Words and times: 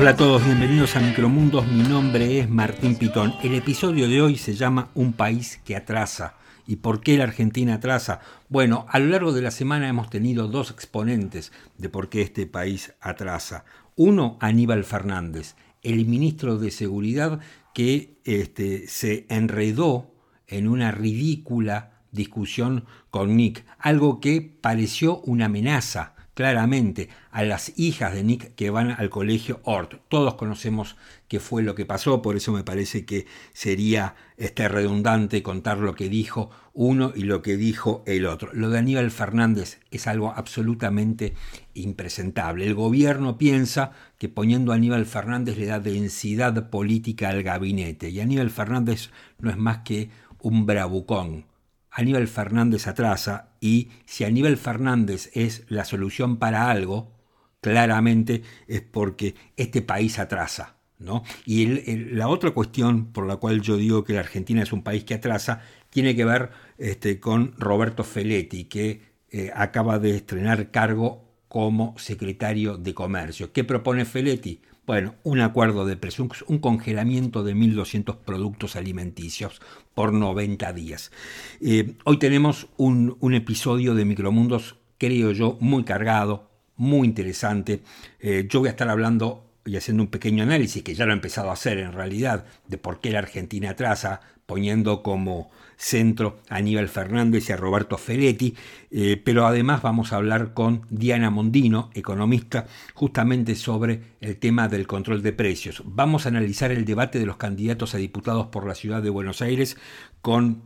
Hola 0.00 0.12
a 0.12 0.16
todos, 0.16 0.42
bienvenidos 0.42 0.96
a 0.96 1.00
Micromundos. 1.00 1.70
Mi 1.70 1.82
nombre 1.82 2.38
es 2.38 2.48
Martín 2.48 2.96
Pitón. 2.96 3.34
El 3.42 3.54
episodio 3.54 4.08
de 4.08 4.22
hoy 4.22 4.38
se 4.38 4.54
llama 4.54 4.88
Un 4.94 5.12
país 5.12 5.60
que 5.62 5.76
atrasa. 5.76 6.36
¿Y 6.66 6.76
por 6.76 7.02
qué 7.02 7.18
la 7.18 7.24
Argentina 7.24 7.74
atrasa? 7.74 8.20
Bueno, 8.48 8.86
a 8.88 8.98
lo 8.98 9.08
largo 9.08 9.34
de 9.34 9.42
la 9.42 9.50
semana 9.50 9.90
hemos 9.90 10.08
tenido 10.08 10.48
dos 10.48 10.70
exponentes 10.70 11.52
de 11.76 11.90
por 11.90 12.08
qué 12.08 12.22
este 12.22 12.46
país 12.46 12.94
atrasa. 13.02 13.66
Uno, 13.94 14.38
Aníbal 14.40 14.84
Fernández, 14.84 15.54
el 15.82 16.06
ministro 16.06 16.56
de 16.56 16.70
Seguridad 16.70 17.38
que 17.74 18.22
este, 18.24 18.88
se 18.88 19.26
enredó 19.28 20.14
en 20.46 20.66
una 20.66 20.92
ridícula 20.92 22.00
discusión 22.10 22.86
con 23.10 23.36
Nick, 23.36 23.66
algo 23.78 24.18
que 24.18 24.40
pareció 24.40 25.20
una 25.20 25.44
amenaza 25.44 26.14
claramente 26.34 27.08
a 27.30 27.42
las 27.42 27.78
hijas 27.78 28.14
de 28.14 28.24
Nick 28.24 28.54
que 28.54 28.70
van 28.70 28.92
al 28.92 29.10
colegio 29.10 29.60
Ort. 29.64 30.00
Todos 30.08 30.34
conocemos 30.34 30.96
qué 31.28 31.40
fue 31.40 31.62
lo 31.62 31.74
que 31.74 31.86
pasó, 31.86 32.22
por 32.22 32.36
eso 32.36 32.52
me 32.52 32.64
parece 32.64 33.04
que 33.04 33.26
sería 33.52 34.14
este, 34.36 34.68
redundante 34.68 35.42
contar 35.42 35.78
lo 35.78 35.94
que 35.94 36.08
dijo 36.08 36.50
uno 36.72 37.12
y 37.14 37.22
lo 37.22 37.42
que 37.42 37.56
dijo 37.56 38.02
el 38.06 38.26
otro. 38.26 38.50
Lo 38.52 38.70
de 38.70 38.78
Aníbal 38.78 39.10
Fernández 39.10 39.80
es 39.90 40.06
algo 40.06 40.32
absolutamente 40.34 41.34
impresentable. 41.74 42.66
El 42.66 42.74
gobierno 42.74 43.38
piensa 43.38 43.92
que 44.18 44.28
poniendo 44.28 44.72
a 44.72 44.76
Aníbal 44.76 45.06
Fernández 45.06 45.58
le 45.58 45.66
da 45.66 45.80
densidad 45.80 46.70
política 46.70 47.28
al 47.28 47.42
gabinete 47.42 48.10
y 48.10 48.20
Aníbal 48.20 48.50
Fernández 48.50 49.10
no 49.38 49.50
es 49.50 49.56
más 49.56 49.78
que 49.78 50.10
un 50.40 50.64
bravucón 50.64 51.50
Aníbal 51.90 52.28
Fernández 52.28 52.86
atrasa 52.86 53.49
y 53.60 53.90
si 54.06 54.24
Aníbal 54.24 54.56
Fernández 54.56 55.30
es 55.34 55.64
la 55.68 55.84
solución 55.84 56.38
para 56.38 56.70
algo, 56.70 57.12
claramente 57.60 58.42
es 58.66 58.80
porque 58.80 59.34
este 59.56 59.82
país 59.82 60.18
atrasa. 60.18 60.76
¿no? 60.98 61.24
Y 61.46 61.66
la 62.14 62.28
otra 62.28 62.50
cuestión 62.50 63.12
por 63.12 63.26
la 63.26 63.36
cual 63.36 63.62
yo 63.62 63.76
digo 63.76 64.04
que 64.04 64.12
la 64.12 64.20
Argentina 64.20 64.62
es 64.62 64.72
un 64.72 64.82
país 64.82 65.04
que 65.04 65.14
atrasa 65.14 65.62
tiene 65.88 66.14
que 66.14 66.24
ver 66.24 66.50
este, 66.78 67.18
con 67.20 67.54
Roberto 67.58 68.04
Feletti, 68.04 68.64
que 68.64 69.02
eh, 69.30 69.50
acaba 69.54 69.98
de 69.98 70.16
estrenar 70.16 70.70
cargo 70.70 71.24
como 71.48 71.98
secretario 71.98 72.76
de 72.76 72.94
Comercio. 72.94 73.52
¿Qué 73.52 73.64
propone 73.64 74.04
Feletti? 74.04 74.60
Bueno, 74.90 75.14
un 75.22 75.38
acuerdo 75.38 75.86
de 75.86 75.96
presión, 75.96 76.28
un 76.48 76.58
congelamiento 76.58 77.44
de 77.44 77.54
1.200 77.54 78.16
productos 78.24 78.74
alimenticios 78.74 79.62
por 79.94 80.12
90 80.12 80.72
días. 80.72 81.12
Eh, 81.60 81.94
hoy 82.02 82.18
tenemos 82.18 82.66
un, 82.76 83.16
episodio 83.32 83.94
de 83.94 84.04
Micromundos, 84.04 84.78
creo 84.98 85.30
yo, 85.30 85.56
muy 85.60 85.84
cargado, 85.84 86.50
muy 86.74 87.06
interesante. 87.06 87.82
Eh, 88.18 88.48
yo 88.50 88.58
voy 88.58 88.66
a 88.66 88.72
estar 88.72 88.88
hablando 88.88 89.44
y 89.64 89.76
haciendo 89.76 90.02
un 90.02 90.10
pequeño 90.10 90.42
análisis, 90.42 90.82
que 90.82 90.96
ya 90.96 91.06
lo 91.06 91.12
he 91.12 91.14
empezado 91.14 91.50
a 91.50 91.52
hacer 91.52 91.78
en 91.78 91.92
realidad, 91.92 92.44
de 92.66 92.76
por 92.76 92.98
qué 92.98 93.12
la 93.12 93.20
Argentina 93.20 93.70
atrasa, 93.70 94.22
poniendo 94.44 95.04
como 95.04 95.52
centro 95.80 96.40
a 96.50 96.56
Aníbal 96.56 96.90
Fernández 96.90 97.48
y 97.48 97.52
a 97.52 97.56
Roberto 97.56 97.96
Feletti, 97.96 98.54
eh, 98.90 99.20
pero 99.24 99.46
además 99.46 99.80
vamos 99.80 100.12
a 100.12 100.16
hablar 100.16 100.52
con 100.52 100.82
Diana 100.90 101.30
Mondino, 101.30 101.90
economista, 101.94 102.66
justamente 102.92 103.54
sobre 103.54 104.02
el 104.20 104.36
tema 104.36 104.68
del 104.68 104.86
control 104.86 105.22
de 105.22 105.32
precios. 105.32 105.82
Vamos 105.86 106.26
a 106.26 106.28
analizar 106.28 106.70
el 106.70 106.84
debate 106.84 107.18
de 107.18 107.24
los 107.24 107.38
candidatos 107.38 107.94
a 107.94 107.98
diputados 107.98 108.48
por 108.48 108.66
la 108.66 108.74
ciudad 108.74 109.02
de 109.02 109.08
Buenos 109.08 109.40
Aires 109.40 109.78
con 110.20 110.62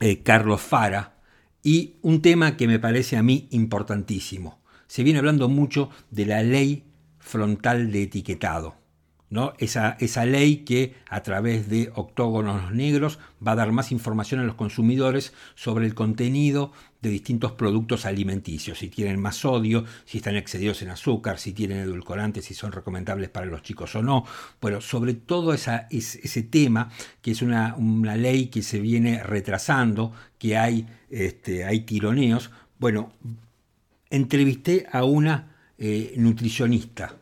eh, 0.00 0.22
Carlos 0.24 0.60
Fara 0.60 1.14
y 1.62 1.94
un 2.02 2.20
tema 2.20 2.56
que 2.56 2.66
me 2.66 2.80
parece 2.80 3.16
a 3.16 3.22
mí 3.22 3.46
importantísimo. 3.52 4.58
Se 4.88 5.04
viene 5.04 5.20
hablando 5.20 5.48
mucho 5.48 5.90
de 6.10 6.26
la 6.26 6.42
ley 6.42 6.84
frontal 7.20 7.92
de 7.92 8.02
etiquetado. 8.02 8.79
¿No? 9.30 9.54
Esa, 9.58 9.96
esa 10.00 10.26
ley 10.26 10.58
que 10.58 10.96
a 11.08 11.22
través 11.22 11.68
de 11.68 11.90
octógonos 11.94 12.72
negros 12.72 13.20
va 13.46 13.52
a 13.52 13.56
dar 13.56 13.70
más 13.70 13.92
información 13.92 14.40
a 14.40 14.44
los 14.44 14.56
consumidores 14.56 15.32
sobre 15.54 15.86
el 15.86 15.94
contenido 15.94 16.72
de 17.00 17.10
distintos 17.10 17.52
productos 17.52 18.04
alimenticios, 18.04 18.80
si 18.80 18.88
tienen 18.88 19.20
más 19.20 19.36
sodio, 19.36 19.84
si 20.04 20.18
están 20.18 20.36
excedidos 20.36 20.82
en 20.82 20.90
azúcar, 20.90 21.38
si 21.38 21.52
tienen 21.52 21.78
edulcorantes, 21.78 22.44
si 22.44 22.54
son 22.54 22.72
recomendables 22.72 23.30
para 23.30 23.46
los 23.46 23.62
chicos 23.62 23.94
o 23.94 24.02
no. 24.02 24.24
Bueno, 24.60 24.80
sobre 24.80 25.14
todo 25.14 25.54
ese 25.54 26.42
tema, 26.50 26.90
que 27.22 27.30
es 27.30 27.40
una, 27.40 27.76
una, 27.76 28.16
ley 28.16 28.48
que 28.48 28.62
se 28.62 28.80
viene 28.80 29.22
retrasando, 29.22 30.12
que 30.38 30.58
hay, 30.58 30.86
este, 31.08 31.64
hay 31.64 31.80
tironeos. 31.82 32.50
Bueno, 32.78 33.12
entrevisté 34.10 34.86
a 34.92 35.04
una 35.04 35.56
eh, 35.78 36.14
nutricionista 36.16 37.14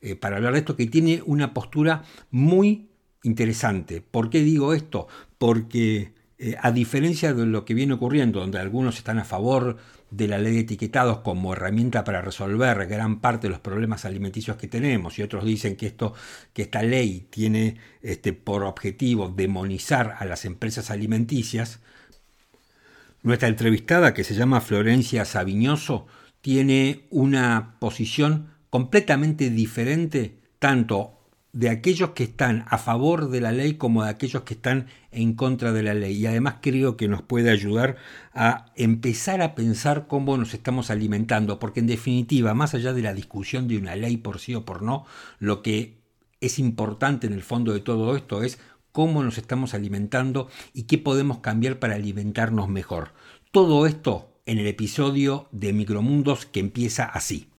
eh, 0.00 0.16
para 0.16 0.36
hablar 0.36 0.54
de 0.54 0.60
esto 0.60 0.76
que 0.76 0.86
tiene 0.86 1.22
una 1.26 1.54
postura 1.54 2.04
muy 2.30 2.90
interesante. 3.22 4.00
¿Por 4.00 4.30
qué 4.30 4.42
digo 4.42 4.72
esto? 4.74 5.08
Porque 5.38 6.12
eh, 6.38 6.56
a 6.60 6.72
diferencia 6.72 7.34
de 7.34 7.46
lo 7.46 7.64
que 7.64 7.74
viene 7.74 7.92
ocurriendo, 7.92 8.40
donde 8.40 8.58
algunos 8.58 8.96
están 8.96 9.18
a 9.18 9.24
favor 9.24 9.76
de 10.10 10.26
la 10.26 10.38
ley 10.38 10.54
de 10.54 10.60
etiquetados 10.60 11.18
como 11.18 11.52
herramienta 11.52 12.02
para 12.02 12.20
resolver 12.22 12.86
gran 12.86 13.20
parte 13.20 13.46
de 13.46 13.50
los 13.50 13.60
problemas 13.60 14.04
alimenticios 14.04 14.56
que 14.56 14.66
tenemos 14.66 15.18
y 15.18 15.22
otros 15.22 15.44
dicen 15.44 15.76
que 15.76 15.86
esto 15.86 16.14
que 16.52 16.62
esta 16.62 16.82
ley 16.82 17.28
tiene 17.30 17.76
este, 18.02 18.32
por 18.32 18.64
objetivo 18.64 19.28
demonizar 19.28 20.16
a 20.18 20.24
las 20.24 20.44
empresas 20.44 20.90
alimenticias 20.90 21.80
nuestra 23.22 23.48
entrevistada 23.48 24.14
que 24.14 24.24
se 24.24 24.34
llama 24.34 24.60
Florencia 24.60 25.24
Sabiñoso 25.24 26.06
tiene 26.40 27.06
una 27.10 27.76
posición 27.78 28.49
completamente 28.70 29.50
diferente 29.50 30.38
tanto 30.58 31.20
de 31.52 31.68
aquellos 31.68 32.10
que 32.10 32.24
están 32.24 32.64
a 32.68 32.78
favor 32.78 33.28
de 33.28 33.40
la 33.40 33.50
ley 33.50 33.74
como 33.74 34.04
de 34.04 34.10
aquellos 34.10 34.42
que 34.42 34.54
están 34.54 34.86
en 35.10 35.34
contra 35.34 35.72
de 35.72 35.82
la 35.82 35.94
ley. 35.94 36.16
Y 36.16 36.26
además 36.26 36.56
creo 36.60 36.96
que 36.96 37.08
nos 37.08 37.22
puede 37.22 37.50
ayudar 37.50 37.96
a 38.32 38.66
empezar 38.76 39.42
a 39.42 39.54
pensar 39.54 40.06
cómo 40.06 40.36
nos 40.36 40.54
estamos 40.54 40.90
alimentando, 40.90 41.58
porque 41.58 41.80
en 41.80 41.88
definitiva, 41.88 42.54
más 42.54 42.74
allá 42.74 42.92
de 42.92 43.02
la 43.02 43.14
discusión 43.14 43.66
de 43.66 43.78
una 43.78 43.96
ley 43.96 44.16
por 44.16 44.38
sí 44.38 44.54
o 44.54 44.64
por 44.64 44.82
no, 44.82 45.06
lo 45.40 45.62
que 45.62 45.98
es 46.40 46.58
importante 46.58 47.26
en 47.26 47.32
el 47.32 47.42
fondo 47.42 47.72
de 47.72 47.80
todo 47.80 48.16
esto 48.16 48.42
es 48.42 48.58
cómo 48.92 49.22
nos 49.22 49.36
estamos 49.38 49.74
alimentando 49.74 50.48
y 50.72 50.84
qué 50.84 50.98
podemos 50.98 51.38
cambiar 51.38 51.78
para 51.78 51.96
alimentarnos 51.96 52.68
mejor. 52.68 53.12
Todo 53.50 53.86
esto 53.86 54.40
en 54.46 54.58
el 54.58 54.66
episodio 54.68 55.48
de 55.50 55.72
Micromundos 55.72 56.46
que 56.46 56.60
empieza 56.60 57.04
así. 57.04 57.49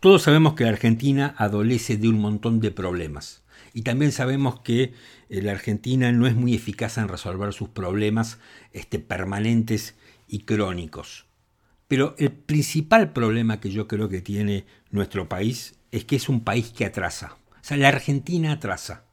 Todos 0.00 0.22
sabemos 0.22 0.54
que 0.54 0.64
la 0.64 0.70
Argentina 0.70 1.34
adolece 1.36 1.98
de 1.98 2.08
un 2.08 2.18
montón 2.20 2.58
de 2.60 2.70
problemas. 2.70 3.42
Y 3.74 3.82
también 3.82 4.12
sabemos 4.12 4.60
que 4.60 4.94
eh, 5.28 5.42
la 5.42 5.52
Argentina 5.52 6.10
no 6.10 6.26
es 6.26 6.34
muy 6.34 6.54
eficaz 6.54 6.96
en 6.96 7.06
resolver 7.06 7.52
sus 7.52 7.68
problemas 7.68 8.38
este, 8.72 8.98
permanentes 8.98 9.96
y 10.26 10.40
crónicos. 10.40 11.26
Pero 11.86 12.14
el 12.16 12.32
principal 12.32 13.12
problema 13.12 13.60
que 13.60 13.70
yo 13.70 13.86
creo 13.86 14.08
que 14.08 14.22
tiene 14.22 14.64
nuestro 14.90 15.28
país 15.28 15.74
es 15.90 16.06
que 16.06 16.16
es 16.16 16.30
un 16.30 16.44
país 16.44 16.70
que 16.70 16.86
atrasa. 16.86 17.36
O 17.50 17.58
sea, 17.60 17.76
la 17.76 17.88
Argentina 17.88 18.52
atrasa. 18.52 19.04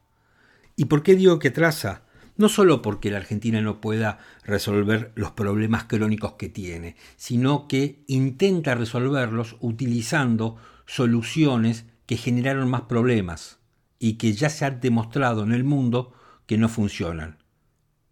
¿Y 0.78 0.86
por 0.86 1.04
qué 1.04 1.18
digo 1.18 1.38
que 1.38 1.50
atrasa? 1.50 2.04
No 2.38 2.48
solo 2.48 2.82
porque 2.82 3.12
la 3.12 3.18
Argentina 3.18 3.60
no 3.62 3.82
pueda 3.82 4.20
resolver 4.46 5.12
los 5.16 5.32
problemas 5.32 5.84
crónicos 5.84 6.34
que 6.34 6.48
tiene, 6.48 6.96
sino 7.18 7.68
que 7.68 8.04
intenta 8.08 8.74
resolverlos 8.74 9.58
utilizando 9.60 10.56
soluciones 10.88 11.86
que 12.08 12.18
generaron 12.18 12.70
más 12.70 12.82
problemas 12.84 13.60
y 14.00 14.14
que 14.14 14.34
ya 14.34 14.50
se 14.50 14.66
ha 14.66 14.72
demostrado 14.72 15.44
en 15.44 15.52
el 15.52 15.64
mundo 15.64 16.14
que 16.48 16.58
no 16.58 16.70
funcionan. 16.70 17.38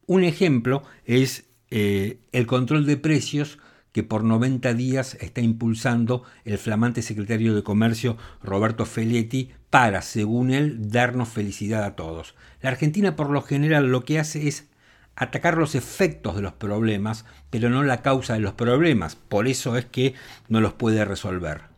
Un 0.06 0.24
ejemplo 0.24 0.84
es 1.06 1.46
eh, 1.72 2.20
el 2.32 2.46
control 2.46 2.86
de 2.86 2.98
precios 2.98 3.58
que 3.92 4.04
por 4.04 4.24
90 4.26 4.74
días 4.74 5.18
está 5.22 5.42
impulsando 5.42 6.24
el 6.44 6.58
flamante 6.58 7.02
secretario 7.02 7.56
de 7.56 7.64
Comercio 7.64 8.18
Roberto 8.44 8.86
Feletti 8.86 9.52
para, 9.70 10.02
según 10.02 10.52
él, 10.52 10.90
darnos 10.90 11.30
felicidad 11.30 11.86
a 11.86 11.96
todos. 11.96 12.36
La 12.62 12.70
Argentina 12.70 13.16
por 13.16 13.30
lo 13.30 13.42
general 13.42 13.88
lo 13.88 14.04
que 14.04 14.20
hace 14.20 14.50
es 14.50 14.68
atacar 15.16 15.58
los 15.58 15.76
efectos 15.76 16.36
de 16.36 16.42
los 16.42 16.52
problemas, 16.54 17.26
pero 17.50 17.70
no 17.70 17.84
la 17.84 18.02
causa 18.02 18.34
de 18.34 18.42
los 18.42 18.54
problemas. 18.54 19.16
Por 19.16 19.48
eso 19.48 19.78
es 19.78 19.86
que 19.86 20.14
no 20.50 20.60
los 20.60 20.74
puede 20.74 21.06
resolver. 21.06 21.75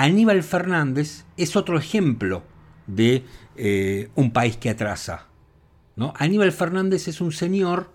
Aníbal 0.00 0.42
Fernández 0.42 1.26
es 1.36 1.56
otro 1.56 1.76
ejemplo 1.78 2.42
de 2.86 3.22
eh, 3.54 4.08
un 4.14 4.32
país 4.32 4.56
que 4.56 4.70
atrasa. 4.70 5.26
¿no? 5.94 6.14
Aníbal 6.16 6.52
Fernández 6.52 7.06
es 7.06 7.20
un 7.20 7.32
señor 7.32 7.92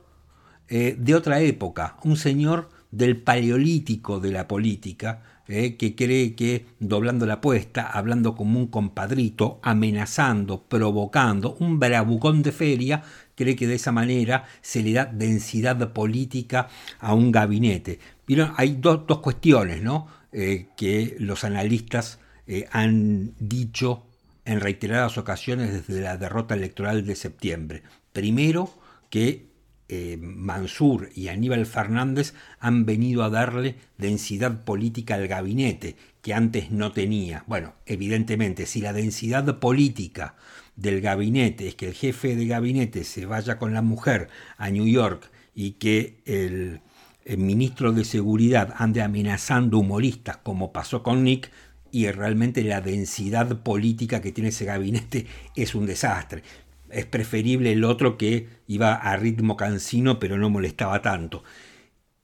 eh, 0.69 0.95
de 0.99 1.15
otra 1.15 1.39
época, 1.39 1.97
un 2.03 2.15
señor 2.15 2.69
del 2.91 3.17
paleolítico 3.17 4.19
de 4.19 4.31
la 4.31 4.47
política, 4.47 5.23
eh, 5.47 5.77
que 5.77 5.95
cree 5.95 6.35
que 6.35 6.67
doblando 6.79 7.25
la 7.25 7.35
apuesta, 7.35 7.87
hablando 7.87 8.35
como 8.35 8.59
un 8.59 8.67
compadrito, 8.67 9.59
amenazando, 9.63 10.61
provocando, 10.61 11.55
un 11.59 11.79
bravucón 11.79 12.43
de 12.43 12.51
feria, 12.51 13.01
cree 13.33 13.55
que 13.55 13.65
de 13.65 13.75
esa 13.75 13.91
manera 13.91 14.45
se 14.61 14.83
le 14.83 14.93
da 14.93 15.05
densidad 15.05 15.91
política 15.91 16.67
a 16.99 17.15
un 17.15 17.31
gabinete. 17.31 17.97
Pero 18.27 18.53
hay 18.57 18.77
dos 18.79 19.19
cuestiones 19.21 19.81
¿no? 19.81 20.07
Eh, 20.37 20.67
que 20.75 21.15
los 21.17 21.45
analistas 21.45 22.19
eh, 22.45 22.67
han 22.73 23.35
dicho 23.39 24.05
en 24.43 24.59
reiteradas 24.59 25.17
ocasiones 25.17 25.71
desde 25.71 26.01
la 26.01 26.17
derrota 26.17 26.55
electoral 26.55 27.05
de 27.05 27.15
septiembre. 27.15 27.83
Primero, 28.11 28.69
que 29.09 29.45
eh, 29.87 30.17
Mansur 30.19 31.09
y 31.15 31.29
Aníbal 31.29 31.65
Fernández 31.65 32.33
han 32.59 32.85
venido 32.85 33.23
a 33.23 33.29
darle 33.29 33.75
densidad 33.97 34.65
política 34.65 35.15
al 35.15 35.29
gabinete, 35.29 35.95
que 36.21 36.33
antes 36.33 36.69
no 36.69 36.91
tenía. 36.91 37.45
Bueno, 37.47 37.75
evidentemente, 37.85 38.65
si 38.65 38.81
la 38.81 38.91
densidad 38.91 39.59
política 39.59 40.35
del 40.75 40.99
gabinete 40.99 41.69
es 41.69 41.75
que 41.75 41.87
el 41.87 41.93
jefe 41.93 42.35
de 42.35 42.45
gabinete 42.45 43.05
se 43.05 43.25
vaya 43.25 43.57
con 43.57 43.73
la 43.73 43.81
mujer 43.81 44.27
a 44.57 44.69
New 44.69 44.85
York 44.85 45.31
y 45.53 45.71
que 45.73 46.17
el, 46.25 46.81
el 47.25 47.39
ministro 47.39 47.91
de 47.91 48.05
Seguridad 48.05 48.73
ande 48.77 49.01
amenazando 49.01 49.79
humoristas 49.79 50.37
como 50.37 50.71
pasó 50.71 51.03
con 51.03 51.23
Nick, 51.23 51.51
y 51.91 52.11
realmente 52.11 52.61
la 52.63 52.81
densidad 52.81 53.61
política 53.63 54.21
que 54.21 54.31
tiene 54.31 54.49
ese 54.49 54.65
gabinete 54.65 55.27
es 55.55 55.75
un 55.75 55.85
desastre. 55.85 56.43
Es 56.89 57.05
preferible 57.05 57.71
el 57.71 57.85
otro 57.85 58.17
que 58.17 58.49
iba 58.67 58.93
a 58.93 59.15
ritmo 59.15 59.55
cansino 59.55 60.19
pero 60.19 60.37
no 60.37 60.49
molestaba 60.49 61.01
tanto. 61.01 61.43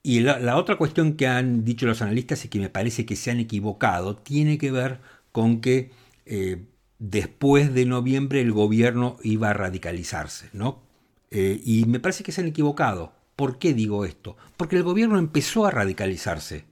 Y 0.04 0.22
la, 0.22 0.58
otra 0.58 0.78
cuestión 0.78 1.14
que 1.14 1.28
han 1.28 1.64
dicho 1.64 1.86
los 1.86 2.02
analistas 2.02 2.44
y 2.44 2.50
que 2.50 2.60
me 2.60 2.70
parece 2.70 3.06
que 3.06 3.16
se 3.16 3.32
han 3.32 3.40
equivocado 3.40 4.16
tiene 4.18 4.58
que 4.58 4.72
ver 4.72 5.00
con 5.32 5.62
que 5.62 5.92
eh, 6.26 6.64
después 7.00 7.74
de 7.74 7.86
noviembre 7.86 8.42
el 8.42 8.52
gobierno 8.52 9.18
iba 9.24 9.52
a 9.52 9.54
radicalizarse, 9.54 10.50
¿no? 10.54 10.82
Eh, 11.30 11.62
y 11.64 11.86
me 11.86 12.00
parece 12.00 12.24
que 12.24 12.32
se 12.32 12.42
han 12.42 12.48
equivocado. 12.48 13.14
¿Por 13.42 13.58
qué 13.58 13.74
digo 13.74 14.06
esto? 14.06 14.38
Porque 14.56 14.76
el 14.76 14.84
gobierno 14.84 15.18
empezó 15.18 15.66
a 15.66 15.72
radicalizarse. 15.72 16.66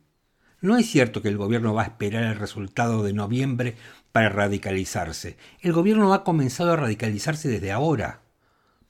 No 0.62 0.78
es 0.78 0.86
cierto 0.86 1.24
que 1.24 1.30
el 1.30 1.36
gobierno 1.36 1.74
va 1.74 1.82
a 1.82 1.86
esperar 1.86 2.22
el 2.26 2.36
resultado 2.36 3.02
de 3.02 3.12
noviembre 3.12 3.76
para 4.12 4.30
radicalizarse. 4.30 5.36
El 5.62 5.74
gobierno 5.74 6.14
ha 6.14 6.24
comenzado 6.24 6.74
a 6.74 6.76
radicalizarse 6.76 7.50
desde 7.50 7.72
ahora. 7.72 8.22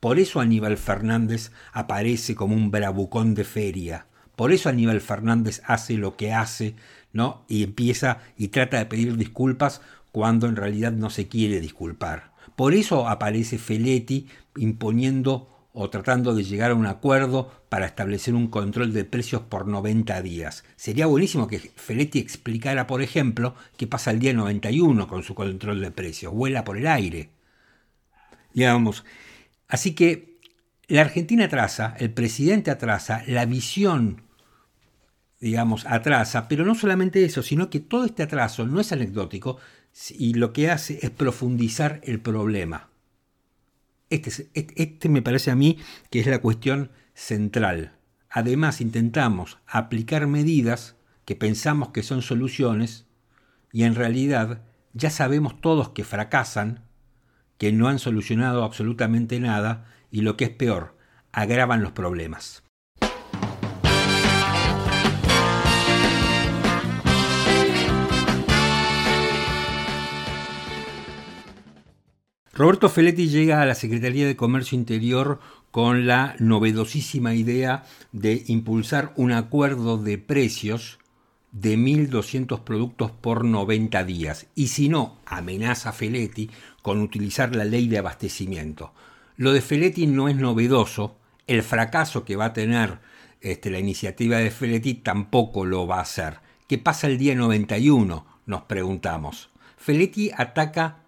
Por 0.01 0.19
eso 0.19 0.41
Aníbal 0.41 0.75
Fernández 0.75 1.53
aparece 1.71 2.35
como 2.35 2.53
un 2.53 2.69
bravucón 2.69 3.33
de 3.33 3.45
feria. 3.45 4.07
Por 4.35 4.51
eso 4.51 4.67
Aníbal 4.67 4.99
Fernández 4.99 5.61
hace 5.65 5.93
lo 5.93 6.17
que 6.17 6.33
hace, 6.33 6.75
¿no? 7.13 7.45
Y 7.47 7.63
empieza 7.63 8.17
y 8.35 8.49
trata 8.49 8.77
de 8.77 8.87
pedir 8.87 9.15
disculpas 9.15 9.79
cuando 10.11 10.47
en 10.47 10.57
realidad 10.57 10.91
no 10.91 11.09
se 11.09 11.29
quiere 11.29 11.61
disculpar. 11.61 12.33
Por 12.57 12.73
eso 12.73 13.07
aparece 13.07 13.57
Feletti 13.57 14.27
imponiendo 14.57 15.58
o 15.81 15.89
tratando 15.89 16.35
de 16.35 16.43
llegar 16.43 16.71
a 16.71 16.75
un 16.75 16.85
acuerdo 16.85 17.49
para 17.69 17.85
establecer 17.85 18.35
un 18.35 18.49
control 18.49 18.91
de 18.91 19.05
precios 19.05 19.43
por 19.43 19.65
90 19.65 20.21
días. 20.21 20.65
Sería 20.75 21.05
buenísimo 21.05 21.47
que 21.47 21.59
Feletti 21.59 22.19
explicara, 22.19 22.85
por 22.85 23.01
ejemplo, 23.01 23.55
qué 23.77 23.87
pasa 23.87 24.11
el 24.11 24.19
día 24.19 24.33
91 24.33 25.07
con 25.07 25.23
su 25.23 25.33
control 25.35 25.79
de 25.79 25.91
precios. 25.91 26.33
Vuela 26.33 26.65
por 26.65 26.77
el 26.77 26.85
aire. 26.85 27.29
Digamos. 28.53 29.05
Así 29.69 29.95
que 29.95 30.41
la 30.89 30.99
Argentina 30.99 31.45
atrasa, 31.45 31.95
el 31.97 32.11
presidente 32.11 32.71
atrasa, 32.71 33.23
la 33.25 33.45
visión, 33.45 34.23
digamos, 35.39 35.85
atrasa, 35.85 36.49
pero 36.49 36.65
no 36.65 36.75
solamente 36.75 37.23
eso, 37.23 37.41
sino 37.41 37.69
que 37.69 37.79
todo 37.79 38.03
este 38.03 38.23
atraso 38.23 38.65
no 38.65 38.81
es 38.81 38.91
anecdótico 38.91 39.59
y 40.11 40.33
lo 40.33 40.51
que 40.51 40.71
hace 40.71 40.99
es 41.01 41.09
profundizar 41.09 42.01
el 42.03 42.19
problema. 42.19 42.88
Este, 44.09 44.49
este, 44.53 45.09
me 45.09 45.21
parece 45.21 45.51
a 45.51 45.55
mí 45.55 45.77
que 46.09 46.19
es 46.19 46.27
la 46.27 46.39
cuestión 46.39 46.91
central. 47.13 47.93
Además, 48.29 48.81
intentamos 48.81 49.59
aplicar 49.67 50.27
medidas 50.27 50.95
que 51.25 51.35
pensamos 51.35 51.89
que 51.89 52.03
son 52.03 52.21
soluciones 52.21 53.05
y 53.71 53.83
en 53.83 53.95
realidad 53.95 54.63
ya 54.93 55.09
sabemos 55.09 55.61
todos 55.61 55.89
que 55.89 56.03
fracasan, 56.03 56.83
que 57.57 57.71
no 57.71 57.87
han 57.87 57.99
solucionado 57.99 58.63
absolutamente 58.63 59.39
nada 59.39 59.85
y 60.11 60.21
lo 60.21 60.37
que 60.37 60.45
es 60.45 60.51
peor, 60.51 60.97
agravan 61.31 61.83
los 61.83 61.91
problemas. 61.91 62.63
Roberto 72.59 72.89
Feletti 72.89 73.29
llega 73.29 73.61
a 73.61 73.65
la 73.65 73.73
Secretaría 73.73 74.27
de 74.27 74.35
Comercio 74.35 74.77
Interior 74.77 75.39
con 75.71 76.07
la 76.07 76.35
novedosísima 76.39 77.33
idea 77.33 77.85
de 78.11 78.43
impulsar 78.47 79.13
un 79.15 79.31
acuerdo 79.31 79.97
de 79.97 80.17
precios 80.17 80.99
de 81.53 81.77
1.200 81.77 82.65
productos 82.65 83.11
por 83.11 83.45
90 83.45 84.03
días 84.03 84.47
y 84.55 84.67
si 84.67 84.89
no, 84.89 85.19
amenaza 85.25 85.93
Feletti 85.93 86.49
con 86.81 86.99
utilizar 86.99 87.55
la 87.55 87.63
ley 87.63 87.87
de 87.87 87.99
abastecimiento. 87.99 88.91
Lo 89.37 89.53
de 89.53 89.61
Feletti 89.61 90.05
no 90.05 90.27
es 90.27 90.35
novedoso, 90.35 91.15
el 91.47 91.63
fracaso 91.63 92.25
que 92.25 92.35
va 92.35 92.47
a 92.47 92.53
tener 92.53 92.99
este, 93.39 93.69
la 93.69 93.79
iniciativa 93.79 94.39
de 94.39 94.51
Feletti 94.51 94.95
tampoco 94.95 95.63
lo 95.63 95.87
va 95.87 95.99
a 95.99 96.01
hacer. 96.01 96.39
¿Qué 96.67 96.77
pasa 96.77 97.07
el 97.07 97.19
día 97.19 97.35
91? 97.35 98.25
Nos 98.47 98.61
preguntamos. 98.63 99.49
Feletti 99.77 100.31
ataca 100.35 101.03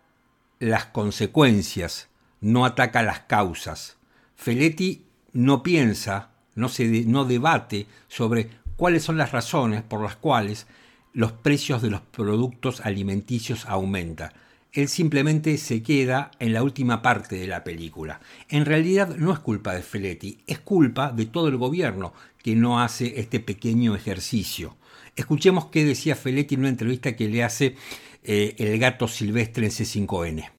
las 0.62 0.86
consecuencias, 0.86 2.10
no 2.40 2.66
ataca 2.66 3.02
las 3.02 3.22
causas. 3.22 3.98
Feletti 4.36 5.06
no 5.34 5.64
piensa, 5.64 6.30
no, 6.54 6.70
se 6.70 7.04
no 7.06 7.26
debate 7.26 7.88
sobre 8.08 8.52
cuáles 8.76 9.04
son 9.04 9.18
las 9.18 9.32
razones 9.32 9.82
por 9.82 10.04
las 10.04 10.16
cuales 10.18 10.68
los 11.14 11.32
precios 11.32 11.82
de 11.82 11.90
los 11.90 12.02
productos 12.02 12.82
alimenticios 12.82 13.66
aumentan. 13.66 14.34
Él 14.72 14.88
simplemente 14.88 15.58
se 15.58 15.82
queda 15.82 16.30
en 16.38 16.54
la 16.54 16.62
última 16.62 17.02
parte 17.02 17.38
de 17.38 17.48
la 17.48 17.64
película. 17.64 18.22
En 18.48 18.66
realidad 18.66 19.16
no 19.18 19.34
es 19.34 19.40
culpa 19.40 19.74
de 19.74 19.82
Feletti, 19.82 20.44
es 20.46 20.60
culpa 20.60 21.12
de 21.12 21.26
todo 21.26 21.48
el 21.48 21.58
gobierno 21.58 22.14
que 22.44 22.56
no 22.56 22.80
hace 22.80 23.20
este 23.20 23.40
pequeño 23.40 23.96
ejercicio. 23.96 24.78
Escuchemos 25.16 25.66
qué 25.66 25.84
decía 25.86 26.16
Feletti 26.16 26.54
en 26.54 26.62
una 26.62 26.70
entrevista 26.70 27.16
que 27.16 27.28
le 27.28 27.44
hace 27.44 27.76
eh, 28.24 28.56
el 28.60 28.80
gato 28.80 29.08
silvestre 29.08 29.66
en 29.66 29.72
C5N. 29.72 30.50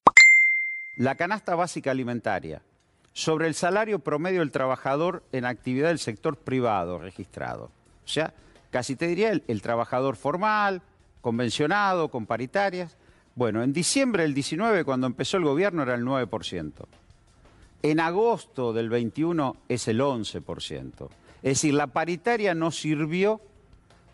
La 0.95 1.15
canasta 1.15 1.55
básica 1.55 1.91
alimentaria 1.91 2.61
sobre 3.13 3.47
el 3.47 3.53
salario 3.53 3.99
promedio 3.99 4.39
del 4.39 4.51
trabajador 4.51 5.23
en 5.31 5.45
actividad 5.45 5.89
del 5.89 5.99
sector 5.99 6.35
privado 6.35 6.99
registrado. 6.99 7.65
O 8.05 8.07
sea, 8.07 8.33
casi 8.71 8.95
te 8.95 9.07
diría 9.07 9.31
el, 9.31 9.61
trabajador 9.61 10.15
formal, 10.15 10.81
convencionado, 11.21 12.09
con 12.09 12.25
paritarias. 12.25 12.97
Bueno, 13.35 13.63
en 13.63 13.71
diciembre 13.71 14.23
del 14.23 14.33
19, 14.33 14.83
cuando 14.83 15.07
empezó 15.07 15.37
el 15.37 15.45
gobierno, 15.45 15.83
era 15.83 15.95
el 15.95 16.03
9%. 16.03 16.71
En 17.83 17.99
agosto 17.99 18.73
del 18.73 18.89
21 18.89 19.55
es 19.69 19.87
el 19.87 20.01
11%. 20.01 21.09
Es 21.43 21.49
decir, 21.61 21.73
la 21.73 21.87
paritaria 21.87 22.55
no 22.55 22.71
sirvió 22.71 23.41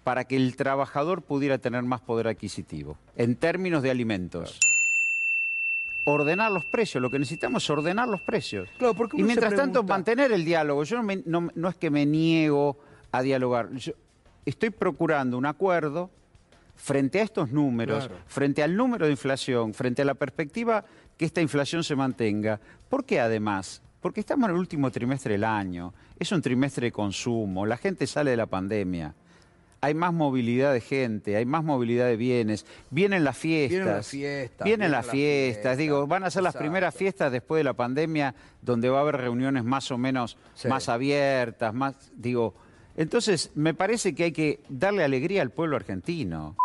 para 0.10 0.24
que 0.24 0.36
el 0.36 0.56
trabajador 0.56 1.22
pudiera 1.22 1.60
tener 1.60 1.84
más 1.84 2.02
poder 2.02 2.30
adquisitivo 2.30 2.98
en 3.16 3.36
términos 3.36 3.84
de 3.84 3.92
alimentos. 3.92 4.60
Ordenar 6.04 6.52
los 6.52 6.66
precios, 6.66 7.00
lo 7.00 7.12
que 7.12 7.20
necesitamos 7.20 7.64
es 7.64 7.70
ordenar 7.70 8.08
los 8.08 8.20
precios. 8.20 8.68
y 9.14 9.22
mientras 9.22 9.54
tanto 9.54 9.84
mantener 9.84 10.32
el 10.32 10.44
diálogo. 10.44 10.84
Yo 10.84 11.04
no, 11.04 11.70
es 11.70 11.76
que 11.76 11.92
me 11.92 12.08
niego 12.08 12.76
a 13.12 13.22
dialogar, 13.22 13.72
Yo 13.74 13.94
estoy 14.48 14.72
procurando 14.72 15.38
un 15.38 15.46
acuerdo 15.46 16.10
frente 16.76 17.20
a 17.20 17.24
estos 17.24 17.52
números, 17.52 18.10
frente 18.26 18.64
al 18.64 18.76
número 18.76 19.06
de 19.06 19.12
inflación, 19.12 19.76
frente 19.76 20.02
a 20.02 20.06
la 20.06 20.16
perspectiva 20.16 20.86
que 21.20 21.26
esta 21.26 21.40
inflación 21.40 21.84
se 21.84 21.96
mantenga. 21.96 22.60
¿Por 22.90 23.06
qué 23.06 23.20
además? 23.20 23.84
Porque 24.02 24.22
estamos 24.22 24.50
en 24.50 24.56
el 24.56 24.60
último 24.60 24.90
trimestre 24.90 25.34
del 25.34 25.44
año, 25.44 25.94
es 26.18 26.32
un 26.32 26.42
trimestre 26.42 26.88
de 26.88 26.92
consumo, 26.92 27.68
la 27.68 27.78
gente 27.78 28.08
sale 28.08 28.32
de 28.32 28.38
la 28.38 28.48
pandemia 28.48 29.14
hay 29.82 29.94
más 29.94 30.14
movilidad 30.14 30.74
de 30.74 30.82
gente, 30.82 31.36
hay 31.36 31.46
más 31.46 31.64
movilidad 31.64 32.08
de 32.08 32.18
bienes, 32.18 32.66
vienen 32.90 33.24
las 33.24 33.38
fiestas. 33.38 33.72
Vienen 33.80 33.96
las 33.96 34.08
fiestas. 34.08 34.66
Vienen, 34.66 34.92
las, 34.92 35.08
fiestas. 35.08 35.78
Digo, 35.78 36.08
van 36.08 36.24
a 36.24 36.32
ser 36.32 36.44
las 36.44 36.56
primeras 36.56 36.94
fiestas 36.96 37.32
después 37.32 37.60
de 37.60 37.64
la 37.64 37.74
pandemia 37.74 38.36
donde 38.62 38.90
va 38.90 39.00
a 39.00 39.02
haber 39.02 39.18
reuniones 39.18 39.64
más 39.64 39.92
o 39.92 39.98
menos 39.98 40.38
más 40.68 40.90
abiertas, 40.90 41.74
más, 41.74 42.12
digo, 42.16 42.54
entonces 42.98 43.52
me 43.56 43.74
parece 43.74 44.14
que 44.14 44.26
hay 44.26 44.32
que 44.32 44.60
darle 44.68 45.04
alegría 45.04 45.42
al 45.42 45.52
pueblo 45.52 45.78
argentino. 45.78 46.58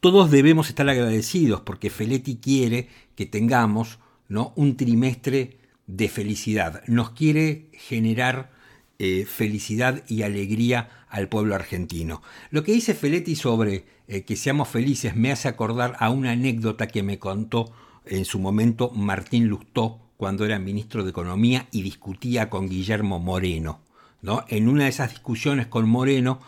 Todos 0.00 0.30
debemos 0.30 0.68
estar 0.68 0.88
agradecidos 0.88 1.60
porque 1.60 1.90
Feletti 1.90 2.36
quiere 2.36 2.88
que 3.16 3.26
tengamos 3.26 3.98
¿no? 4.28 4.52
un 4.56 4.76
trimestre 4.76 5.58
de 5.86 6.08
felicidad. 6.08 6.82
Nos 6.86 7.10
quiere 7.10 7.66
generar 7.72 8.55
eh, 8.98 9.26
felicidad 9.26 10.02
y 10.08 10.22
alegría 10.22 10.88
al 11.08 11.28
pueblo 11.28 11.54
argentino. 11.54 12.22
Lo 12.50 12.64
que 12.64 12.72
dice 12.72 12.94
Feletti 12.94 13.36
sobre 13.36 13.84
eh, 14.08 14.22
que 14.22 14.36
seamos 14.36 14.68
felices 14.68 15.16
me 15.16 15.32
hace 15.32 15.48
acordar 15.48 15.96
a 15.98 16.10
una 16.10 16.32
anécdota 16.32 16.86
que 16.88 17.02
me 17.02 17.18
contó 17.18 17.72
en 18.06 18.24
su 18.24 18.38
momento 18.38 18.90
Martín 18.90 19.48
Lustó 19.48 20.00
cuando 20.16 20.44
era 20.44 20.58
ministro 20.58 21.04
de 21.04 21.10
Economía 21.10 21.68
y 21.72 21.82
discutía 21.82 22.48
con 22.48 22.68
Guillermo 22.68 23.18
Moreno. 23.18 23.80
¿no? 24.22 24.44
En 24.48 24.68
una 24.68 24.84
de 24.84 24.90
esas 24.90 25.10
discusiones 25.10 25.66
con 25.66 25.88
Moreno, 25.88 26.40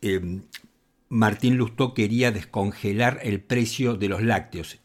em, 0.00 0.42
Martín 1.08 1.56
Lustó 1.56 1.92
quería 1.92 2.32
descongelar 2.32 3.20
el 3.22 3.40
precio 3.40 3.96
de 3.96 4.08
los 4.08 4.22
lácteos. 4.22 4.78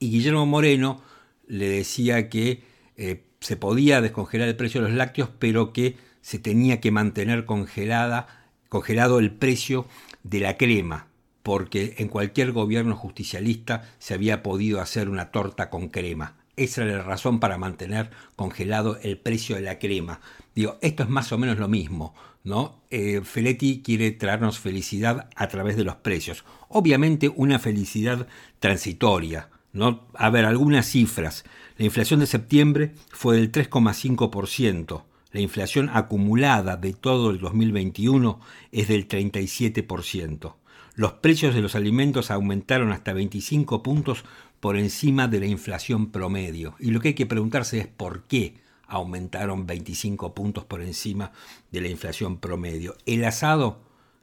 Y 0.00 0.10
Guillermo 0.10 0.44
Moreno 0.44 1.02
le 1.46 1.68
decía 1.68 2.28
que 2.28 2.64
eh, 2.96 3.22
se 3.40 3.56
podía 3.56 4.00
descongelar 4.00 4.48
el 4.48 4.56
precio 4.56 4.82
de 4.82 4.88
los 4.88 4.96
lácteos, 4.96 5.30
pero 5.38 5.72
que 5.72 5.96
se 6.26 6.40
tenía 6.40 6.80
que 6.80 6.90
mantener 6.90 7.44
congelada, 7.44 8.26
congelado 8.68 9.20
el 9.20 9.30
precio 9.30 9.86
de 10.24 10.40
la 10.40 10.56
crema, 10.56 11.06
porque 11.44 11.94
en 11.98 12.08
cualquier 12.08 12.50
gobierno 12.50 12.96
justicialista 12.96 13.88
se 14.00 14.14
había 14.14 14.42
podido 14.42 14.80
hacer 14.80 15.08
una 15.08 15.30
torta 15.30 15.70
con 15.70 15.88
crema. 15.88 16.34
Esa 16.56 16.82
era 16.82 16.96
la 16.96 17.04
razón 17.04 17.38
para 17.38 17.58
mantener 17.58 18.10
congelado 18.34 18.98
el 19.04 19.18
precio 19.18 19.54
de 19.54 19.62
la 19.62 19.78
crema. 19.78 20.20
Digo, 20.52 20.78
esto 20.82 21.04
es 21.04 21.08
más 21.08 21.30
o 21.30 21.38
menos 21.38 21.58
lo 21.58 21.68
mismo, 21.68 22.12
¿no? 22.42 22.82
Eh, 22.90 23.20
Feletti 23.22 23.80
quiere 23.80 24.10
traernos 24.10 24.58
felicidad 24.58 25.30
a 25.36 25.46
través 25.46 25.76
de 25.76 25.84
los 25.84 25.94
precios. 25.94 26.44
Obviamente 26.68 27.32
una 27.36 27.60
felicidad 27.60 28.26
transitoria, 28.58 29.48
¿no? 29.72 30.08
A 30.14 30.28
ver, 30.30 30.44
algunas 30.44 30.86
cifras. 30.86 31.44
La 31.78 31.84
inflación 31.84 32.18
de 32.18 32.26
septiembre 32.26 32.94
fue 33.12 33.36
del 33.36 33.52
3,5%. 33.52 35.04
La 35.36 35.42
inflación 35.42 35.90
acumulada 35.92 36.78
de 36.78 36.94
todo 36.94 37.28
el 37.28 37.38
2021 37.40 38.40
es 38.72 38.88
del 38.88 39.06
37%. 39.06 40.54
Los 40.94 41.12
precios 41.12 41.54
de 41.54 41.60
los 41.60 41.74
alimentos 41.74 42.30
aumentaron 42.30 42.90
hasta 42.90 43.12
25 43.12 43.82
puntos 43.82 44.24
por 44.60 44.78
encima 44.78 45.28
de 45.28 45.40
la 45.40 45.46
inflación 45.46 46.10
promedio. 46.10 46.74
Y 46.80 46.90
lo 46.90 47.00
que 47.00 47.08
hay 47.08 47.14
que 47.14 47.26
preguntarse 47.26 47.80
es 47.80 47.86
por 47.86 48.22
qué 48.22 48.54
aumentaron 48.86 49.66
25 49.66 50.34
puntos 50.34 50.64
por 50.64 50.80
encima 50.80 51.32
de 51.70 51.82
la 51.82 51.88
inflación 51.88 52.38
promedio. 52.38 52.96
El 53.04 53.22
asado 53.26 53.82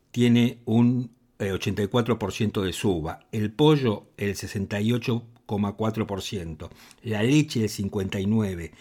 tiene 0.10 0.62
un 0.66 1.12
84% 1.38 2.60
eh, 2.60 2.66
de 2.66 2.74
suba, 2.74 3.20
el 3.32 3.52
pollo 3.52 4.08
el 4.18 4.34
68,4%, 4.34 6.70
la 7.04 7.22
leche 7.22 7.66
el 7.66 7.70
59%, 7.70 8.72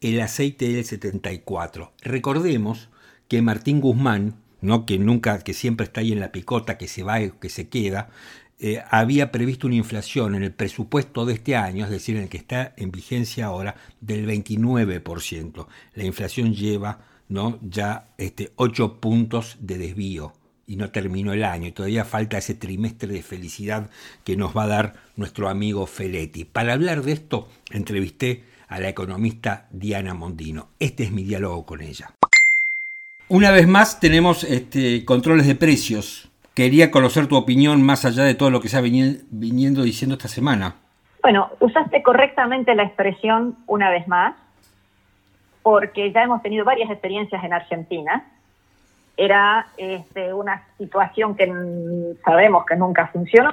el 0.00 0.20
aceite 0.20 0.78
el 0.78 0.84
74%. 0.84 1.90
Recordemos 2.02 2.88
que 3.28 3.42
Martín 3.42 3.80
Guzmán, 3.80 4.36
¿no? 4.60 4.86
que 4.86 4.98
nunca, 4.98 5.38
que 5.40 5.54
siempre 5.54 5.84
está 5.84 6.00
ahí 6.00 6.12
en 6.12 6.20
la 6.20 6.32
picota, 6.32 6.78
que 6.78 6.88
se 6.88 7.02
va, 7.02 7.20
que 7.20 7.48
se 7.48 7.68
queda, 7.68 8.10
eh, 8.58 8.82
había 8.90 9.32
previsto 9.32 9.66
una 9.66 9.76
inflación 9.76 10.34
en 10.34 10.42
el 10.42 10.52
presupuesto 10.52 11.24
de 11.24 11.34
este 11.34 11.56
año, 11.56 11.84
es 11.84 11.90
decir, 11.90 12.16
en 12.16 12.24
el 12.24 12.28
que 12.28 12.36
está 12.36 12.74
en 12.76 12.90
vigencia 12.90 13.46
ahora, 13.46 13.76
del 14.00 14.26
29%. 14.26 15.66
La 15.94 16.04
inflación 16.04 16.54
lleva 16.54 17.00
ya 17.62 18.08
este, 18.18 18.52
8 18.56 19.00
puntos 19.00 19.56
de 19.60 19.78
desvío 19.78 20.32
y 20.66 20.76
no 20.76 20.90
terminó 20.90 21.32
el 21.32 21.44
año 21.44 21.68
y 21.68 21.72
todavía 21.72 22.04
falta 22.04 22.38
ese 22.38 22.54
trimestre 22.54 23.12
de 23.12 23.22
felicidad 23.22 23.90
que 24.24 24.36
nos 24.36 24.56
va 24.56 24.64
a 24.64 24.68
dar 24.68 24.94
nuestro 25.16 25.48
amigo 25.48 25.86
Feletti. 25.86 26.44
Para 26.44 26.74
hablar 26.74 27.02
de 27.02 27.12
esto, 27.12 27.48
entrevisté 27.70 28.44
a 28.70 28.78
la 28.78 28.88
economista 28.88 29.66
Diana 29.70 30.14
Mondino. 30.14 30.68
Este 30.78 31.02
es 31.02 31.12
mi 31.12 31.24
diálogo 31.24 31.66
con 31.66 31.82
ella. 31.82 32.12
Una 33.28 33.50
vez 33.50 33.66
más 33.66 34.00
tenemos 34.00 34.44
este, 34.44 35.04
controles 35.04 35.46
de 35.46 35.56
precios. 35.56 36.30
Quería 36.54 36.90
conocer 36.90 37.26
tu 37.26 37.36
opinión 37.36 37.82
más 37.82 38.04
allá 38.04 38.24
de 38.24 38.34
todo 38.34 38.50
lo 38.50 38.60
que 38.60 38.68
se 38.68 38.76
ha 38.76 38.80
viniendo 38.80 39.82
diciendo 39.82 40.14
esta 40.14 40.28
semana. 40.28 40.76
Bueno, 41.22 41.50
usaste 41.58 42.02
correctamente 42.02 42.74
la 42.74 42.84
expresión 42.84 43.56
una 43.66 43.90
vez 43.90 44.06
más, 44.08 44.34
porque 45.62 46.12
ya 46.12 46.22
hemos 46.22 46.40
tenido 46.40 46.64
varias 46.64 46.90
experiencias 46.90 47.42
en 47.42 47.52
Argentina. 47.52 48.24
Era 49.16 49.66
este, 49.76 50.32
una 50.32 50.62
situación 50.78 51.34
que 51.34 51.52
sabemos 52.24 52.64
que 52.66 52.76
nunca 52.76 53.08
funcionó. 53.08 53.52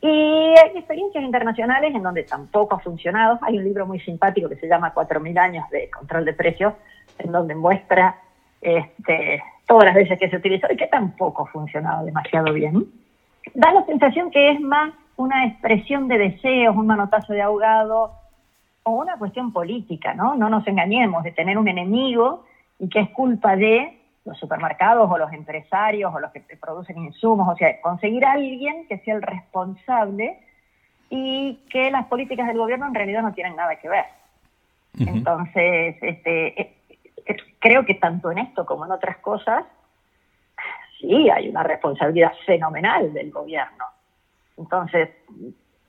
Y 0.00 0.08
hay 0.08 0.76
experiencias 0.76 1.24
internacionales 1.24 1.94
en 1.94 2.02
donde 2.02 2.24
tampoco 2.24 2.76
ha 2.76 2.80
funcionado. 2.80 3.38
Hay 3.42 3.58
un 3.58 3.64
libro 3.64 3.86
muy 3.86 4.00
simpático 4.00 4.48
que 4.48 4.56
se 4.56 4.68
llama 4.68 4.92
4.000 4.94 5.38
años 5.38 5.68
de 5.70 5.90
control 5.90 6.24
de 6.24 6.32
precios, 6.34 6.74
en 7.18 7.32
donde 7.32 7.54
muestra 7.54 8.20
este, 8.60 9.42
todas 9.66 9.86
las 9.86 9.94
veces 9.94 10.18
que 10.18 10.28
se 10.28 10.36
utilizó 10.36 10.66
y 10.70 10.76
que 10.76 10.86
tampoco 10.86 11.44
ha 11.44 11.46
funcionado 11.46 12.04
demasiado 12.04 12.52
bien. 12.52 12.86
Da 13.54 13.72
la 13.72 13.84
sensación 13.86 14.30
que 14.30 14.50
es 14.50 14.60
más 14.60 14.92
una 15.16 15.46
expresión 15.46 16.08
de 16.08 16.18
deseos, 16.18 16.76
un 16.76 16.86
manotazo 16.86 17.32
de 17.32 17.42
ahogado 17.42 18.12
o 18.82 18.90
una 18.90 19.16
cuestión 19.16 19.52
política, 19.52 20.14
¿no? 20.14 20.34
No 20.34 20.48
nos 20.48 20.66
engañemos 20.66 21.24
de 21.24 21.32
tener 21.32 21.58
un 21.58 21.68
enemigo 21.68 22.44
y 22.78 22.88
que 22.88 23.00
es 23.00 23.10
culpa 23.10 23.56
de 23.56 23.95
los 24.26 24.38
supermercados 24.38 25.10
o 25.10 25.16
los 25.16 25.32
empresarios 25.32 26.12
o 26.14 26.18
los 26.18 26.32
que 26.32 26.40
producen 26.60 26.98
insumos, 26.98 27.48
o 27.48 27.56
sea, 27.56 27.80
conseguir 27.80 28.24
a 28.24 28.32
alguien 28.32 28.86
que 28.88 28.98
sea 28.98 29.14
el 29.14 29.22
responsable 29.22 30.40
y 31.08 31.60
que 31.70 31.90
las 31.90 32.06
políticas 32.06 32.48
del 32.48 32.58
gobierno 32.58 32.88
en 32.88 32.94
realidad 32.94 33.22
no 33.22 33.32
tienen 33.32 33.56
nada 33.56 33.76
que 33.76 33.88
ver. 33.88 34.04
Entonces, 34.98 35.96
este, 36.00 36.74
creo 37.60 37.84
que 37.84 37.94
tanto 37.94 38.30
en 38.30 38.38
esto 38.38 38.66
como 38.66 38.84
en 38.84 38.90
otras 38.90 39.18
cosas, 39.18 39.64
sí 40.98 41.30
hay 41.30 41.48
una 41.48 41.62
responsabilidad 41.62 42.32
fenomenal 42.44 43.12
del 43.12 43.30
gobierno. 43.30 43.84
Entonces, 44.56 45.10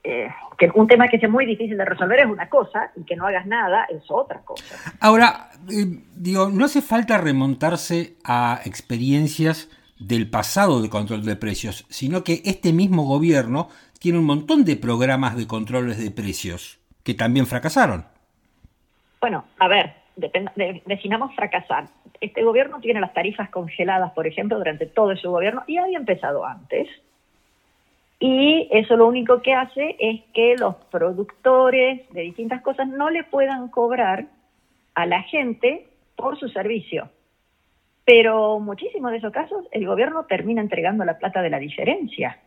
eh, 0.08 0.30
que 0.56 0.70
un 0.74 0.86
tema 0.86 1.06
que 1.06 1.18
es 1.18 1.30
muy 1.30 1.44
difícil 1.44 1.76
de 1.76 1.84
resolver 1.84 2.20
es 2.20 2.26
una 2.26 2.48
cosa 2.48 2.90
y 2.96 3.04
que 3.04 3.14
no 3.14 3.26
hagas 3.26 3.46
nada 3.46 3.86
es 3.90 4.02
otra 4.08 4.40
cosa. 4.40 4.64
Ahora, 5.00 5.50
eh, 5.70 5.84
digo, 6.16 6.48
no 6.48 6.64
hace 6.64 6.80
falta 6.80 7.18
remontarse 7.18 8.14
a 8.24 8.60
experiencias 8.64 9.68
del 9.98 10.30
pasado 10.30 10.80
de 10.80 10.88
control 10.88 11.24
de 11.24 11.36
precios, 11.36 11.84
sino 11.90 12.24
que 12.24 12.40
este 12.46 12.72
mismo 12.72 13.04
gobierno 13.04 13.68
tiene 13.98 14.18
un 14.18 14.24
montón 14.24 14.64
de 14.64 14.76
programas 14.76 15.36
de 15.36 15.46
controles 15.46 15.98
de 15.98 16.10
precios 16.10 16.78
que 17.04 17.12
también 17.12 17.46
fracasaron. 17.46 18.06
Bueno, 19.20 19.44
a 19.58 19.68
ver, 19.68 19.92
definamos 20.86 21.34
fracasar. 21.34 21.88
Este 22.20 22.42
gobierno 22.42 22.80
tiene 22.80 23.00
las 23.00 23.12
tarifas 23.12 23.50
congeladas, 23.50 24.12
por 24.12 24.26
ejemplo, 24.26 24.56
durante 24.56 24.86
todo 24.86 25.14
su 25.16 25.30
gobierno 25.30 25.64
y 25.66 25.76
había 25.76 25.98
empezado 25.98 26.46
antes. 26.46 26.88
Y 28.20 28.68
eso 28.72 28.96
lo 28.96 29.06
único 29.06 29.42
que 29.42 29.54
hace 29.54 29.96
es 29.98 30.22
que 30.34 30.56
los 30.58 30.74
productores 30.90 32.08
de 32.10 32.22
distintas 32.22 32.62
cosas 32.62 32.88
no 32.88 33.10
le 33.10 33.22
puedan 33.24 33.68
cobrar 33.68 34.26
a 34.94 35.06
la 35.06 35.22
gente 35.22 35.86
por 36.16 36.38
su 36.38 36.48
servicio. 36.48 37.10
Pero 38.04 38.58
muchísimos 38.58 39.12
de 39.12 39.18
esos 39.18 39.32
casos 39.32 39.66
el 39.70 39.86
gobierno 39.86 40.24
termina 40.24 40.60
entregando 40.60 41.04
la 41.04 41.18
plata 41.18 41.42
de 41.42 41.50
la 41.50 41.58
diferencia. 41.58 42.38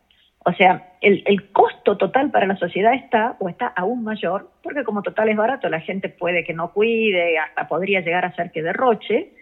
O 0.44 0.52
sea, 0.54 0.94
el, 1.02 1.52
costo 1.52 1.98
total 1.98 2.32
para 2.32 2.48
la 2.48 2.58
sociedad 2.58 2.96
está 2.96 3.36
o 3.40 3.48
está 3.48 3.68
aún 3.68 4.04
mayor, 4.04 4.50
porque 4.64 4.84
como 4.84 5.04
total 5.04 5.30
es 5.30 5.38
barato, 5.38 5.70
la 5.70 5.80
gente 5.80 6.10
puede 6.10 6.44
que 6.44 6.54
no 6.54 6.74
cuide, 6.74 7.38
hasta 7.38 7.68
podría 7.68 8.02
llegar 8.02 8.26
a 8.26 8.36
ser 8.36 8.52
que 8.52 8.64
derroche, 8.64 9.34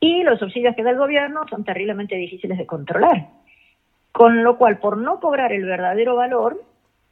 y 0.00 0.24
los 0.24 0.40
subsidios 0.40 0.74
que 0.74 0.82
da 0.82 0.90
el 0.90 0.98
gobierno 0.98 1.42
son 1.48 1.64
terriblemente 1.64 2.16
difíciles 2.16 2.58
de 2.58 2.66
controlar. 2.66 3.28
Con 4.14 4.44
lo 4.44 4.56
cual, 4.58 4.78
por 4.78 4.96
no 4.96 5.18
cobrar 5.18 5.52
el 5.52 5.64
verdadero 5.64 6.14
valor, 6.14 6.62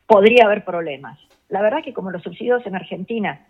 podría 0.07 0.45
haber 0.45 0.65
problemas. 0.65 1.19
La 1.49 1.61
verdad 1.61 1.83
que 1.83 1.93
como 1.93 2.13
los 2.13 2.23
subsidios 2.23 2.65
en 2.65 2.77
Argentina 2.77 3.45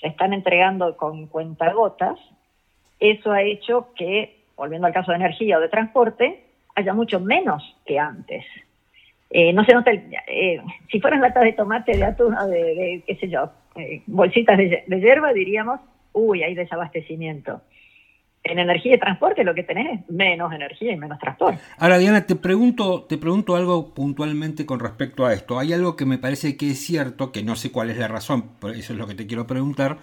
se 0.00 0.06
están 0.06 0.32
entregando 0.32 0.96
con 0.96 1.26
cuentagotas, 1.26 2.16
eso 3.00 3.32
ha 3.32 3.42
hecho 3.42 3.88
que, 3.96 4.38
volviendo 4.56 4.86
al 4.86 4.92
caso 4.92 5.10
de 5.10 5.16
energía 5.16 5.58
o 5.58 5.60
de 5.60 5.68
transporte, 5.68 6.44
haya 6.76 6.94
mucho 6.94 7.18
menos 7.18 7.76
que 7.84 7.98
antes. 7.98 8.44
Eh, 9.30 9.52
no 9.52 9.64
se 9.64 9.74
nota, 9.74 9.90
eh, 9.90 10.62
si 10.88 11.00
fueran 11.00 11.22
latas 11.22 11.42
de 11.42 11.54
tomate, 11.54 11.96
de 11.96 12.04
atún 12.04 12.34
o 12.34 12.46
de, 12.46 13.02
qué 13.04 13.16
sé 13.16 13.28
yo, 13.28 13.50
eh, 13.74 14.00
bolsitas 14.06 14.56
de, 14.56 14.84
hierba, 14.86 15.32
diríamos, 15.32 15.80
uy, 16.12 16.44
hay 16.44 16.54
desabastecimiento. 16.54 17.62
En 18.48 18.58
energía 18.60 18.94
y 18.94 18.98
transporte 18.98 19.42
lo 19.42 19.54
que 19.54 19.64
tenés 19.64 20.00
es 20.00 20.10
menos 20.10 20.52
energía 20.52 20.92
y 20.92 20.96
menos 20.96 21.18
transporte. 21.18 21.58
Ahora, 21.78 21.98
Diana, 21.98 22.26
te 22.26 22.36
pregunto, 22.36 23.04
te 23.08 23.18
pregunto 23.18 23.56
algo 23.56 23.92
puntualmente 23.92 24.66
con 24.66 24.78
respecto 24.78 25.26
a 25.26 25.32
esto. 25.32 25.58
Hay 25.58 25.72
algo 25.72 25.96
que 25.96 26.06
me 26.06 26.18
parece 26.18 26.56
que 26.56 26.70
es 26.70 26.78
cierto, 26.78 27.32
que 27.32 27.42
no 27.42 27.56
sé 27.56 27.72
cuál 27.72 27.90
es 27.90 27.98
la 27.98 28.08
razón, 28.08 28.50
por 28.60 28.70
eso 28.70 28.92
es 28.92 28.98
lo 28.98 29.06
que 29.06 29.14
te 29.14 29.26
quiero 29.26 29.46
preguntar. 29.46 29.98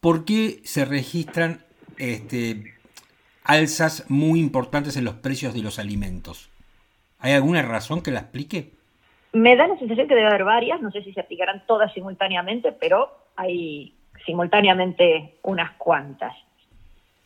¿Por 0.00 0.24
qué 0.24 0.60
se 0.64 0.84
registran 0.84 1.60
este, 1.96 2.74
alzas 3.44 4.04
muy 4.08 4.40
importantes 4.40 4.96
en 4.96 5.04
los 5.04 5.14
precios 5.14 5.54
de 5.54 5.62
los 5.62 5.78
alimentos? 5.78 6.50
¿Hay 7.20 7.32
alguna 7.32 7.62
razón 7.62 8.02
que 8.02 8.10
la 8.10 8.20
explique? 8.20 8.72
Me 9.32 9.56
da 9.56 9.66
la 9.66 9.78
sensación 9.78 10.08
que 10.08 10.14
debe 10.14 10.28
haber 10.28 10.44
varias, 10.44 10.80
no 10.80 10.90
sé 10.90 11.02
si 11.02 11.12
se 11.12 11.20
aplicarán 11.20 11.62
todas 11.66 11.92
simultáneamente, 11.92 12.72
pero 12.72 13.10
hay 13.36 13.94
simultáneamente 14.26 15.36
unas 15.42 15.72
cuantas. 15.72 16.34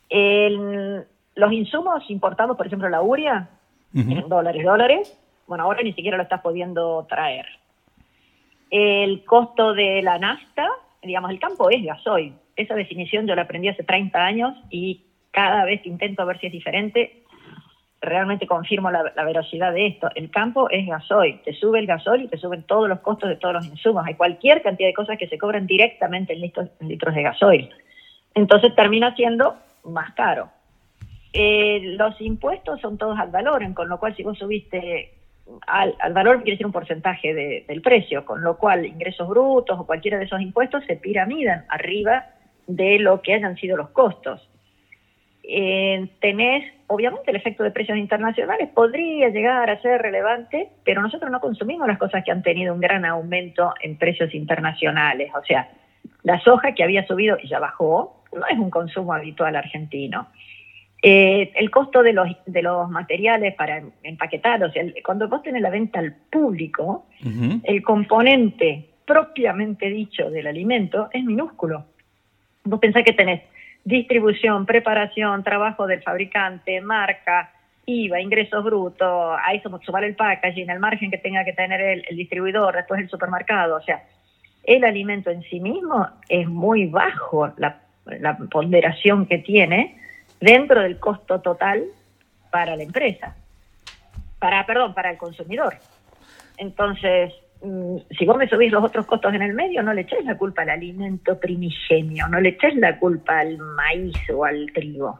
Los 0.09 1.53
insumos 1.53 2.09
importados, 2.09 2.57
por 2.57 2.67
ejemplo, 2.67 2.89
la 2.89 3.01
uria, 3.01 3.49
en 3.93 4.29
dólares, 4.29 4.63
dólares, 4.63 5.19
bueno, 5.47 5.63
ahora 5.63 5.81
ni 5.81 5.93
siquiera 5.93 6.17
lo 6.17 6.23
estás 6.23 6.41
pudiendo 6.41 7.05
traer. 7.09 7.45
El 8.69 9.23
costo 9.25 9.73
de 9.73 10.01
la 10.03 10.19
nafta 10.19 10.69
digamos, 11.03 11.31
el 11.31 11.39
campo 11.39 11.69
es 11.69 11.83
gasoil. 11.83 12.33
Esa 12.55 12.75
definición 12.75 13.27
yo 13.27 13.35
la 13.35 13.43
aprendí 13.43 13.67
hace 13.67 13.83
30 13.83 14.19
años 14.19 14.55
y 14.69 15.05
cada 15.31 15.63
vez 15.65 15.81
que 15.81 15.89
intento 15.89 16.25
ver 16.25 16.39
si 16.39 16.47
es 16.47 16.51
diferente, 16.51 17.23
realmente 18.01 18.47
confirmo 18.47 18.91
la, 18.91 19.03
velocidad 19.23 19.73
de 19.73 19.87
esto. 19.87 20.09
El 20.15 20.29
campo 20.29 20.69
es 20.69 20.85
gasoil, 20.87 21.41
te 21.43 21.53
sube 21.53 21.79
el 21.79 21.85
gasoil 21.85 22.23
y 22.23 22.27
te 22.27 22.37
suben 22.37 22.63
todos 22.63 22.89
los 22.89 22.99
costos 22.99 23.29
de 23.29 23.35
todos 23.35 23.53
los 23.53 23.65
insumos. 23.65 24.05
Hay 24.05 24.15
cualquier 24.15 24.61
cantidad 24.61 24.89
de 24.89 24.93
cosas 24.93 25.17
que 25.17 25.27
se 25.27 25.37
cobran 25.37 25.67
directamente 25.67 26.33
en 26.33 26.41
litros, 26.41 26.69
litros 26.79 27.15
de 27.15 27.23
gasoil. 27.23 27.69
Entonces 28.33 28.75
termina 28.75 29.15
siendo 29.15 29.55
más 29.83 30.13
caro. 30.13 30.49
Eh, 31.31 31.95
los 31.97 32.19
impuestos 32.21 32.81
son 32.81 32.97
todos 32.97 33.19
al 33.19 33.29
valor, 33.29 33.61
con 33.73 33.87
lo 33.87 33.99
cual 33.99 34.15
si 34.15 34.23
vos 34.23 34.37
subiste 34.37 35.13
al, 35.67 35.95
valor 36.13 36.37
quiere 36.37 36.51
decir 36.51 36.65
un 36.65 36.71
porcentaje 36.71 37.33
del 37.67 37.81
precio, 37.81 38.25
con 38.25 38.41
lo 38.41 38.57
cual 38.57 38.85
ingresos 38.85 39.27
brutos 39.27 39.79
o 39.79 39.85
cualquiera 39.85 40.17
de 40.17 40.25
esos 40.25 40.41
impuestos 40.41 40.83
se 40.85 40.95
piramidan 40.95 41.65
arriba 41.69 42.25
de 42.67 42.99
lo 42.99 43.21
que 43.21 43.33
hayan 43.33 43.55
sido 43.57 43.77
los 43.77 43.89
costos. 43.89 44.47
Eh, 45.43 46.07
tenés, 46.21 46.71
obviamente 46.85 47.31
el 47.31 47.37
efecto 47.37 47.63
de 47.63 47.71
precios 47.71 47.97
internacionales 47.97 48.69
podría 48.69 49.29
llegar 49.29 49.69
a 49.69 49.81
ser 49.81 50.01
relevante, 50.01 50.69
pero 50.83 51.01
nosotros 51.01 51.31
no 51.31 51.39
consumimos 51.39 51.87
las 51.87 51.97
cosas 51.97 52.23
que 52.23 52.31
han 52.31 52.43
tenido 52.43 52.73
un 52.73 52.79
gran 52.79 53.03
aumento 53.05 53.73
en 53.81 53.97
precios 53.97 54.33
internacionales. 54.35 55.31
O 55.35 55.43
sea, 55.43 55.71
la 56.21 56.39
soja 56.41 56.73
que 56.73 56.83
había 56.83 57.07
subido 57.07 57.37
y 57.41 57.47
ya 57.47 57.57
bajó, 57.59 58.18
no 58.33 58.45
es 58.47 58.57
un 58.57 58.69
consumo 58.69 59.13
habitual 59.13 59.55
argentino. 59.55 60.27
Eh, 61.01 61.51
el 61.55 61.71
costo 61.71 62.03
de 62.03 62.11
los, 62.11 62.27
de 62.45 62.61
los 62.61 62.89
materiales 62.89 63.55
para 63.55 63.81
empaquetar, 64.03 64.61
o 64.63 64.71
sea, 64.71 64.83
cuando 65.03 65.29
vos 65.29 65.41
tenés 65.41 65.61
la 65.61 65.69
venta 65.69 65.99
al 65.99 66.13
público, 66.13 67.05
el 67.63 67.81
componente 67.83 68.89
propiamente 69.05 69.89
dicho 69.89 70.29
del 70.29 70.47
alimento 70.47 71.09
es 71.13 71.23
minúsculo. 71.23 71.85
Vos 72.65 72.79
pensás 72.79 73.03
que 73.03 73.13
tenés 73.13 73.43
distribución, 73.83 74.65
preparación, 74.65 75.43
trabajo 75.43 75.87
del 75.87 76.03
fabricante, 76.03 76.81
marca, 76.81 77.51
IVA, 77.85 78.21
ingresos 78.21 78.63
brutos, 78.63 79.37
a 79.43 79.53
eso 79.53 79.79
sumar 79.83 80.03
el 80.03 80.15
packaging, 80.15 80.69
el 80.69 80.79
margen 80.79 81.09
que 81.09 81.17
tenga 81.17 81.43
que 81.43 81.53
tener 81.53 81.81
el, 81.81 82.15
distribuidor, 82.15 82.75
después 82.75 83.01
el 83.01 83.09
supermercado. 83.09 83.77
O 83.77 83.81
sea, 83.81 84.03
el 84.63 84.83
alimento 84.83 85.31
en 85.31 85.41
sí 85.43 85.59
mismo 85.59 86.07
es 86.27 86.47
muy 86.47 86.85
bajo 86.85 87.51
la, 87.57 87.79
la 88.19 88.37
ponderación 88.37 89.25
que 89.25 89.39
tiene 89.39 89.99
dentro 90.39 90.81
del 90.81 90.99
costo 90.99 91.41
total 91.41 91.85
para 92.51 92.75
la 92.75 92.83
empresa, 92.83 93.35
para, 94.39 94.65
perdón, 94.65 94.93
para 94.93 95.11
el 95.11 95.17
consumidor. 95.17 95.75
Entonces, 96.57 97.33
Mm, 97.61 97.97
si 98.17 98.25
vos 98.25 98.37
me 98.37 98.47
subís 98.47 98.71
los 98.71 98.83
otros 98.83 99.05
costos 99.05 99.33
en 99.33 99.41
el 99.41 99.53
medio, 99.53 99.83
no 99.83 99.93
le 99.93 100.01
eches 100.01 100.23
la 100.23 100.37
culpa 100.37 100.61
al 100.61 100.69
alimento 100.69 101.37
primigenio, 101.37 102.27
no 102.29 102.39
le 102.39 102.49
eches 102.49 102.75
la 102.75 102.97
culpa 102.97 103.39
al 103.39 103.57
maíz 103.57 104.15
o 104.33 104.45
al 104.45 104.71
trigo. 104.73 105.19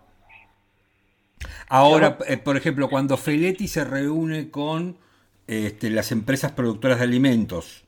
Ahora, 1.68 2.18
eh, 2.28 2.38
por 2.38 2.56
ejemplo, 2.56 2.90
cuando 2.90 3.18
Feletti 3.18 3.68
se 3.68 3.84
reúne 3.84 4.50
con 4.50 4.98
este, 5.48 5.90
las 5.90 6.12
empresas 6.12 6.54
productoras 6.54 7.00
de 7.00 7.04
alimentos 7.04 7.84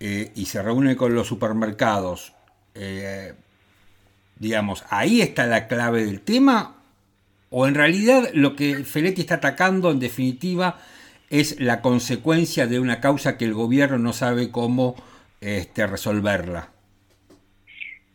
eh, 0.00 0.32
y 0.34 0.46
se 0.46 0.62
reúne 0.62 0.94
con 0.94 1.14
los 1.14 1.26
supermercados, 1.26 2.34
eh, 2.74 3.34
digamos, 4.38 4.84
¿ahí 4.90 5.20
está 5.20 5.46
la 5.46 5.66
clave 5.66 6.04
del 6.04 6.20
tema? 6.20 6.76
¿O 7.50 7.66
en 7.66 7.74
realidad 7.74 8.28
lo 8.34 8.56
que 8.56 8.84
Feletti 8.84 9.22
está 9.22 9.36
atacando 9.36 9.90
en 9.90 10.00
definitiva 10.00 10.76
es 11.30 11.60
la 11.60 11.80
consecuencia 11.80 12.66
de 12.66 12.80
una 12.80 13.00
causa 13.00 13.36
que 13.36 13.44
el 13.44 13.54
gobierno 13.54 13.98
no 13.98 14.12
sabe 14.12 14.50
cómo 14.50 14.96
este, 15.40 15.86
resolverla? 15.86 16.68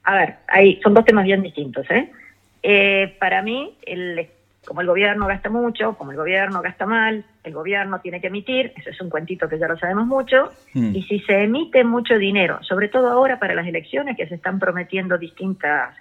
A 0.04 0.16
ver, 0.16 0.36
hay, 0.48 0.80
son 0.82 0.94
dos 0.94 1.06
temas 1.06 1.26
bien 1.26 1.42
distintos. 1.42 1.90
¿eh? 1.90 2.12
Eh, 2.62 3.16
para 3.20 3.42
mí, 3.42 3.78
el, 3.86 4.28
como 4.66 4.82
el 4.82 4.88
gobierno 4.88 5.28
gasta 5.28 5.50
mucho, 5.50 5.96
como 5.98 6.12
el 6.12 6.18
gobierno 6.18 6.62
gasta 6.62 6.86
mal, 6.86 7.26
el 7.44 7.54
gobierno 7.54 8.00
tiene 8.02 8.22
que 8.22 8.28
emitir, 8.28 8.74
eso 8.76 8.90
es 8.90 9.02
un 9.02 9.10
cuentito 9.10 9.48
que 9.50 9.60
ya 9.60 9.68
lo 9.68 9.78
sabemos 9.78 10.06
mucho, 10.06 10.52
hmm. 10.74 10.96
y 10.96 11.04
si 11.04 11.20
se 11.22 11.44
emite 11.44 11.84
mucho 11.84 12.18
dinero, 12.18 12.62
sobre 12.64 12.88
todo 12.88 13.10
ahora 13.10 13.40
para 13.40 13.56
las 13.56 13.68
elecciones 13.68 14.18
que 14.18 14.28
se 14.28 14.36
están 14.36 14.60
prometiendo 14.60 15.18
distintas, 15.18 15.96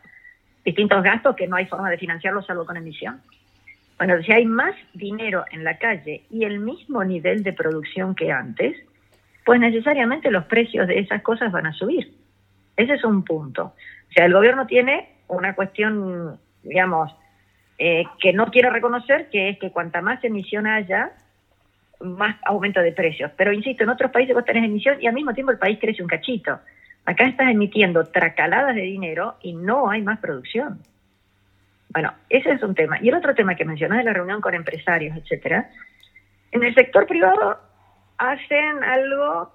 distintos 0.65 1.03
gastos 1.03 1.37
que 1.37 1.47
no 1.47 1.57
hay 1.57 1.67
forma 1.67 1.91
de 1.91 1.99
financiarlos 1.99 2.47
salvo 2.47 2.65
con 2.65 2.77
emisión. 2.77 3.21
Bueno, 3.99 4.21
si 4.23 4.33
hay 4.33 4.45
más 4.45 4.75
dinero 4.95 5.45
en 5.53 5.65
la 5.65 5.79
calle 5.79 6.25
y 6.31 6.45
el 6.45 6.59
mismo 6.59 7.05
nivel 7.05 7.43
de 7.43 7.53
producción 7.53 8.15
que 8.15 8.33
antes, 8.33 8.77
pues 9.45 9.61
necesariamente 9.61 10.31
los 10.31 10.45
precios 10.47 10.89
de 10.89 10.99
esas 10.99 11.23
cosas 11.23 11.53
van 11.53 11.67
a 11.67 11.73
subir. 11.73 12.13
Ese 12.77 12.95
es 12.95 13.05
un 13.05 13.25
punto. 13.25 13.75
O 14.09 14.13
sea, 14.13 14.27
el 14.27 14.33
gobierno 14.33 14.67
tiene 14.67 15.09
una 15.29 15.55
cuestión, 15.55 16.39
digamos, 16.63 17.15
eh, 17.79 18.05
que 18.21 18.33
no 18.33 18.47
quiere 18.47 18.71
reconocer, 18.71 19.29
que 19.31 19.51
es 19.51 19.59
que 19.59 19.71
cuanta 19.71 20.01
más 20.01 20.23
emisión 20.25 20.67
haya, 20.67 21.13
más 22.01 22.37
aumento 22.45 22.81
de 22.81 22.93
precios. 22.93 23.31
Pero 23.37 23.53
insisto, 23.53 23.85
en 23.85 23.91
otros 23.91 24.11
países 24.11 24.35
vos 24.35 24.45
tenés 24.45 24.65
emisión 24.65 25.01
y 25.01 25.07
al 25.07 25.15
mismo 25.15 25.33
tiempo 25.33 25.53
el 25.53 25.59
país 25.59 25.79
crece 25.81 26.03
un 26.03 26.09
cachito. 26.09 26.61
Acá 27.05 27.27
estás 27.27 27.49
emitiendo 27.51 28.05
tracaladas 28.07 28.75
de 28.75 28.83
dinero 28.83 29.37
y 29.43 29.55
no 29.55 29.91
hay 29.91 30.03
más 30.03 30.19
producción. 30.21 30.81
Bueno, 31.89 32.15
ese 32.29 32.53
es 32.53 32.63
un 32.63 32.75
tema. 32.75 32.99
Y 33.03 33.09
el 33.09 33.15
otro 33.15 33.35
tema 33.35 33.55
que 33.55 33.65
mencionas 33.65 33.99
de 33.99 34.05
la 34.05 34.13
reunión 34.13 34.41
con 34.41 34.55
empresarios, 34.55 35.17
etcétera. 35.17 35.69
En 36.53 36.63
el 36.63 36.75
sector 36.75 37.07
privado 37.07 37.59
hacen 38.19 38.85
algo 38.85 39.53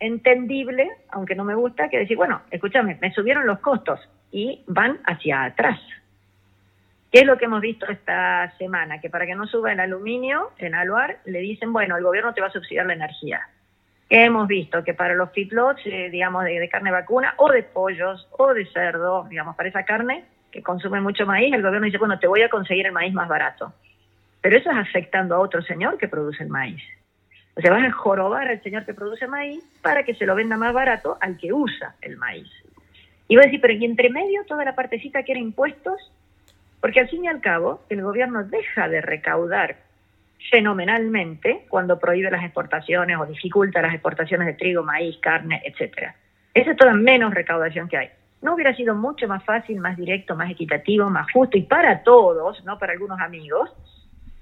entendible, 0.00 0.90
aunque 1.10 1.34
no 1.34 1.44
me 1.44 1.54
gusta, 1.54 1.88
que 1.88 1.98
decir, 1.98 2.16
bueno, 2.16 2.42
escúchame, 2.50 2.98
me 3.00 3.12
subieron 3.12 3.46
los 3.46 3.60
costos 3.60 4.00
y 4.30 4.62
van 4.66 4.98
hacia 5.06 5.44
atrás. 5.44 5.80
¿Qué 7.10 7.20
es 7.20 7.26
lo 7.26 7.38
que 7.38 7.44
hemos 7.44 7.60
visto 7.60 7.86
esta 7.86 8.52
semana? 8.58 9.00
Que 9.00 9.08
para 9.08 9.24
que 9.24 9.36
no 9.36 9.46
suba 9.46 9.72
el 9.72 9.78
aluminio 9.78 10.50
en 10.58 10.74
Aluar, 10.74 11.18
le 11.24 11.38
dicen, 11.38 11.72
bueno, 11.72 11.96
el 11.96 12.02
gobierno 12.02 12.34
te 12.34 12.40
va 12.40 12.48
a 12.48 12.50
subsidiar 12.50 12.86
la 12.86 12.94
energía. 12.94 13.48
¿Qué 14.14 14.26
hemos 14.26 14.46
visto? 14.46 14.84
Que 14.84 14.94
para 14.94 15.16
los 15.16 15.32
feedlots, 15.32 15.82
eh, 15.86 16.08
digamos, 16.08 16.44
de, 16.44 16.60
de, 16.60 16.68
carne 16.68 16.92
vacuna 16.92 17.34
o 17.36 17.50
de 17.50 17.64
pollos 17.64 18.28
o 18.38 18.54
de 18.54 18.64
cerdo, 18.66 19.26
digamos, 19.28 19.56
para 19.56 19.68
esa 19.68 19.84
carne, 19.84 20.24
que 20.52 20.62
consume 20.62 21.00
mucho 21.00 21.26
maíz, 21.26 21.52
el 21.52 21.62
gobierno 21.62 21.86
dice, 21.86 21.98
bueno, 21.98 22.16
te 22.20 22.28
voy 22.28 22.42
a 22.42 22.48
conseguir 22.48 22.86
el 22.86 22.92
maíz 22.92 23.12
más 23.12 23.26
barato. 23.26 23.72
Pero 24.40 24.56
eso 24.56 24.70
es 24.70 24.76
afectando 24.76 25.34
a 25.34 25.40
otro 25.40 25.62
señor 25.62 25.98
que 25.98 26.06
produce 26.06 26.44
el 26.44 26.48
maíz. 26.48 26.80
O 27.56 27.60
sea, 27.60 27.72
vas 27.72 27.82
a 27.82 27.90
jorobar 27.90 28.46
al 28.46 28.62
señor 28.62 28.84
que 28.84 28.94
produce 28.94 29.26
maíz 29.26 29.64
para 29.82 30.04
que 30.04 30.14
se 30.14 30.26
lo 30.26 30.36
venda 30.36 30.56
más 30.56 30.72
barato 30.72 31.18
al 31.20 31.36
que 31.36 31.52
usa 31.52 31.96
el 32.00 32.16
maíz. 32.16 32.48
Y 33.26 33.34
voy 33.34 33.42
a 33.42 33.46
decir, 33.46 33.60
pero 33.60 33.74
¿y 33.74 33.84
entre 33.84 34.10
medio 34.10 34.44
toda 34.44 34.64
la 34.64 34.76
partecita 34.76 35.24
que 35.24 35.32
era 35.32 35.40
impuestos? 35.40 36.12
Porque 36.80 37.00
al 37.00 37.08
fin 37.08 37.24
y 37.24 37.26
al 37.26 37.40
cabo, 37.40 37.82
el 37.88 38.00
gobierno 38.00 38.44
deja 38.44 38.88
de 38.88 39.00
recaudar 39.00 39.74
fenomenalmente 40.50 41.64
cuando 41.68 41.98
prohíbe 41.98 42.30
las 42.30 42.44
exportaciones 42.44 43.16
o 43.18 43.26
dificulta 43.26 43.82
las 43.82 43.94
exportaciones 43.94 44.46
de 44.46 44.54
trigo, 44.54 44.82
maíz, 44.82 45.16
carne, 45.18 45.62
etcétera. 45.64 46.14
Esa 46.52 46.72
es 46.72 46.76
toda 46.76 46.94
menos 46.94 47.34
recaudación 47.34 47.88
que 47.88 47.96
hay. 47.96 48.10
¿No 48.42 48.54
hubiera 48.54 48.74
sido 48.74 48.94
mucho 48.94 49.26
más 49.26 49.42
fácil, 49.42 49.80
más 49.80 49.96
directo, 49.96 50.36
más 50.36 50.50
equitativo, 50.50 51.08
más 51.08 51.30
justo 51.32 51.56
y 51.56 51.62
para 51.62 52.02
todos, 52.02 52.62
no 52.64 52.78
para 52.78 52.92
algunos 52.92 53.18
amigos, 53.20 53.70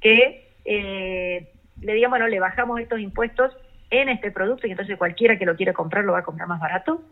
que 0.01 0.51
eh, 0.65 1.49
le 1.81 1.95
digan, 1.95 2.11
bueno, 2.11 2.27
le 2.27 2.41
bajamos 2.41 2.81
estos 2.81 3.01
impuestos 3.01 3.57
en 3.91 4.09
este 4.09 4.31
producto 4.31 4.67
y 4.67 4.73
entonces 4.73 4.99
cualquiera 4.99 5.39
que 5.39 5.47
lo 5.47 5.55
quiera 5.55 5.73
comprar 5.73 6.05
lo 6.05 6.13
va 6.13 6.21
a 6.21 6.25
comprar 6.25 6.49
más 6.49 6.61
barato? 6.61 7.03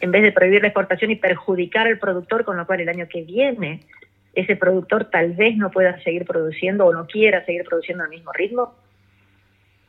En 0.00 0.10
vez 0.10 0.22
de 0.22 0.32
prohibir 0.32 0.62
la 0.62 0.68
exportación 0.68 1.10
y 1.10 1.16
perjudicar 1.16 1.86
al 1.86 1.98
productor, 1.98 2.44
con 2.44 2.56
lo 2.56 2.66
cual 2.66 2.80
el 2.80 2.88
año 2.88 3.08
que 3.08 3.22
viene 3.22 3.80
ese 4.34 4.56
productor 4.56 5.10
tal 5.10 5.32
vez 5.32 5.56
no 5.56 5.70
pueda 5.70 6.02
seguir 6.02 6.24
produciendo 6.24 6.86
o 6.86 6.92
no 6.92 7.06
quiera 7.06 7.44
seguir 7.44 7.64
produciendo 7.64 8.04
al 8.04 8.10
mismo 8.10 8.32
ritmo. 8.32 8.74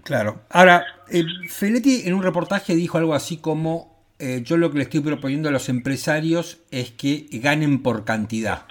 Claro. 0.03 0.41
Ahora, 0.49 0.85
eh, 1.11 1.23
Feletti 1.49 2.03
en 2.05 2.13
un 2.13 2.23
reportaje 2.23 2.75
dijo 2.75 2.97
algo 2.97 3.15
así 3.15 3.41
como 3.41 3.95
eh, 4.19 4.41
yo 4.43 4.57
lo 4.57 4.71
que 4.71 4.77
le 4.77 4.83
estoy 4.83 5.01
proponiendo 5.01 5.49
a 5.49 5.51
los 5.51 5.67
empresarios 5.67 6.63
es 6.71 6.91
que 6.91 7.25
ganen 7.31 7.83
por 7.83 8.05
cantidad. 8.05 8.65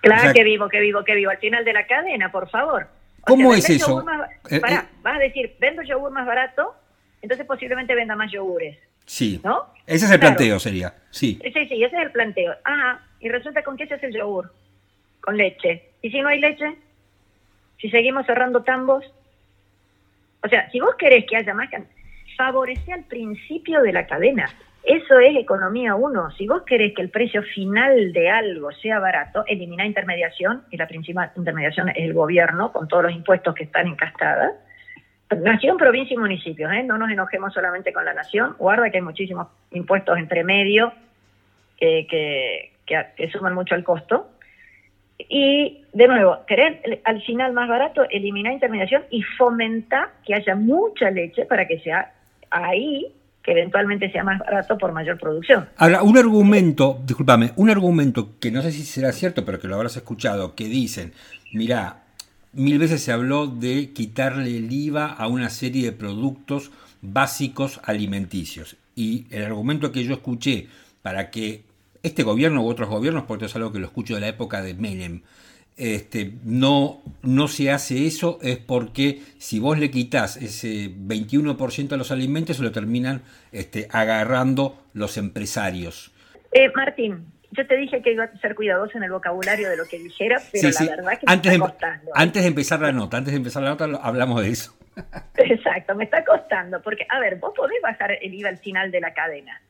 Claro 0.00 0.32
que 0.32 0.44
vivo, 0.44 0.68
que 0.68 0.80
vivo, 0.80 1.04
que 1.04 1.14
vivo. 1.14 1.30
Al 1.30 1.38
final 1.38 1.64
de 1.64 1.72
la 1.72 1.86
cadena, 1.86 2.32
por 2.32 2.48
favor. 2.50 2.88
¿Cómo 3.22 3.52
es 3.52 3.68
eso? 3.68 4.04
Eh, 4.48 4.56
eh, 4.56 4.60
vas 5.02 5.16
a 5.16 5.18
decir, 5.18 5.54
vendo 5.60 5.82
yogur 5.82 6.10
más 6.10 6.26
barato, 6.26 6.74
entonces 7.20 7.46
posiblemente 7.46 7.94
venda 7.94 8.16
más 8.16 8.32
yogures. 8.32 8.78
Sí. 9.04 9.40
¿No? 9.44 9.66
Ese 9.86 10.06
es 10.06 10.10
el 10.10 10.20
planteo, 10.20 10.58
sería. 10.58 10.94
Sí. 11.10 11.38
Sí, 11.42 11.50
sí, 11.52 11.84
ese 11.84 11.96
es 11.96 12.02
el 12.02 12.10
planteo. 12.10 12.54
Ajá. 12.64 13.02
Y 13.20 13.28
resulta 13.28 13.62
con 13.62 13.76
qué 13.76 13.86
se 13.86 13.94
hace 13.94 14.06
el 14.06 14.14
yogur? 14.14 14.52
Con 15.28 15.36
leche. 15.36 15.90
¿Y 16.00 16.10
si 16.10 16.22
no 16.22 16.28
hay 16.28 16.40
leche? 16.40 16.74
Si 17.78 17.90
seguimos 17.90 18.24
cerrando 18.24 18.62
tambos. 18.62 19.04
O 20.42 20.48
sea, 20.48 20.70
si 20.70 20.80
vos 20.80 20.94
querés 20.94 21.26
que 21.26 21.36
haya 21.36 21.52
más, 21.52 21.68
favorece 22.34 22.94
al 22.94 23.04
principio 23.04 23.82
de 23.82 23.92
la 23.92 24.06
cadena. 24.06 24.48
Eso 24.82 25.18
es 25.18 25.36
economía 25.36 25.96
uno. 25.96 26.30
Si 26.30 26.48
vos 26.48 26.62
querés 26.62 26.94
que 26.94 27.02
el 27.02 27.10
precio 27.10 27.42
final 27.42 28.14
de 28.14 28.30
algo 28.30 28.72
sea 28.72 29.00
barato, 29.00 29.44
elimina 29.46 29.84
intermediación, 29.84 30.64
y 30.70 30.78
la 30.78 30.88
principal 30.88 31.30
intermediación 31.36 31.90
es 31.90 31.98
el 31.98 32.14
gobierno, 32.14 32.72
con 32.72 32.88
todos 32.88 33.02
los 33.02 33.12
impuestos 33.12 33.54
que 33.54 33.64
están 33.64 33.86
encastadas. 33.86 34.54
nación, 35.30 35.76
provincia 35.76 36.14
y 36.14 36.16
municipios, 36.16 36.72
¿eh? 36.72 36.84
no 36.84 36.96
nos 36.96 37.10
enojemos 37.10 37.52
solamente 37.52 37.92
con 37.92 38.06
la 38.06 38.14
nación, 38.14 38.56
guarda 38.58 38.88
que 38.88 38.96
hay 38.96 39.04
muchísimos 39.04 39.48
impuestos 39.72 40.16
entre 40.16 40.42
medio 40.42 40.90
que, 41.76 42.06
que, 42.08 43.06
que, 43.14 43.30
suman 43.30 43.52
mucho 43.52 43.74
al 43.74 43.84
costo. 43.84 44.30
Y 45.18 45.84
de 45.92 46.08
nuevo, 46.08 46.38
querer 46.46 47.00
al 47.04 47.20
final 47.22 47.52
más 47.52 47.68
barato, 47.68 48.02
eliminar 48.08 48.52
intermediación 48.52 49.02
y 49.10 49.22
fomentar 49.36 50.10
que 50.24 50.34
haya 50.34 50.54
mucha 50.54 51.10
leche 51.10 51.44
para 51.44 51.66
que 51.66 51.80
sea 51.80 52.12
ahí 52.50 53.06
que 53.42 53.52
eventualmente 53.52 54.12
sea 54.12 54.24
más 54.24 54.38
barato 54.40 54.76
por 54.76 54.92
mayor 54.92 55.18
producción. 55.18 55.68
Ahora, 55.78 56.02
un 56.02 56.18
argumento, 56.18 57.00
discúlpame, 57.04 57.52
un 57.56 57.70
argumento 57.70 58.38
que 58.38 58.50
no 58.50 58.60
sé 58.60 58.72
si 58.72 58.82
será 58.82 59.10
cierto, 59.12 59.44
pero 59.44 59.58
que 59.58 59.66
lo 59.66 59.74
habrás 59.74 59.96
escuchado, 59.96 60.54
que 60.54 60.64
dicen, 60.64 61.14
mira, 61.54 62.02
mil 62.52 62.78
veces 62.78 63.02
se 63.02 63.10
habló 63.10 63.46
de 63.46 63.92
quitarle 63.94 64.56
el 64.56 64.70
IVA 64.70 65.06
a 65.06 65.28
una 65.28 65.48
serie 65.48 65.84
de 65.84 65.92
productos 65.92 66.70
básicos 67.00 67.80
alimenticios. 67.84 68.76
Y 68.94 69.26
el 69.30 69.44
argumento 69.44 69.92
que 69.92 70.04
yo 70.04 70.12
escuché 70.12 70.68
para 71.02 71.30
que 71.30 71.62
este 72.02 72.22
gobierno 72.22 72.62
u 72.62 72.68
otros 72.68 72.88
gobiernos, 72.88 73.24
porque 73.24 73.46
esto 73.46 73.58
es 73.58 73.62
algo 73.62 73.72
que 73.72 73.78
lo 73.78 73.86
escucho 73.86 74.14
de 74.14 74.20
la 74.20 74.28
época 74.28 74.62
de 74.62 74.74
Menem, 74.74 75.22
este, 75.78 76.32
no, 76.44 77.02
no 77.22 77.46
se 77.46 77.70
hace 77.70 78.06
eso 78.06 78.40
es 78.42 78.58
porque 78.58 79.22
si 79.38 79.60
vos 79.60 79.78
le 79.78 79.92
quitas 79.92 80.36
ese 80.36 80.90
21% 80.90 81.92
a 81.92 81.96
los 81.96 82.10
alimentos, 82.10 82.56
se 82.56 82.64
lo 82.64 82.72
terminan 82.72 83.22
este, 83.52 83.86
agarrando 83.92 84.82
los 84.92 85.16
empresarios. 85.16 86.10
Eh, 86.50 86.68
Martín, 86.74 87.26
yo 87.52 87.66
te 87.66 87.76
dije 87.76 88.02
que 88.02 88.12
iba 88.12 88.24
a 88.24 88.38
ser 88.40 88.56
cuidadoso 88.56 88.98
en 88.98 89.04
el 89.04 89.12
vocabulario 89.12 89.70
de 89.70 89.76
lo 89.76 89.84
que 89.84 89.98
dijera, 89.98 90.42
pero 90.50 90.68
la 90.68 90.96
verdad 90.96 91.12
es 91.12 91.18
que 91.20 91.24
antes 91.28 91.50
me 91.52 91.64
está 91.64 91.70
costando. 91.70 92.10
Antes 92.14 92.42
de 92.42 92.48
empezar 92.48 92.80
la 92.80 92.92
nota, 92.92 93.16
antes 93.16 93.32
de 93.32 93.38
empezar 93.38 93.62
la 93.62 93.70
nota 93.70 93.84
hablamos 94.02 94.42
de 94.42 94.50
eso. 94.50 94.76
Exacto, 95.36 95.94
me 95.94 96.04
está 96.04 96.24
costando, 96.24 96.82
porque, 96.82 97.06
a 97.08 97.20
ver, 97.20 97.36
vos 97.36 97.52
podés 97.56 97.80
bajar 97.82 98.18
el 98.20 98.34
IVA 98.34 98.48
al 98.48 98.58
final 98.58 98.90
de 98.90 99.00
la 99.00 99.14
cadena, 99.14 99.62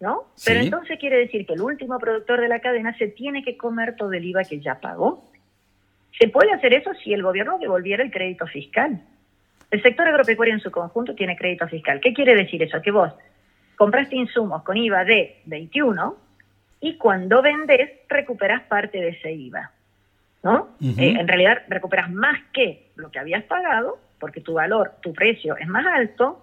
¿no? 0.00 0.24
Pero 0.44 0.60
entonces 0.60 0.98
quiere 0.98 1.18
decir 1.18 1.46
que 1.46 1.54
el 1.54 1.60
último 1.60 1.98
productor 1.98 2.40
de 2.40 2.48
la 2.48 2.60
cadena 2.60 2.96
se 2.96 3.08
tiene 3.08 3.42
que 3.42 3.56
comer 3.56 3.96
todo 3.96 4.12
el 4.12 4.24
IVA 4.24 4.44
que 4.44 4.60
ya 4.60 4.80
pagó. 4.80 5.24
Se 6.18 6.28
puede 6.28 6.52
hacer 6.52 6.74
eso 6.74 6.92
si 7.02 7.12
el 7.12 7.22
gobierno 7.22 7.58
devolviera 7.58 8.02
el 8.02 8.10
crédito 8.10 8.46
fiscal. 8.46 9.00
El 9.70 9.82
sector 9.82 10.08
agropecuario 10.08 10.54
en 10.54 10.60
su 10.60 10.70
conjunto 10.70 11.14
tiene 11.14 11.36
crédito 11.36 11.68
fiscal. 11.68 12.00
¿Qué 12.00 12.14
quiere 12.14 12.34
decir 12.34 12.62
eso? 12.62 12.80
Que 12.80 12.90
vos 12.90 13.12
compraste 13.76 14.16
insumos 14.16 14.62
con 14.62 14.76
IVA 14.76 15.04
de 15.04 15.40
21 15.46 16.16
y 16.80 16.96
cuando 16.96 17.42
vendes 17.42 17.90
recuperas 18.08 18.62
parte 18.62 18.98
de 18.98 19.08
ese 19.10 19.32
IVA. 19.32 19.72
¿no? 20.42 20.68
Eh, 20.80 21.16
en 21.18 21.26
realidad 21.26 21.62
recuperas 21.68 22.10
más 22.10 22.38
que 22.52 22.90
lo 22.96 23.10
que 23.10 23.18
habías 23.18 23.44
pagado, 23.44 23.98
porque 24.18 24.40
tu 24.40 24.54
valor, 24.54 24.92
tu 25.02 25.12
precio 25.12 25.56
es 25.56 25.68
más 25.68 25.84
alto, 25.86 26.42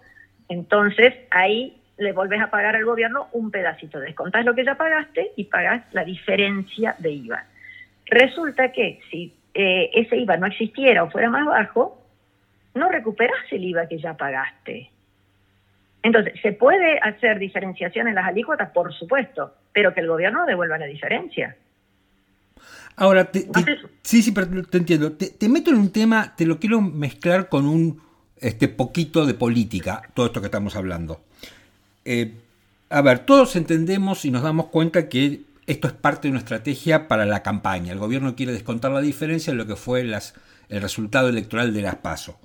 entonces 0.49 1.13
ahí 1.31 1.81
le 1.97 2.11
volvés 2.11 2.41
a 2.41 2.49
pagar 2.49 2.75
al 2.75 2.85
gobierno 2.85 3.27
un 3.31 3.51
pedacito, 3.51 3.99
descontás 3.99 4.45
lo 4.45 4.53
que 4.53 4.65
ya 4.65 4.75
pagaste 4.75 5.31
y 5.35 5.45
pagás 5.45 5.83
la 5.93 6.03
diferencia 6.03 6.95
de 6.99 7.11
IVA. 7.11 7.45
Resulta 8.05 8.71
que 8.71 8.99
si 9.09 9.33
eh, 9.53 9.89
ese 9.93 10.17
IVA 10.17 10.37
no 10.37 10.47
existiera 10.47 11.03
o 11.03 11.09
fuera 11.09 11.29
más 11.29 11.45
bajo, 11.45 12.01
no 12.73 12.89
recuperas 12.89 13.39
el 13.51 13.63
IVA 13.63 13.87
que 13.87 13.97
ya 13.97 14.15
pagaste. 14.15 14.89
Entonces, 16.03 16.33
¿se 16.41 16.51
puede 16.51 16.99
hacer 16.99 17.39
diferenciación 17.39 18.07
en 18.07 18.15
las 18.15 18.27
alícuotas? 18.27 18.69
Por 18.69 18.93
supuesto, 18.93 19.55
pero 19.73 19.93
que 19.93 20.01
el 20.01 20.07
gobierno 20.07 20.45
devuelva 20.45 20.77
la 20.77 20.85
diferencia. 20.85 21.55
Ahora, 22.97 23.29
sí, 24.03 24.21
sí, 24.21 24.31
pero 24.31 24.63
te 24.63 24.77
entiendo. 24.77 25.13
Te, 25.13 25.49
meto 25.49 25.71
en 25.71 25.77
un 25.77 25.91
tema, 25.91 26.35
te 26.35 26.45
lo 26.45 26.59
quiero 26.59 26.79
mezclar 26.79 27.49
con 27.49 27.65
un 27.65 28.01
este, 28.37 28.67
poquito 28.67 29.25
de 29.25 29.33
política, 29.33 30.03
todo 30.13 30.27
esto 30.27 30.41
que 30.41 30.47
estamos 30.47 30.75
hablando. 30.75 31.21
Eh, 32.05 32.33
a 32.89 33.01
ver, 33.01 33.19
todos 33.19 33.55
entendemos 33.55 34.25
y 34.25 34.31
nos 34.31 34.43
damos 34.43 34.67
cuenta 34.67 35.09
que 35.09 35.41
esto 35.67 35.87
es 35.87 35.93
parte 35.93 36.27
de 36.27 36.31
una 36.31 36.39
estrategia 36.39 37.07
para 37.07 37.25
la 37.25 37.43
campaña. 37.43 37.91
El 37.91 37.99
gobierno 37.99 38.35
quiere 38.35 38.53
descontar 38.53 38.91
la 38.91 39.01
diferencia 39.01 39.51
en 39.51 39.57
lo 39.57 39.65
que 39.65 39.75
fue 39.75 40.01
el 40.01 40.81
resultado 40.81 41.29
electoral 41.29 41.73
de 41.73 41.81
las 41.81 41.95
PASO. 41.95 42.37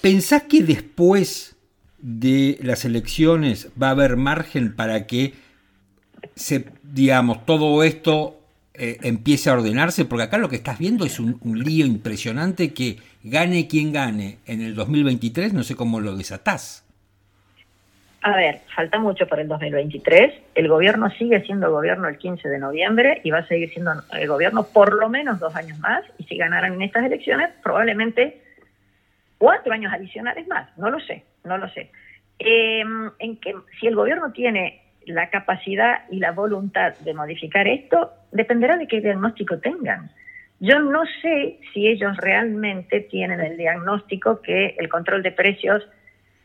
¿Pensás 0.00 0.44
que 0.44 0.62
después 0.62 1.56
de 1.98 2.58
las 2.62 2.84
elecciones 2.84 3.68
va 3.80 3.88
a 3.88 3.92
haber 3.92 4.16
margen 4.16 4.74
para 4.74 5.06
que 5.06 5.34
se, 6.34 6.66
digamos, 6.82 7.44
todo 7.46 7.82
esto 7.82 8.38
eh, 8.74 8.98
empiece 9.02 9.50
a 9.50 9.54
ordenarse? 9.54 10.04
Porque 10.04 10.24
acá 10.24 10.38
lo 10.38 10.48
que 10.48 10.56
estás 10.56 10.78
viendo 10.78 11.04
es 11.04 11.18
un, 11.18 11.38
lío 11.42 11.86
impresionante 11.86 12.72
que 12.72 12.98
gane 13.22 13.68
quien 13.68 13.92
gane 13.92 14.38
en 14.46 14.60
el 14.60 14.74
2023, 14.74 15.52
no 15.52 15.64
sé 15.64 15.74
cómo 15.74 16.00
lo 16.00 16.16
desatás. 16.16 16.81
A 18.22 18.36
ver, 18.36 18.60
falta 18.74 18.98
mucho 18.98 19.26
para 19.26 19.42
el 19.42 19.48
2023. 19.48 20.32
El 20.54 20.68
gobierno 20.68 21.10
sigue 21.10 21.42
siendo 21.42 21.72
gobierno 21.72 22.06
el 22.06 22.18
15 22.18 22.48
de 22.48 22.58
noviembre 22.58 23.20
y 23.24 23.30
va 23.32 23.38
a 23.38 23.46
seguir 23.48 23.70
siendo 23.70 23.92
el 24.12 24.28
gobierno 24.28 24.62
por 24.62 24.94
lo 24.94 25.08
menos 25.08 25.40
dos 25.40 25.54
años 25.56 25.78
más. 25.80 26.04
Y 26.18 26.24
si 26.24 26.36
ganaran 26.36 26.74
en 26.74 26.82
estas 26.82 27.04
elecciones, 27.04 27.50
probablemente 27.62 28.40
cuatro 29.38 29.72
años 29.72 29.92
adicionales 29.92 30.46
más. 30.46 30.68
No 30.78 30.88
lo 30.88 31.00
sé, 31.00 31.24
no 31.42 31.58
lo 31.58 31.68
sé. 31.70 31.90
Eh, 32.38 32.84
en 33.18 33.36
que 33.38 33.54
si 33.80 33.88
el 33.88 33.96
gobierno 33.96 34.30
tiene 34.30 34.82
la 35.06 35.28
capacidad 35.30 36.02
y 36.08 36.18
la 36.18 36.30
voluntad 36.30 36.94
de 36.98 37.14
modificar 37.14 37.66
esto 37.66 38.12
dependerá 38.30 38.76
de 38.76 38.86
qué 38.86 39.00
diagnóstico 39.00 39.58
tengan. 39.58 40.10
Yo 40.60 40.78
no 40.78 41.02
sé 41.20 41.58
si 41.72 41.88
ellos 41.88 42.16
realmente 42.18 43.00
tienen 43.00 43.40
el 43.40 43.56
diagnóstico 43.56 44.40
que 44.42 44.76
el 44.78 44.88
control 44.88 45.24
de 45.24 45.32
precios, 45.32 45.82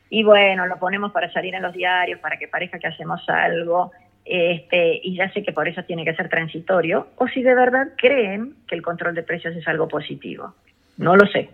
y 0.10 0.24
bueno, 0.24 0.66
lo 0.68 0.78
ponemos 0.78 1.12
para 1.12 1.32
salir 1.32 1.56
en 1.56 1.62
los 1.62 1.74
diarios, 1.74 2.20
para 2.20 2.38
que 2.38 2.48
parezca 2.48 2.80
que 2.80 2.88
hacemos 2.88 3.28
algo, 3.28 3.92
este, 4.26 5.00
y 5.04 5.16
ya 5.16 5.32
sé 5.32 5.44
que 5.44 5.54
por 5.54 5.68
eso 5.68 5.84
tiene 5.84 6.06
que 6.06 6.16
ser 6.16 6.30
transitorio, 6.30 7.08
o 7.18 7.28
si 7.28 7.44
de 7.44 7.56
verdad 7.56 7.90
creen 7.98 8.56
que 8.68 8.76
el 8.76 8.82
control 8.82 9.16
de 9.16 9.24
precios 9.24 9.56
es 9.56 9.68
algo 9.68 9.88
positivo. 9.88 10.54
No 10.98 11.16
lo 11.16 11.26
sé. 11.28 11.50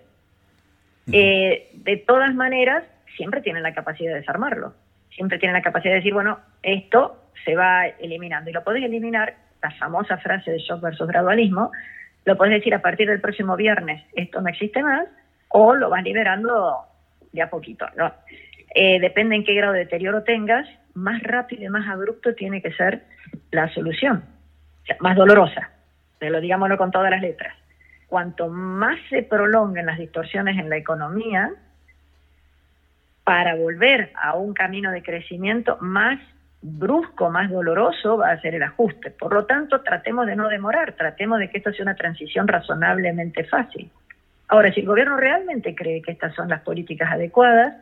Eh, 1.12 1.70
de 1.74 1.98
todas 1.98 2.34
maneras, 2.34 2.84
siempre 3.18 3.42
tienen 3.42 3.64
la 3.64 3.74
capacidad 3.74 4.12
de 4.12 4.20
desarmarlo 4.20 4.74
siempre 5.16 5.40
tienen 5.40 5.54
la 5.54 5.62
capacidad 5.62 5.94
de 5.94 5.98
decir, 5.98 6.14
bueno, 6.14 6.40
esto 6.62 7.18
se 7.46 7.56
va 7.56 7.88
eliminando. 7.88 8.50
Y 8.50 8.54
lo 8.54 8.64
podés 8.64 8.84
eliminar, 8.84 9.36
la 9.62 9.72
famosa 9.72 10.18
frase 10.18 10.52
de 10.52 10.60
shock 10.60 10.82
versus 10.82 11.08
gradualismo, 11.08 11.72
lo 12.26 12.38
podés 12.38 12.54
decir 12.54 12.74
a 12.74 12.82
partir 12.82 13.08
del 13.08 13.22
próximo 13.22 13.56
viernes, 13.56 14.04
esto 14.14 14.42
no 14.42 14.50
existe 14.50 14.82
más, 14.84 15.08
o 15.50 15.76
lo 15.76 15.90
vas 15.90 16.04
liberando 16.04 16.80
de 17.34 17.42
a 17.42 17.50
poquito. 17.50 17.86
¿no? 17.98 18.14
Eh, 18.74 19.00
depende 19.00 19.36
en 19.36 19.44
qué 19.44 19.54
grado 19.54 19.74
de 19.74 19.80
deterioro 19.80 20.24
tengas, 20.24 20.68
más 20.94 21.22
rápido 21.22 21.64
y 21.64 21.70
más 21.70 21.88
abrupto 21.88 22.34
tiene 22.34 22.62
que 22.62 22.72
ser 22.72 23.04
la 23.52 23.68
solución, 23.74 24.24
más 25.00 25.16
dolorosa, 25.16 25.72
pero 26.20 26.40
digámoslo 26.40 26.78
con 26.78 26.92
todas 26.92 27.12
las 27.12 27.22
letras. 27.22 27.56
Cuanto 28.08 28.48
más 28.48 28.98
se 29.10 29.24
prolonguen 29.24 29.88
las 29.88 29.98
distorsiones 29.98 30.58
en 30.58 30.70
la 30.70 30.78
economía, 30.78 31.52
para 33.24 33.56
volver 33.56 34.12
a 34.22 34.36
un 34.36 34.54
camino 34.54 34.92
de 34.92 35.02
crecimiento 35.02 35.78
más 35.80 36.20
brusco, 36.62 37.30
más 37.30 37.50
doloroso, 37.50 38.18
va 38.18 38.32
a 38.32 38.42
ser 38.42 38.56
el 38.56 38.64
ajuste. 38.64 39.12
Por 39.12 39.34
lo 39.34 39.46
tanto, 39.46 39.82
tratemos 39.82 40.26
de 40.28 40.36
no 40.36 40.48
demorar, 40.48 40.94
tratemos 40.94 41.40
de 41.40 41.50
que 41.50 41.58
esto 41.58 41.72
sea 41.74 41.84
una 41.84 41.96
transición 41.96 42.48
razonablemente 42.48 43.44
fácil. 43.46 43.90
Ahora, 44.54 44.72
si 44.72 44.82
el 44.82 44.86
gobierno 44.86 45.18
realmente 45.18 45.74
cree 45.74 46.04
que 46.04 46.12
estas 46.12 46.36
son 46.36 46.48
las 46.48 46.62
políticas 46.62 47.12
adecuadas, 47.12 47.74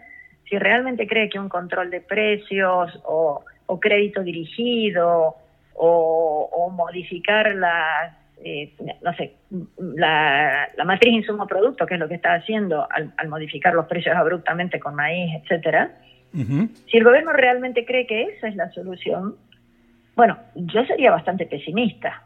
si 0.49 0.57
realmente 0.57 1.05
cree 1.05 1.27
que 1.27 1.37
un 1.37 1.49
control 1.49 1.89
de 1.89 1.99
precios 1.99 2.97
o, 3.03 3.43
crédito 3.81 4.23
dirigido 4.23 5.35
o, 5.73 6.49
o 6.49 6.69
modificar 6.69 7.53
las 7.55 8.13
eh, 8.41 8.71
no 9.01 9.13
sé, 9.15 9.33
la, 9.79 10.69
matriz 10.85 11.13
insumo-producto, 11.13 11.85
que 11.85 11.95
es 11.95 11.99
lo 11.99 12.07
que 12.07 12.15
está 12.15 12.35
haciendo 12.35 12.87
al, 12.89 13.27
modificar 13.27 13.73
los 13.73 13.87
precios 13.87 14.15
abruptamente 14.15 14.79
con 14.79 14.95
maíz, 14.95 15.41
etcétera, 15.43 15.91
si 16.33 16.97
el 16.97 17.03
gobierno 17.03 17.33
realmente 17.33 17.83
cree 17.83 18.07
que 18.07 18.23
esa 18.23 18.47
es 18.47 18.55
la 18.55 18.71
solución, 18.71 19.35
bueno, 20.15 20.37
yo 20.55 20.85
sería 20.85 21.11
bastante 21.11 21.45
pesimista. 21.45 22.23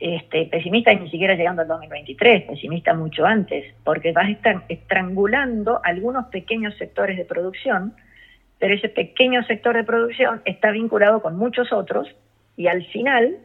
Este, 0.00 0.46
pesimista 0.46 0.92
y 0.92 1.00
ni 1.00 1.10
siquiera 1.10 1.34
llegando 1.34 1.62
al 1.62 1.68
2023, 1.68 2.44
pesimista 2.44 2.94
mucho 2.94 3.26
antes, 3.26 3.74
porque 3.82 4.12
vas 4.12 4.26
a 4.26 4.30
estar 4.30 4.64
estrangulando 4.68 5.80
algunos 5.82 6.26
pequeños 6.26 6.76
sectores 6.76 7.16
de 7.16 7.24
producción, 7.24 7.94
pero 8.60 8.74
ese 8.74 8.88
pequeño 8.88 9.42
sector 9.44 9.74
de 9.74 9.82
producción 9.82 10.40
está 10.44 10.70
vinculado 10.70 11.20
con 11.20 11.36
muchos 11.36 11.72
otros 11.72 12.08
y 12.56 12.68
al 12.68 12.84
final 12.86 13.38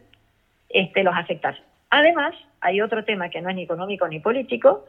este, 0.69 1.03
los 1.03 1.15
afectas 1.15 1.57
Además, 1.95 2.33
hay 2.59 2.81
otro 2.81 3.05
tema 3.05 3.29
que 3.29 3.39
no 3.39 3.49
es 3.49 3.55
ni 3.55 3.61
económico 3.61 4.07
ni 4.07 4.19
político, 4.19 4.87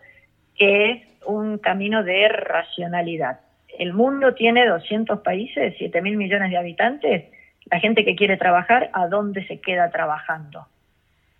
que 0.57 0.91
es 0.91 1.03
un 1.27 1.59
camino 1.59 2.03
de 2.03 2.29
racionalidad. 2.29 3.41
El 3.79 3.93
mundo 3.93 4.33
tiene 4.33 4.67
200 4.67 5.21
países, 5.21 5.75
7 5.77 6.01
mil 6.01 6.17
millones 6.17 6.51
de 6.51 6.57
habitantes. 6.57 7.25
La 7.71 7.79
gente 7.79 8.07
que 8.07 8.17
quiere 8.17 8.39
trabajar, 8.39 8.89
¿a 8.95 9.07
dónde 9.09 9.47
se 9.47 9.61
queda 9.61 9.91
trabajando? 9.91 10.67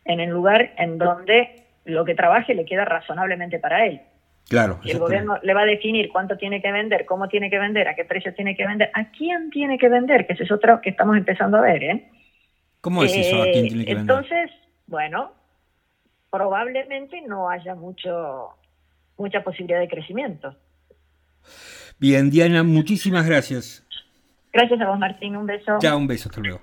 En 0.05 0.21
el 0.21 0.31
lugar 0.31 0.73
en 0.77 0.99
donde 0.99 1.65
lo 1.85 2.05
que 2.05 2.15
trabaje 2.15 2.55
le 2.55 2.65
queda 2.65 2.85
razonablemente 2.85 3.59
para 3.59 3.87
él. 3.87 4.01
Claro. 4.49 4.79
el 4.85 4.99
gobierno 4.99 5.39
le 5.43 5.55
va 5.55 5.63
a 5.63 5.67
definir 5.67 6.11
cuánto 6.11 6.37
tiene 6.37 6.61
que 6.61 6.71
vender, 6.71 7.07
cómo 7.07 7.29
tiene 7.29 7.49
que 7.49 7.59
vender, 7.59 7.89
a 7.89 7.95
qué 7.95 8.05
precio 8.05 8.35
tiene 8.35 8.55
que 8.55 8.67
vender, 8.67 8.91
a 8.93 9.11
quién 9.11 9.49
tiene 9.49 9.79
que 9.79 9.89
vender, 9.89 10.27
que 10.27 10.35
ese 10.35 10.45
es 10.45 10.53
otro 10.53 10.83
que 10.83 10.91
estamos 10.91 11.17
empezando 11.17 11.57
a 11.57 11.63
ver. 11.63 11.83
¿eh? 11.83 12.11
¿Cómo 12.83 13.05
es 13.05 13.17
eso? 13.17 13.41
¿A 13.41 13.45
quién 13.45 13.69
tiene 13.69 13.87
que 13.87 13.95
vender? 13.95 14.17
Entonces, 14.17 14.51
bueno, 14.87 15.33
probablemente 16.31 17.23
no 17.23 17.49
haya 17.49 17.75
mucho 17.75 18.51
mucha 19.17 19.43
posibilidad 19.43 19.81
de 19.81 19.89
crecimiento. 19.89 20.55
Bien, 21.99 22.31
Diana, 22.31 22.63
muchísimas 22.63 23.27
gracias. 23.27 23.87
Gracias 24.53 24.81
a 24.81 24.89
vos, 24.89 24.99
Martín. 24.99 25.37
Un 25.37 25.47
beso. 25.47 25.79
Ya, 25.81 25.97
un 25.97 26.07
beso. 26.07 26.29
Hasta 26.29 26.41
luego. 26.41 26.61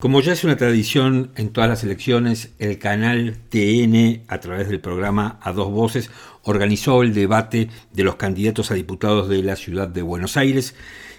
Como 0.00 0.22
ya 0.22 0.32
es 0.32 0.44
una 0.44 0.56
tradición 0.56 1.30
en 1.36 1.50
todas 1.50 1.68
las 1.68 1.84
elecciones, 1.84 2.54
el 2.58 2.78
canal 2.78 3.36
TN, 3.50 4.22
a 4.28 4.40
través 4.40 4.70
del 4.70 4.80
programa 4.80 5.38
A 5.42 5.52
Dos 5.52 5.70
Voces, 5.70 6.10
organizó 6.42 7.02
el 7.02 7.12
debate 7.12 7.68
de 7.92 8.04
los 8.04 8.16
candidatos 8.16 8.70
a 8.70 8.74
diputados 8.74 9.28
de 9.28 9.42
la 9.42 9.56
ciudad 9.56 9.88
de 9.88 10.00
Buenos 10.00 10.38
Aires. 10.38 10.74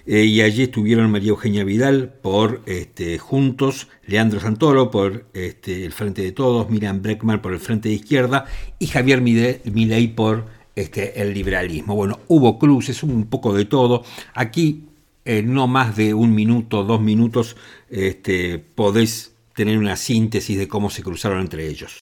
Eh, 0.08 0.24
y 0.24 0.42
allí 0.42 0.64
estuvieron 0.64 1.12
María 1.12 1.30
Eugenia 1.30 1.64
Vidal 1.64 2.12
por 2.24 2.64
este, 2.66 3.20
Juntos, 3.20 3.88
Leandro 4.08 4.40
Santoro 4.40 4.90
por 4.90 5.28
este, 5.36 5.86
el 5.86 5.92
Frente 5.92 6.24
de 6.24 6.32
Todos, 6.32 6.72
Miriam 6.72 7.04
Breckman 7.04 7.40
por 7.40 7.54
el 7.54 7.60
Frente 7.60 7.90
de 7.90 7.96
Izquierda 7.96 8.46
y 8.80 8.88
Javier 8.88 9.22
Milei 9.22 10.08
por 10.08 10.46
este, 10.76 11.22
el 11.22 11.36
liberalismo. 11.36 11.96
Bueno, 11.96 12.22
hubo 12.30 12.58
cruces, 12.58 13.04
un 13.04 13.28
poco 13.28 13.54
de 13.54 13.66
todo. 13.66 14.04
Aquí 14.34 14.86
no 15.26 15.68
más 15.68 15.96
de 15.96 16.14
un 16.14 16.34
minuto, 16.34 16.84
dos 16.84 17.02
minutos, 17.02 17.56
este, 17.90 18.60
podés 18.60 19.32
tener 19.56 19.78
una 19.78 19.96
síntesis 19.96 20.58
de 20.58 20.68
cómo 20.68 20.90
se 20.90 21.04
cruzaron 21.04 21.40
entre 21.42 21.68
ellos. 21.68 22.02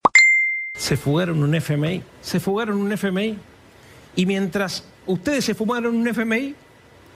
Se 0.76 0.96
fugaron 0.96 1.44
un 1.44 1.56
FMI, 1.56 2.02
se 2.22 2.40
fugaron 2.40 2.78
un 2.78 2.92
FMI, 2.92 3.38
y 4.16 4.26
mientras 4.26 4.86
ustedes 5.06 5.46
se 5.46 5.56
fumaron 5.56 5.96
un 5.96 6.08
FMI, 6.08 6.56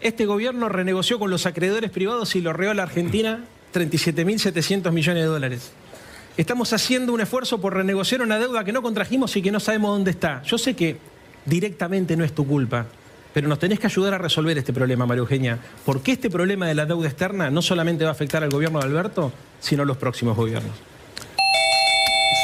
este 0.02 0.26
gobierno 0.26 0.68
renegoció 0.70 1.18
con 1.18 1.30
los 1.30 1.46
acreedores 1.46 1.92
privados 1.92 2.36
y 2.36 2.42
lo 2.42 2.52
reó 2.52 2.72
a 2.72 2.74
la 2.74 2.84
Argentina 2.84 3.46
37.700 3.74 4.92
millones 4.92 5.24
de 5.24 5.28
dólares. 5.30 5.72
Estamos 6.36 6.74
haciendo 6.74 7.14
un 7.14 7.22
esfuerzo 7.22 7.62
por 7.62 7.76
renegociar 7.76 8.22
una 8.22 8.40
deuda 8.40 8.64
que 8.64 8.74
no 8.74 8.82
contrajimos 8.82 9.36
y 9.38 9.42
que 9.42 9.52
no 9.52 9.60
sabemos 9.60 9.92
dónde 9.92 10.12
está. 10.12 10.42
Yo 10.44 10.58
sé 10.58 10.76
que 10.76 10.98
directamente 11.46 12.18
no 12.18 12.24
es 12.24 12.34
tu 12.34 12.46
culpa, 12.46 12.88
pero 13.34 13.48
nos 13.48 13.60
tenés 13.60 13.80
que 13.80 13.88
ayudar 13.88 14.14
a 14.14 14.18
resolver 14.18 14.58
este 14.58 14.72
problema, 14.72 15.06
María 15.06 15.22
Eugenia, 15.22 15.60
porque 15.86 16.14
este 16.14 16.30
problema 16.30 16.68
de 16.68 16.76
la 16.76 16.86
deuda 16.86 17.08
externa 17.08 17.50
no 17.50 17.62
solamente 17.62 18.04
va 18.04 18.12
a 18.12 18.14
afectar 18.14 18.44
al 18.44 18.50
gobierno 18.50 18.80
de 18.80 18.86
Alberto, 18.86 19.32
sino 19.60 19.84
a 19.84 19.86
los 19.86 19.98
próximos 19.98 20.38
gobiernos. 20.38 20.72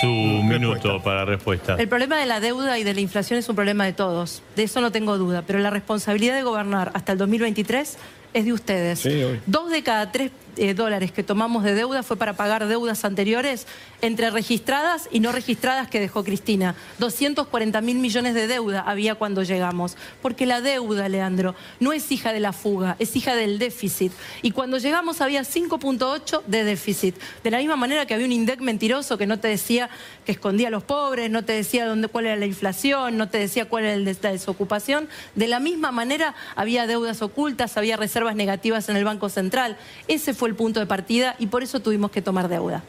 Su 0.02 0.08
minuto 0.08 1.02
para 1.04 1.26
respuesta. 1.26 1.76
El 1.76 1.90
problema 1.90 2.18
de 2.18 2.26
la 2.26 2.40
deuda 2.40 2.80
y 2.80 2.84
de 2.84 2.94
la 2.94 3.02
inflación 3.02 3.38
es 3.38 3.50
un 3.50 3.56
problema 3.56 3.86
de 3.86 3.94
todos, 3.94 4.42
de 4.56 4.64
eso 4.64 4.82
no 4.82 4.92
tengo 4.92 5.18
duda, 5.18 5.44
pero 5.46 5.60
la 5.60 5.70
responsabilidad 5.70 6.36
de 6.36 6.44
gobernar 6.44 6.92
hasta 6.94 7.12
el 7.12 7.18
2023 7.18 7.98
es 8.34 8.46
de 8.46 8.54
ustedes. 8.54 9.08
Dos 9.46 9.72
de 9.72 9.84
cada 9.84 10.12
tres 10.12 10.32
eh, 10.56 10.74
dólares 10.74 11.12
que 11.12 11.24
tomamos 11.24 11.64
de 11.64 11.74
deuda 11.74 12.04
fue 12.04 12.18
para 12.18 12.34
pagar 12.34 12.68
deudas 12.68 13.04
anteriores 13.06 13.66
entre 14.02 14.30
registradas 14.30 15.10
y 15.12 15.20
no 15.20 15.32
registradas 15.32 15.90
que 15.90 16.00
dejó 16.00 16.24
Cristina. 16.24 16.76
240 17.00 17.82
mil 17.82 17.98
millones 17.98 18.34
de 18.34 18.48
deuda 18.48 18.82
había 18.82 19.16
cuando 19.16 19.44
llegamos. 19.44 19.98
Porque 20.22 20.46
la 20.46 20.62
deuda, 20.62 21.10
Leandro, 21.10 21.56
no 21.80 21.94
es 21.94 22.12
hija 22.12 22.34
de 22.34 22.40
la 22.40 22.54
fuga, 22.54 22.96
es 23.00 23.16
hija 23.16 23.36
del 23.36 23.60
déficit. 23.60 24.12
Y 24.42 24.52
cuando 24.52 24.78
llegamos 24.78 25.22
había 25.22 25.42
5.8 25.42 26.44
de 26.46 26.64
déficit. 26.64 27.16
De 27.44 27.52
la 27.52 27.58
misma 27.58 27.76
manera 27.76 28.06
que 28.06 28.14
había 28.14 28.26
un 28.26 28.32
INDEC 28.32 28.62
mentiroso 28.62 29.18
que 29.18 29.28
no 29.28 29.40
te 29.40 29.48
decía 29.48 29.90
que 30.26 30.32
escondía 30.32 30.70
a 30.70 30.72
los 30.72 30.84
pobres, 30.84 31.30
no 31.30 31.44
te 31.44 31.54
decía 31.54 31.86
dónde, 31.86 32.08
cuál 32.08 32.26
era 32.26 32.36
la 32.36 32.46
inflación, 32.46 33.18
no 33.18 33.30
te 33.30 33.38
decía 33.38 33.66
cuál 33.66 33.86
era 33.86 33.98
la 33.98 34.32
desocupación. 34.32 35.10
De 35.36 35.48
la 35.48 35.60
misma 35.60 35.92
manera 35.92 36.36
había 36.56 36.88
deudas 36.88 37.22
ocultas, 37.22 37.78
había 37.78 37.98
reservas 37.98 38.36
negativas 38.36 38.90
en 38.90 38.98
el 38.98 39.04
Banco 39.04 39.30
Central. 39.30 39.78
Ese 40.08 40.34
fue 40.34 40.50
el 40.50 40.56
punto 40.56 40.80
de 40.80 40.86
partida 40.86 41.36
y 41.40 41.48
por 41.48 41.64
eso 41.64 41.80
tuvimos 41.80 42.12
que 42.12 42.22
tomar 42.22 42.48
deuda. 42.48 42.84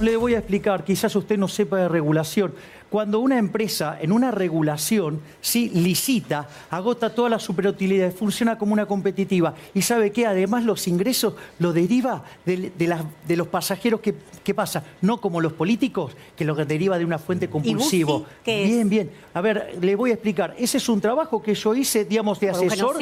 Le 0.00 0.16
voy 0.16 0.34
a 0.34 0.38
explicar, 0.38 0.84
quizás 0.84 1.14
usted 1.16 1.38
no 1.38 1.48
sepa 1.48 1.76
de 1.76 1.88
regulación, 1.88 2.54
cuando 2.92 3.20
una 3.20 3.38
empresa 3.38 3.96
en 4.02 4.12
una 4.12 4.30
regulación 4.30 5.22
¿sí? 5.40 5.70
licita, 5.70 6.46
agota 6.68 7.14
todas 7.14 7.30
las 7.30 7.42
superutilidades, 7.42 8.14
funciona 8.14 8.58
como 8.58 8.74
una 8.74 8.84
competitiva 8.84 9.54
y 9.72 9.80
sabe 9.80 10.12
que 10.12 10.26
además 10.26 10.64
los 10.64 10.86
ingresos 10.86 11.32
lo 11.58 11.72
deriva 11.72 12.22
de, 12.44 12.70
de, 12.76 13.36
los 13.38 13.48
pasajeros 13.48 14.00
que, 14.00 14.14
que, 14.44 14.52
pasa, 14.52 14.84
no 15.00 15.22
como 15.22 15.40
los 15.40 15.54
políticos, 15.54 16.12
que 16.36 16.44
lo 16.44 16.54
deriva 16.54 16.98
de 16.98 17.06
una 17.06 17.18
fuente 17.18 17.48
compulsivo. 17.48 18.26
bien, 18.44 18.90
bien. 18.90 19.10
A 19.32 19.40
ver, 19.40 19.78
le 19.80 19.96
voy 19.96 20.10
a 20.10 20.14
explicar. 20.14 20.54
Ese 20.58 20.76
es 20.76 20.86
un 20.90 21.00
trabajo 21.00 21.42
que 21.42 21.54
yo 21.54 21.74
hice, 21.74 22.04
digamos, 22.04 22.38
de 22.40 22.50
asesor. 22.50 22.98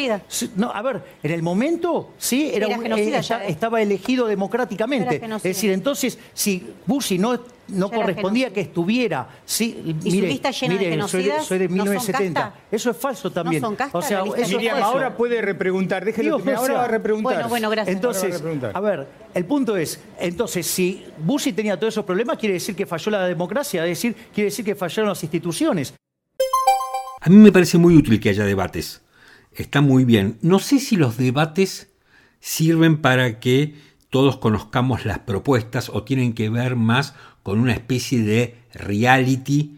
No, 0.55 0.71
a 0.71 0.83
ver, 0.83 1.03
en 1.21 1.33
el 1.33 1.43
momento, 1.43 2.11
sí, 2.17 2.49
era, 2.55 2.69
eh, 2.69 3.21
estaba 3.49 3.83
elegido 3.83 4.29
democráticamente. 4.29 5.21
Es 5.21 5.43
decir, 5.43 5.73
entonces, 5.73 6.17
si 6.33 6.65
Bussi 6.87 7.19
no 7.19 7.41
no 7.73 7.91
correspondía 7.91 8.53
que 8.53 8.61
estuviera. 8.61 9.29
Sí, 9.45 9.97
¿Y 10.05 10.11
mire, 10.11 10.29
lista 10.29 10.51
llena 10.51 10.75
de 10.75 10.91
genocidas, 10.91 11.47
soy, 11.47 11.59
de, 11.59 11.69
1970. 11.69 12.55
eso 12.71 12.91
es 12.91 12.97
falso 12.97 13.31
también. 13.31 13.63
No 13.63 13.77
son 13.77 13.89
o 13.93 14.03
sea, 14.03 14.25
Miriam, 14.25 14.83
ahora 14.83 15.17
puede 15.17 15.41
repreguntar. 15.41 16.05
Déjelo 16.05 16.43
que 16.43 16.53
ahora 16.53 16.75
va 16.75 16.85
a 16.85 16.89
repreguntar. 16.89 17.35
Bueno, 17.35 17.49
bueno, 17.49 17.71
gracias. 17.71 17.97
Entonces, 17.97 18.43
a, 18.73 18.81
ver, 18.81 19.09
el 19.35 19.45
punto 19.45 19.77
es, 19.77 20.01
entonces, 20.19 20.67
si 20.67 21.05
Bussi 21.19 21.53
tenía 21.53 21.79
todos 21.79 21.95
esos 21.95 22.05
problemas, 22.05 22.39
quiere 22.39 22.55
decir 22.55 22.75
que 22.75 22.87
falló 22.87 23.11
la 23.13 23.27
democracia, 23.27 23.85
es 23.85 23.91
decir, 23.91 24.15
quiere 24.35 24.51
decir 24.51 24.65
que 24.65 24.75
fallaron 24.75 25.09
las 25.09 25.23
instituciones. 25.23 25.95
A 27.21 27.29
mí 27.29 27.37
me 27.37 27.53
parece 27.53 27.79
muy 27.79 27.97
útil 27.97 28.19
que 28.19 28.31
haya 28.31 28.45
debates. 28.45 29.03
Está 29.53 29.81
muy 29.81 30.05
bien. 30.05 30.39
No 30.41 30.59
sé 30.59 30.79
si 30.79 30.97
los 30.97 31.17
debates 31.17 31.91
sirven 32.41 33.03
para 33.03 33.41
que 33.41 33.75
todos 34.11 34.39
conozcamos 34.39 35.05
las 35.05 35.21
propuestas 35.21 35.89
o 35.89 36.03
tienen 36.03 36.33
que 36.33 36.51
ver 36.51 36.77
más 36.77 37.15
con 37.43 37.61
una 37.61 37.73
especie 37.73 38.23
de 38.23 38.57
reality 38.75 39.77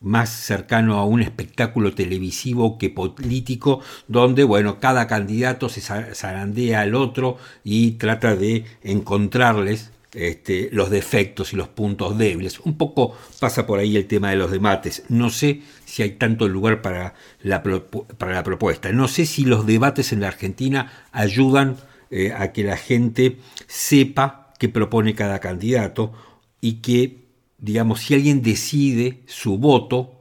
más 0.00 0.30
cercano 0.30 0.96
a 0.98 1.04
un 1.04 1.20
espectáculo 1.20 1.92
televisivo 1.92 2.78
que 2.78 2.90
político, 2.90 3.80
donde 4.06 4.44
bueno, 4.44 4.78
cada 4.78 5.06
candidato 5.06 5.68
se 5.68 5.80
zarandea 5.80 6.80
al 6.80 6.94
otro 6.94 7.38
y 7.64 7.92
trata 7.92 8.36
de 8.36 8.64
encontrarles 8.82 9.90
este, 10.14 10.70
los 10.72 10.90
defectos 10.90 11.52
y 11.52 11.56
los 11.56 11.68
puntos 11.68 12.16
débiles. 12.16 12.60
Un 12.60 12.78
poco 12.78 13.16
pasa 13.40 13.66
por 13.66 13.78
ahí 13.78 13.96
el 13.96 14.06
tema 14.06 14.30
de 14.30 14.36
los 14.36 14.50
debates. 14.50 15.04
No 15.08 15.28
sé 15.28 15.62
si 15.84 16.02
hay 16.02 16.12
tanto 16.12 16.48
lugar 16.48 16.80
para 16.80 17.14
la, 17.42 17.62
para 17.62 18.32
la 18.32 18.42
propuesta. 18.42 18.92
No 18.92 19.08
sé 19.08 19.26
si 19.26 19.44
los 19.44 19.66
debates 19.66 20.12
en 20.12 20.20
la 20.20 20.28
Argentina 20.28 20.92
ayudan 21.12 21.76
eh, 22.10 22.32
a 22.32 22.52
que 22.52 22.64
la 22.64 22.76
gente 22.76 23.38
sepa 23.66 24.54
qué 24.58 24.68
propone 24.68 25.14
cada 25.14 25.40
candidato 25.40 26.12
y 26.60 26.74
que, 26.74 27.26
digamos, 27.58 28.00
si 28.00 28.14
alguien 28.14 28.42
decide 28.42 29.22
su 29.26 29.58
voto 29.58 30.14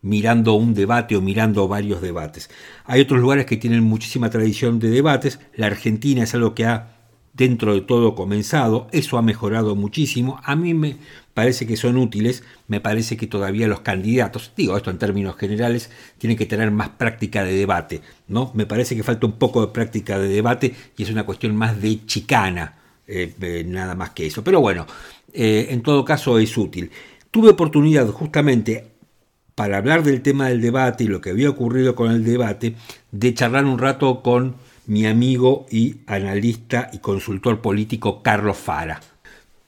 mirando 0.00 0.54
un 0.54 0.74
debate 0.74 1.16
o 1.16 1.20
mirando 1.20 1.68
varios 1.68 2.02
debates. 2.02 2.50
Hay 2.84 3.00
otros 3.00 3.20
lugares 3.20 3.46
que 3.46 3.56
tienen 3.56 3.84
muchísima 3.84 4.30
tradición 4.30 4.80
de 4.80 4.90
debates. 4.90 5.38
La 5.54 5.66
Argentina 5.66 6.24
es 6.24 6.34
algo 6.34 6.54
que 6.54 6.66
ha 6.66 6.92
dentro 7.32 7.74
de 7.74 7.80
todo 7.80 8.14
comenzado, 8.14 8.88
eso 8.92 9.16
ha 9.16 9.22
mejorado 9.22 9.74
muchísimo, 9.74 10.40
a 10.44 10.54
mí 10.54 10.74
me 10.74 10.98
parece 11.32 11.66
que 11.66 11.78
son 11.78 11.96
útiles, 11.96 12.44
me 12.68 12.80
parece 12.80 13.16
que 13.16 13.26
todavía 13.26 13.66
los 13.68 13.80
candidatos, 13.80 14.52
digo 14.54 14.76
esto 14.76 14.90
en 14.90 14.98
términos 14.98 15.36
generales, 15.36 15.90
tienen 16.18 16.36
que 16.36 16.44
tener 16.44 16.70
más 16.70 16.90
práctica 16.90 17.42
de 17.42 17.54
debate, 17.54 18.02
¿no? 18.28 18.50
Me 18.54 18.66
parece 18.66 18.94
que 18.94 19.02
falta 19.02 19.26
un 19.26 19.38
poco 19.38 19.62
de 19.62 19.72
práctica 19.72 20.18
de 20.18 20.28
debate 20.28 20.74
y 20.96 21.04
es 21.04 21.10
una 21.10 21.24
cuestión 21.24 21.56
más 21.56 21.80
de 21.80 22.04
chicana, 22.04 22.81
eh, 23.06 23.64
nada 23.66 23.94
más 23.94 24.10
que 24.10 24.26
eso. 24.26 24.42
Pero 24.44 24.60
bueno, 24.60 24.86
eh, 25.32 25.68
en 25.70 25.82
todo 25.82 26.04
caso 26.04 26.38
es 26.38 26.56
útil. 26.56 26.90
Tuve 27.30 27.50
oportunidad 27.50 28.06
justamente 28.08 28.86
para 29.54 29.78
hablar 29.78 30.02
del 30.02 30.22
tema 30.22 30.48
del 30.48 30.60
debate 30.60 31.04
y 31.04 31.08
lo 31.08 31.20
que 31.20 31.30
había 31.30 31.50
ocurrido 31.50 31.94
con 31.94 32.10
el 32.10 32.24
debate, 32.24 32.74
de 33.10 33.34
charlar 33.34 33.64
un 33.64 33.78
rato 33.78 34.22
con 34.22 34.56
mi 34.86 35.06
amigo 35.06 35.66
y 35.70 35.96
analista 36.06 36.90
y 36.92 36.98
consultor 36.98 37.60
político 37.60 38.22
Carlos 38.22 38.56
Fara. 38.56 39.00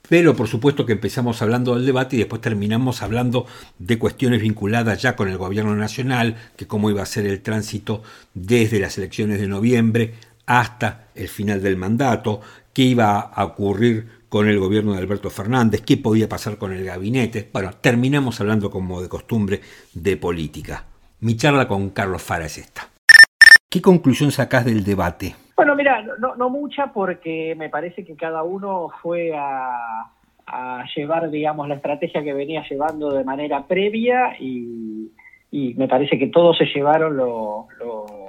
Pero 0.08 0.36
por 0.36 0.48
supuesto 0.48 0.84
que 0.84 0.92
empezamos 0.92 1.40
hablando 1.40 1.74
del 1.74 1.86
debate 1.86 2.16
y 2.16 2.18
después 2.20 2.42
terminamos 2.42 3.02
hablando 3.02 3.46
de 3.78 3.98
cuestiones 3.98 4.42
vinculadas 4.42 5.00
ya 5.00 5.16
con 5.16 5.28
el 5.28 5.38
gobierno 5.38 5.74
nacional, 5.76 6.36
que 6.56 6.66
cómo 6.66 6.90
iba 6.90 7.02
a 7.02 7.06
ser 7.06 7.26
el 7.26 7.40
tránsito 7.40 8.02
desde 8.34 8.80
las 8.80 8.98
elecciones 8.98 9.40
de 9.40 9.48
noviembre 9.48 10.14
hasta 10.46 11.08
el 11.14 11.28
final 11.28 11.62
del 11.62 11.78
mandato, 11.78 12.42
qué 12.74 12.82
iba 12.82 13.20
a 13.20 13.44
ocurrir 13.44 14.24
con 14.28 14.48
el 14.48 14.58
gobierno 14.58 14.92
de 14.92 14.98
Alberto 14.98 15.30
Fernández, 15.30 15.82
qué 15.82 15.96
podía 15.96 16.28
pasar 16.28 16.58
con 16.58 16.72
el 16.72 16.84
gabinete. 16.84 17.48
Bueno, 17.52 17.70
terminamos 17.80 18.40
hablando 18.40 18.68
como 18.68 19.00
de 19.00 19.08
costumbre 19.08 19.60
de 19.94 20.16
política. 20.16 20.84
Mi 21.20 21.37
charla 21.37 21.68
con 21.68 21.90
Carlos 21.90 22.22
Fara 22.22 22.46
es 22.46 22.58
esta. 22.58 22.88
¿Qué 23.70 23.80
conclusión 23.80 24.30
sacás 24.32 24.64
del 24.64 24.84
debate? 24.84 25.34
Bueno, 25.56 25.76
mira, 25.76 26.02
no, 26.18 26.34
no 26.34 26.50
mucha 26.50 26.92
porque 26.92 27.54
me 27.56 27.68
parece 27.68 28.04
que 28.04 28.16
cada 28.16 28.42
uno 28.42 28.90
fue 29.00 29.32
a, 29.37 30.10
llevar, 30.96 31.30
digamos, 31.30 31.68
la 31.68 31.76
estrategia 31.76 32.22
que 32.22 32.32
venía 32.32 32.64
llevando 32.68 33.10
de 33.10 33.24
manera 33.24 33.66
previa 33.66 34.37
y, 34.38 35.10
me 35.76 35.87
parece 35.87 36.18
que 36.18 36.26
todos 36.26 36.58
se 36.58 36.66
llevaron 36.66 37.16
lo, 37.16 37.68
lo, 37.78 38.23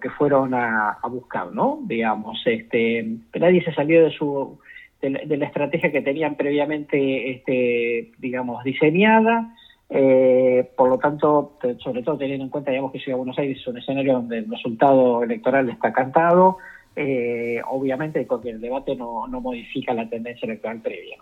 que 0.00 0.10
fueron 0.10 0.54
a, 0.54 0.98
buscar, 1.08 1.52
¿no? 1.52 1.80
Digamos, 1.84 2.42
este, 2.44 3.06
nadie 3.38 3.62
se 3.64 3.72
salió 3.72 4.04
de 4.04 4.10
su 4.10 4.58
de, 5.00 5.36
la 5.36 5.46
estrategia 5.46 5.92
que 5.92 6.02
tenían 6.02 6.34
previamente, 6.34 7.30
este, 7.30 8.12
digamos, 8.18 8.64
diseñada. 8.64 9.54
Eh, 9.88 10.68
por 10.76 10.88
lo 10.88 10.98
tanto, 10.98 11.58
sobre 11.78 12.02
todo 12.02 12.18
teniendo 12.18 12.44
en 12.44 12.50
cuenta 12.50 12.72
digamos, 12.72 12.90
que 12.90 12.98
Ciudad 12.98 13.14
de 13.14 13.18
Buenos 13.18 13.38
Aires 13.38 13.58
es 13.60 13.66
un 13.68 13.78
escenario 13.78 14.14
donde 14.14 14.38
el 14.38 14.50
resultado 14.50 15.22
electoral 15.22 15.68
está 15.70 15.92
cantado, 15.92 16.58
eh, 16.96 17.60
obviamente 17.68 18.24
porque 18.24 18.50
el 18.50 18.60
debate 18.60 18.96
no, 18.96 19.28
modifica 19.28 19.94
la 19.94 20.08
tendencia 20.08 20.46
electoral 20.46 20.80
previa. 20.80 21.18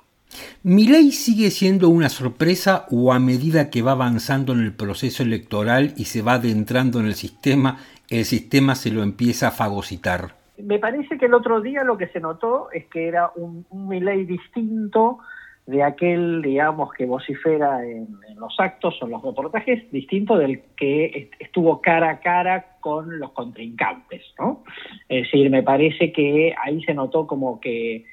¿Mi 0.63 0.87
ley 0.87 1.13
sigue 1.13 1.51
siendo 1.51 1.91
una 1.91 2.09
sorpresa 2.09 2.87
o 2.91 3.13
a 3.13 3.19
medida 3.19 3.69
que 3.69 3.83
va 3.83 3.93
avanzando 3.93 4.55
en 4.55 4.61
el 4.61 4.73
proceso 4.73 5.23
electoral 5.23 5.93
y 5.97 6.07
se 6.07 6.23
va 6.23 6.35
adentrando 6.35 7.01
en 7.01 7.07
el 7.07 7.15
sistema, 7.15 7.79
el 8.11 8.25
sistema 8.25 8.75
se 8.75 8.91
lo 8.91 9.03
empieza 9.03 9.49
a 9.49 9.51
fagocitar? 9.51 10.37
Me 10.57 10.79
parece 10.79 11.19
que 11.19 11.27
el 11.27 11.35
otro 11.35 11.61
día 11.61 11.83
lo 11.83 11.97
que 11.97 12.09
se 12.09 12.21
notó 12.21 12.69
es 12.73 12.87
que 12.87 13.09
era 13.09 13.31
un, 13.35 13.67
un 13.71 14.27
distinto 14.27 15.19
de 15.67 15.83
aquel, 15.83 16.43
digamos, 16.43 16.93
que 16.93 17.07
vocifera 17.07 17.85
en, 17.85 18.09
los 18.37 18.55
actos 18.59 19.01
o 19.01 19.07
los 19.07 19.23
reportajes, 19.23 19.91
distinto 19.91 20.37
del 20.37 20.61
que 20.77 21.31
estuvo 21.39 21.81
cara 21.81 22.11
a 22.11 22.21
cara 22.21 22.77
con 22.81 23.19
los 23.19 23.33
contrincantes, 23.33 24.23
¿no? 24.39 24.63
Es 25.09 25.25
decir, 25.25 25.49
me 25.51 25.63
parece 25.63 26.13
que 26.13 26.55
ahí 26.63 26.83
se 26.85 26.93
notó 26.93 27.27
como 27.27 27.61
que, 27.61 28.05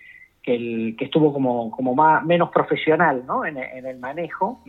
que, 0.44 0.96
estuvo 1.00 1.34
como, 1.34 1.72
como 1.72 1.94
más, 1.94 2.24
menos 2.24 2.52
profesional, 2.52 3.24
¿no? 3.28 3.46
En, 3.46 3.58
el 3.58 4.00
manejo, 4.00 4.64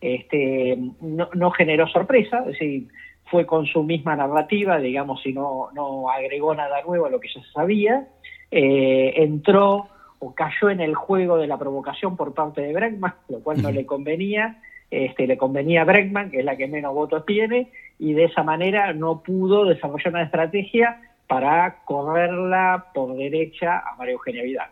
este, 0.00 0.76
no, 1.00 1.50
generó 1.52 1.86
sorpresa, 1.88 2.40
es 2.40 2.46
decir, 2.46 2.88
fue 3.30 3.46
con 3.46 3.66
su 3.66 3.82
misma 3.82 4.16
narrativa, 4.16 4.78
digamos, 4.78 5.24
y 5.26 5.32
no, 5.32 5.68
no 5.74 6.10
agregó 6.10 6.54
nada 6.54 6.82
nuevo 6.82 7.06
a 7.06 7.10
lo 7.10 7.20
que 7.20 7.28
ya 7.28 7.42
se 7.42 7.52
sabía, 7.52 8.08
eh, 8.50 9.14
entró 9.16 9.88
o 10.18 10.34
cayó 10.34 10.70
en 10.70 10.80
el 10.80 10.94
juego 10.94 11.36
de 11.36 11.46
la 11.46 11.58
provocación 11.58 12.16
por 12.16 12.34
parte 12.34 12.62
de 12.62 12.72
Bregman, 12.72 13.14
lo 13.28 13.40
cual 13.40 13.60
no 13.62 13.70
le 13.70 13.84
convenía, 13.84 14.60
este, 14.90 15.26
le 15.26 15.36
convenía 15.36 15.82
a 15.82 15.84
Bregman, 15.84 16.30
que 16.30 16.38
es 16.38 16.44
la 16.44 16.56
que 16.56 16.68
menos 16.68 16.94
votos 16.94 17.26
tiene, 17.26 17.70
y 17.98 18.12
de 18.12 18.24
esa 18.24 18.42
manera 18.42 18.92
no 18.92 19.22
pudo 19.22 19.64
desarrollar 19.64 20.08
una 20.08 20.22
estrategia 20.22 21.00
para 21.26 21.82
correrla 21.84 22.86
por 22.94 23.16
derecha 23.16 23.78
a 23.78 23.96
María 23.96 24.14
Eugenia 24.14 24.42
Vidal. 24.42 24.70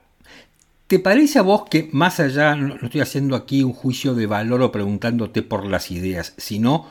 ¿Te 0.87 0.99
parece 0.99 1.38
a 1.38 1.43
vos 1.43 1.64
que 1.69 1.88
más 1.93 2.21
allá, 2.21 2.55
no, 2.55 2.75
estoy 2.77 3.01
haciendo 3.01 3.37
aquí 3.37 3.62
un 3.62 3.73
juicio 3.73 4.14
de 4.14 4.27
valor 4.27 4.62
o 4.62 4.71
preguntándote 4.71 5.43
por 5.43 5.67
las 5.67 5.90
ideas, 5.90 6.35
sino 6.37 6.87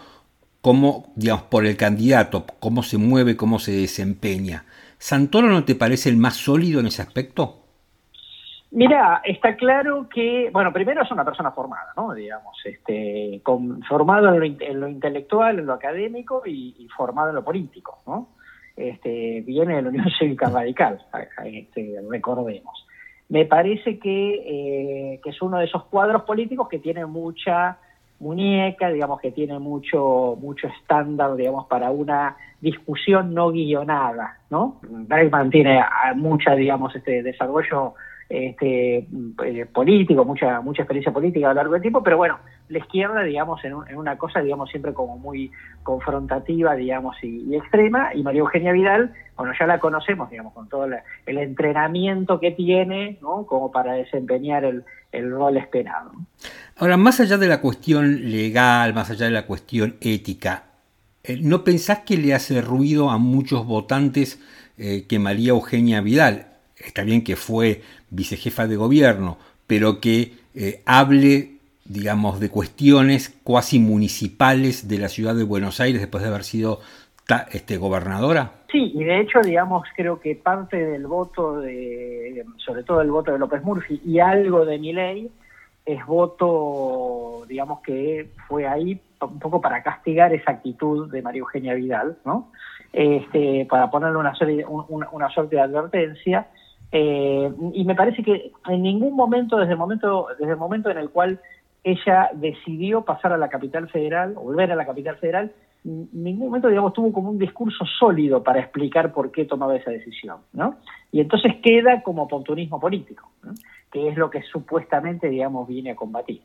cómo, 0.63 1.11
digamos, 1.15 1.43
por 1.43 1.67
el 1.67 1.77
candidato, 1.77 2.45
cómo 2.59 2.81
se 2.81 2.97
mueve, 2.97 3.35
cómo 3.37 3.59
se 3.59 3.73
desempeña, 3.73 4.63
¿Santoro 5.03 5.49
no 5.49 5.65
te 5.65 5.75
parece 5.75 6.07
el 6.07 6.15
más 6.15 6.37
sólido 6.37 6.79
en 6.79 6.85
ese 6.85 7.01
aspecto? 7.01 7.57
Mira, 8.71 9.21
está 9.25 9.57
claro 9.57 10.07
que, 10.07 10.49
bueno, 10.53 10.71
primero 10.71 11.03
es 11.03 11.11
una 11.11 11.25
persona 11.25 11.51
formada, 11.51 11.91
¿no? 11.97 12.13
Digamos, 12.13 12.57
este, 12.63 13.41
con, 13.43 13.83
formado 13.83 14.33
en 14.33 14.79
lo, 14.79 14.87
intelectual, 14.87 15.59
en 15.59 15.65
lo 15.65 15.73
académico 15.73 16.43
y, 16.45 16.87
formado 16.95 17.31
en 17.31 17.35
lo 17.35 17.43
político, 17.43 18.01
¿no? 18.07 18.29
Este, 18.77 19.43
viene 19.45 19.75
de 19.75 19.81
la 19.81 19.89
Unión 19.89 20.09
Cívica 20.17 20.49
Radical, 20.49 21.05
este, 21.43 21.99
recordemos. 22.09 22.87
Me 23.27 23.43
parece 23.43 23.99
que, 23.99 24.35
eh, 25.15 25.19
que 25.21 25.31
es 25.31 25.41
uno 25.41 25.57
de 25.57 25.65
esos 25.65 25.83
cuadros 25.87 26.21
políticos 26.21 26.69
que 26.69 26.79
tiene 26.79 27.05
mucha 27.05 27.77
muñeca, 28.23 28.89
digamos 28.89 29.19
que 29.19 29.31
tiene 29.31 29.59
mucho 29.59 30.37
mucho 30.41 30.67
estándar, 30.67 31.35
digamos, 31.35 31.67
para 31.67 31.91
una 31.91 32.35
discusión 32.61 33.33
no 33.33 33.51
guionada, 33.51 34.39
¿no? 34.49 34.79
Bregman 34.81 35.49
tiene 35.49 35.83
mucha, 36.15 36.55
digamos, 36.55 36.95
este 36.95 37.21
desarrollo 37.21 37.93
este, 38.29 39.07
eh, 39.45 39.65
político, 39.71 40.25
mucha 40.25 40.61
mucha 40.61 40.81
experiencia 40.81 41.11
política 41.11 41.47
a 41.47 41.49
lo 41.49 41.55
largo 41.55 41.73
del 41.73 41.81
tiempo, 41.81 42.03
pero 42.03 42.17
bueno, 42.17 42.39
la 42.69 42.79
izquierda, 42.79 43.21
digamos, 43.23 43.63
en, 43.63 43.73
una 43.73 44.17
cosa, 44.17 44.41
digamos, 44.41 44.69
siempre 44.69 44.93
como 44.93 45.17
muy 45.17 45.51
confrontativa, 45.83 46.75
digamos, 46.75 47.15
y, 47.21 47.55
extrema, 47.55 48.13
y 48.15 48.23
María 48.23 48.39
Eugenia 48.39 48.71
Vidal, 48.71 49.13
bueno, 49.37 49.53
ya 49.59 49.67
la 49.67 49.79
conocemos, 49.79 50.29
digamos, 50.29 50.53
con 50.53 50.69
todo 50.69 50.85
el 50.85 51.37
entrenamiento 51.37 52.39
que 52.39 52.51
tiene, 52.51 53.17
¿no? 53.21 53.45
Como 53.45 53.71
para 53.71 53.93
desempeñar 53.93 54.63
el, 54.65 54.83
rol 55.13 55.57
esperado. 55.57 56.11
Ahora, 56.77 56.97
más 56.97 57.19
allá 57.19 57.37
de 57.37 57.47
la 57.47 57.61
cuestión 57.61 58.31
legal, 58.31 58.93
más 58.95 59.11
allá 59.11 59.25
de 59.25 59.31
la 59.31 59.45
cuestión 59.45 59.95
ética, 60.01 60.63
eh, 61.23 61.37
¿no 61.39 61.63
pensás 61.63 61.99
que 61.99 62.17
le 62.17 62.33
hace 62.33 62.61
ruido 62.61 63.11
a 63.11 63.19
muchos 63.19 63.65
votantes 63.65 64.41
eh, 64.77 65.05
que 65.07 65.19
María 65.19 65.51
Eugenia 65.51 66.01
Vidal, 66.01 66.52
está 66.85 67.03
bien 67.03 67.23
que 67.23 67.35
fue 67.35 67.81
vicejefa 68.09 68.67
de 68.67 68.75
gobierno, 68.75 69.37
pero 69.67 69.99
que 69.99 70.33
eh, 70.55 70.81
hable, 70.85 71.53
digamos, 71.85 72.39
de 72.39 72.49
cuestiones 72.49 73.37
cuasi 73.43 73.79
municipales 73.79 74.87
de 74.87 74.99
la 74.99 75.09
ciudad 75.09 75.35
de 75.35 75.43
Buenos 75.43 75.79
Aires 75.79 76.01
después 76.01 76.23
de 76.23 76.29
haber 76.29 76.43
sido 76.43 76.79
este, 77.51 77.77
gobernadora? 77.77 78.51
Sí, 78.71 78.91
y 78.93 79.03
de 79.03 79.21
hecho, 79.21 79.39
digamos, 79.41 79.83
creo 79.95 80.19
que 80.19 80.35
parte 80.35 80.77
del 80.77 81.07
voto, 81.07 81.61
de, 81.61 82.43
sobre 82.57 82.83
todo 82.83 83.01
el 83.01 83.11
voto 83.11 83.31
de 83.31 83.39
López 83.39 83.63
Murphy 83.63 84.01
y 84.05 84.19
algo 84.19 84.65
de 84.65 84.79
mi 84.79 84.93
ley, 84.93 85.29
es 85.85 86.05
voto, 86.05 87.45
digamos, 87.47 87.81
que 87.81 88.29
fue 88.47 88.67
ahí 88.67 88.99
un 89.21 89.39
poco 89.39 89.61
para 89.61 89.83
castigar 89.83 90.33
esa 90.33 90.51
actitud 90.51 91.11
de 91.11 91.21
María 91.21 91.39
Eugenia 91.39 91.73
Vidal, 91.73 92.17
¿no? 92.25 92.51
Este, 92.91 93.65
para 93.69 93.89
ponerle 93.89 94.17
una, 94.17 94.33
una, 94.67 95.09
una 95.11 95.29
suerte 95.29 95.55
de 95.55 95.61
advertencia 95.61 96.47
eh, 96.95 97.51
y 97.73 97.85
me 97.85 97.95
parece 97.95 98.21
que 98.21 98.51
en 98.69 98.83
ningún 98.83 99.15
momento, 99.15 99.57
desde 99.57 99.71
el 99.71 99.79
momento, 99.79 100.27
desde 100.39 100.51
el 100.51 100.59
momento 100.59 100.91
en 100.91 100.99
el 100.99 101.09
cual 101.09 101.39
ella 101.83 102.29
decidió 102.35 103.01
pasar 103.01 103.33
a 103.33 103.37
la 103.37 103.49
capital 103.49 103.89
federal, 103.89 104.35
volver 104.35 104.71
a 104.71 104.75
la 104.75 104.85
capital 104.85 105.17
federal, 105.17 105.51
en 105.83 106.07
ningún 106.13 106.49
momento, 106.49 106.67
digamos, 106.67 106.93
tuvo 106.93 107.11
como 107.11 107.31
un 107.31 107.39
discurso 107.39 107.83
sólido 107.99 108.43
para 108.43 108.59
explicar 108.59 109.11
por 109.11 109.31
qué 109.31 109.45
tomaba 109.45 109.75
esa 109.75 109.89
decisión, 109.89 110.37
¿no? 110.53 110.75
Y 111.11 111.19
entonces 111.19 111.55
queda 111.63 112.03
como 112.03 112.23
oportunismo 112.23 112.79
político, 112.79 113.27
que 113.91 114.09
es 114.09 114.15
lo 114.15 114.29
que 114.29 114.43
supuestamente, 114.43 115.29
digamos, 115.29 115.67
viene 115.67 115.91
a 115.91 115.95
combatir. 115.95 116.41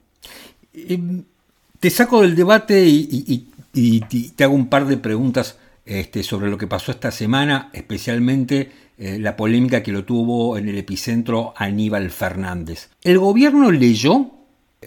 te 1.78 1.90
saco 1.90 2.22
del 2.22 2.34
debate 2.34 2.84
y, 2.86 3.48
te 4.34 4.44
hago 4.44 4.54
un 4.54 4.70
par 4.70 4.86
de 4.86 4.96
preguntas 4.96 5.60
este, 5.88 6.22
sobre 6.22 6.50
lo 6.50 6.58
que 6.58 6.66
pasó 6.66 6.92
esta 6.92 7.10
semana, 7.10 7.70
especialmente 7.72 8.70
eh, 8.98 9.18
la 9.18 9.36
polémica 9.36 9.82
que 9.82 9.90
lo 9.90 10.04
tuvo 10.04 10.58
en 10.58 10.68
el 10.68 10.76
epicentro 10.76 11.54
Aníbal 11.56 12.10
Fernández. 12.10 12.90
¿El 13.02 13.18
gobierno 13.18 13.70
leyó 13.70 14.26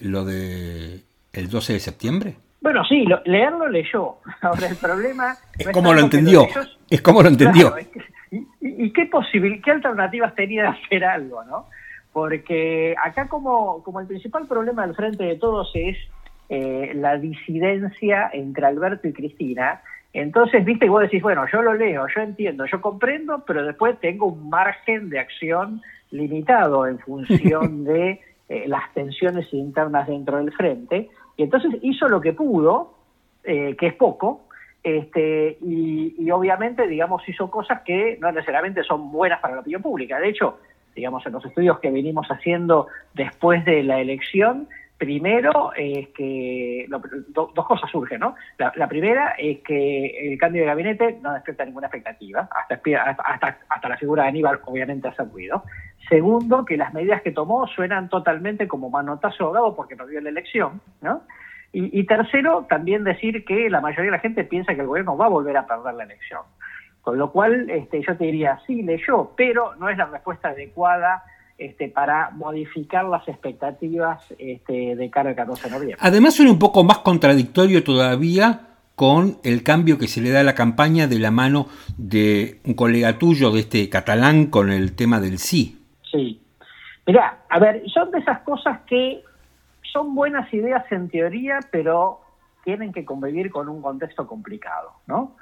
lo 0.02 0.26
de 0.26 1.02
el 1.34 1.50
12 1.50 1.74
de 1.74 1.80
septiembre? 1.80 2.36
Bueno, 2.62 2.84
sí, 2.86 3.04
leerlo 3.26 3.68
leyó. 3.68 4.18
Ahora 4.42 4.68
el 4.68 4.76
problema 4.76 5.36
es 5.58 5.70
cómo 5.70 5.92
lo 5.92 6.02
entendió. 6.02 6.48
es 6.88 7.02
como 7.02 7.24
lo 7.24 7.30
entendió. 7.30 7.74
y, 8.62 8.94
qué 8.94 9.08
posibil 9.08 9.60
qué 9.64 9.72
alternativas 9.72 10.36
tenía 10.36 10.64
de 10.64 10.70
hacer 10.70 11.04
algo, 11.04 11.44
¿no? 11.46 11.66
Porque 12.14 12.94
acá 13.04 13.28
como, 13.28 13.82
como 13.84 14.02
el 14.02 14.08
principal 14.08 14.46
problema 14.46 14.86
del 14.86 14.96
frente 14.96 15.24
de 15.24 15.38
todos 15.38 15.72
es 15.74 15.98
eh, 16.50 16.92
la 16.94 17.18
disidencia 17.18 18.30
entre 18.34 18.68
Alberto 18.68 19.08
y 19.08 19.14
Cristina, 19.14 19.82
entonces, 20.14 20.66
viste, 20.66 20.86
y 20.86 20.90
vos 20.90 21.02
decís, 21.02 21.22
bueno, 21.22 21.46
yo 21.52 21.62
lo 21.62 21.74
leo, 21.74 22.06
yo 22.14 22.22
entiendo, 22.22 22.66
yo 22.66 22.82
comprendo, 22.82 23.44
pero 23.46 23.66
después 23.66 23.98
tengo 24.00 24.26
un 24.26 24.50
margen 24.50 25.10
de 25.10 25.20
acción 25.20 25.82
limitado 26.10 26.86
en 26.86 27.00
función 27.00 27.84
de 27.86 28.20
eh, 28.50 28.66
las 28.68 28.94
tensiones 28.94 29.52
internas 29.54 30.08
dentro 30.08 30.38
del 30.38 30.52
frente. 30.52 31.10
Y 31.38 31.44
entonces 31.44 31.72
hizo 31.82 32.10
lo 32.10 32.20
que 32.20 32.34
pudo, 32.34 32.94
eh, 33.44 33.76
que 33.78 33.88
es 33.88 33.94
poco, 33.94 34.48
este, 34.84 35.58
y, 35.62 36.16
y, 36.18 36.32
obviamente, 36.32 36.88
digamos, 36.88 37.28
hizo 37.30 37.50
cosas 37.50 37.82
que 37.84 38.18
no 38.20 38.32
necesariamente 38.32 38.84
son 38.84 39.12
buenas 39.12 39.40
para 39.40 39.56
la 39.56 39.62
opinión 39.62 39.82
pública. 39.82 40.20
De 40.20 40.30
hecho, 40.30 40.58
digamos, 40.96 41.26
en 41.26 41.34
los 41.34 41.46
estudios 41.46 41.80
que 41.80 41.92
venimos 41.92 42.28
haciendo 42.28 42.88
después 43.14 43.64
de 43.64 43.84
la 43.84 44.02
elección, 44.02 44.68
Primero 45.02 45.72
es 45.76 46.10
que 46.10 46.86
dos 46.88 47.66
cosas 47.68 47.90
surgen, 47.90 48.20
¿no? 48.20 48.36
La, 48.60 48.88
primera 48.88 49.34
es 49.36 49.62
que 49.62 50.32
el 50.32 50.38
cambio 50.38 50.62
de 50.62 50.68
gabinete 50.68 51.18
no 51.24 51.34
despierta 51.34 51.66
ninguna 51.66 51.88
expectativa, 51.88 52.48
hasta, 52.52 52.80
hasta, 53.26 53.58
hasta 53.68 53.90
la 53.90 53.98
figura 53.98 54.22
de 54.22 54.30
Aníbal 54.30 54.60
obviamente 54.64 55.08
ha 55.08 55.24
ruido. 55.24 55.64
Segundo, 56.08 56.66
que 56.66 56.78
las 56.78 56.94
medidas 56.94 57.24
que 57.24 57.32
tomó 57.32 57.66
suenan 57.66 58.10
totalmente 58.10 58.68
como 58.68 58.92
manotazo 58.92 59.46
ahogado 59.46 59.76
porque 59.76 59.96
perdió 59.96 60.22
la 60.22 60.30
elección, 60.30 60.80
¿no? 61.02 61.24
Y, 61.74 62.06
tercero, 62.06 62.68
también 62.70 63.04
decir 63.04 63.44
que 63.44 63.72
la 63.72 63.82
mayoría 63.82 64.12
de 64.12 64.18
la 64.18 64.20
gente 64.20 64.44
piensa 64.44 64.76
que 64.76 64.82
el 64.82 64.88
gobierno 64.88 65.18
va 65.18 65.26
a 65.26 65.30
volver 65.30 65.58
a 65.58 65.66
perder 65.66 65.96
la 65.96 66.04
elección. 66.04 66.42
Con 67.02 67.18
lo 67.18 67.32
cual, 67.32 67.72
este, 67.72 68.04
yo 68.04 68.16
te 68.16 68.26
diría, 68.26 68.60
sí, 68.68 68.84
leyó, 68.84 69.32
pero 69.36 69.74
no 69.78 69.90
es 69.90 69.98
la 69.98 70.06
respuesta 70.06 70.50
adecuada 70.50 71.24
este, 71.62 71.90
para 71.90 72.32
modificar 72.32 73.06
las 73.06 73.28
expectativas 73.28 74.34
este, 74.40 74.96
de 74.96 75.10
cara 75.12 75.30
al 75.30 75.36
14 75.36 75.64
de 75.68 75.70
noviembre. 75.70 75.98
Además, 76.00 76.34
suena 76.34 76.52
un 76.52 76.58
poco 76.58 76.84
más 76.84 76.98
contradictorio 77.00 77.84
todavía 77.84 78.62
con 78.96 79.38
el 79.44 79.62
cambio 79.62 80.00
que 80.00 80.08
se 80.08 80.22
le 80.22 80.32
da 80.32 80.40
a 80.40 80.44
la 80.44 80.56
campaña 80.56 81.06
de 81.06 81.20
la 81.20 81.30
mano 81.30 81.68
de 81.98 82.60
un 82.66 82.74
colega 82.74 83.20
tuyo 83.20 83.52
de 83.52 83.60
este 83.60 83.90
catalán 83.90 84.48
con 84.48 84.72
el 84.72 84.96
tema 84.96 85.20
del 85.20 85.38
sí. 85.38 85.86
Sí. 86.12 86.42
Mirá, 87.06 87.44
a 87.48 87.60
ver, 87.60 87.84
son 87.94 88.10
de 88.10 88.18
esas 88.18 88.40
cosas 88.40 88.80
que 88.88 89.22
son 89.84 90.16
buenas 90.16 90.52
ideas 90.56 90.84
en 90.92 91.10
teoría, 91.10 91.60
pero 91.72 92.22
tienen 92.64 92.92
que 92.92 93.06
convivir 93.06 93.52
con 93.52 93.70
un 93.70 93.84
contexto 93.84 94.26
complicado, 94.26 94.94
¿no? 95.06 95.36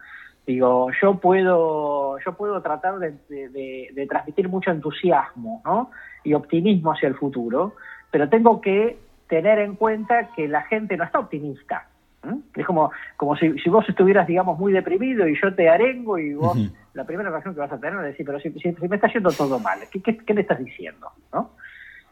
Digo, 0.50 0.90
yo 1.02 1.14
puedo, 1.14 2.18
yo 2.26 2.34
puedo 2.34 2.62
tratar 2.62 2.98
de, 2.98 4.08
transmitir 4.10 4.50
mucho 4.50 4.72
entusiasmo, 4.72 5.62
¿no? 5.64 5.92
Y 6.24 6.34
optimismo 6.34 6.92
hacia 6.92 7.08
el 7.08 7.16
futuro, 7.16 7.76
pero 8.12 8.30
tengo 8.30 8.62
que 8.62 8.98
tener 9.28 9.60
en 9.60 9.76
cuenta 9.76 10.30
que 10.36 10.48
la 10.48 10.64
gente 10.64 10.98
no 10.98 11.04
está 11.04 11.20
optimista. 11.20 11.88
Es 12.56 12.66
como, 12.66 12.92
como 13.16 13.38
si, 13.38 13.48
vos 13.70 13.88
estuvieras, 13.88 14.28
digamos, 14.28 14.60
muy 14.60 14.74
deprimido 14.74 15.26
y 15.28 15.40
yo 15.42 15.54
te 15.56 15.70
arengo 15.70 16.18
y 16.18 16.34
vos, 16.34 16.58
la 16.94 17.06
primera 17.06 17.30
reacción 17.30 17.54
que 17.54 17.62
vas 17.62 17.72
a 17.72 17.80
tener 17.80 17.98
es 18.00 18.06
decir, 18.08 18.26
pero 18.26 18.40
si, 18.42 18.50
me 18.50 18.96
está 18.96 19.08
yendo 19.12 19.32
todo 19.32 19.58
mal, 19.60 19.80
¿qué, 19.90 20.02
qué, 20.02 20.34
me 20.34 20.42
estás 20.42 20.60
diciendo? 20.60 21.10
¿no? 21.32 21.52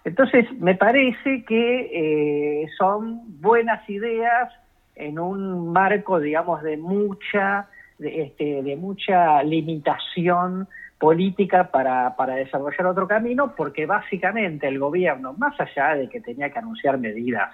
Entonces, 0.06 0.46
me 0.60 0.76
parece 0.76 1.44
que 1.44 2.62
eh, 2.62 2.70
son 2.78 3.42
buenas 3.42 3.88
ideas 3.90 4.50
en 4.96 5.20
un 5.20 5.74
marco, 5.74 6.22
digamos, 6.22 6.64
de 6.64 6.78
mucha, 6.78 7.68
de, 7.98 8.24
este, 8.24 8.64
de 8.64 8.76
mucha 8.78 9.44
limitación 9.44 10.70
política 11.00 11.70
para, 11.72 12.16
para 12.16 12.36
desarrollar 12.36 12.88
otro 12.88 13.08
camino, 13.08 13.54
porque 13.56 13.86
básicamente 13.86 14.68
el 14.68 14.80
gobierno, 14.80 15.34
más 15.34 15.60
allá 15.60 15.96
de 15.96 16.10
que 16.10 16.22
tenía 16.22 16.50
que 16.52 16.60
anunciar 16.60 16.98
medidas 16.98 17.52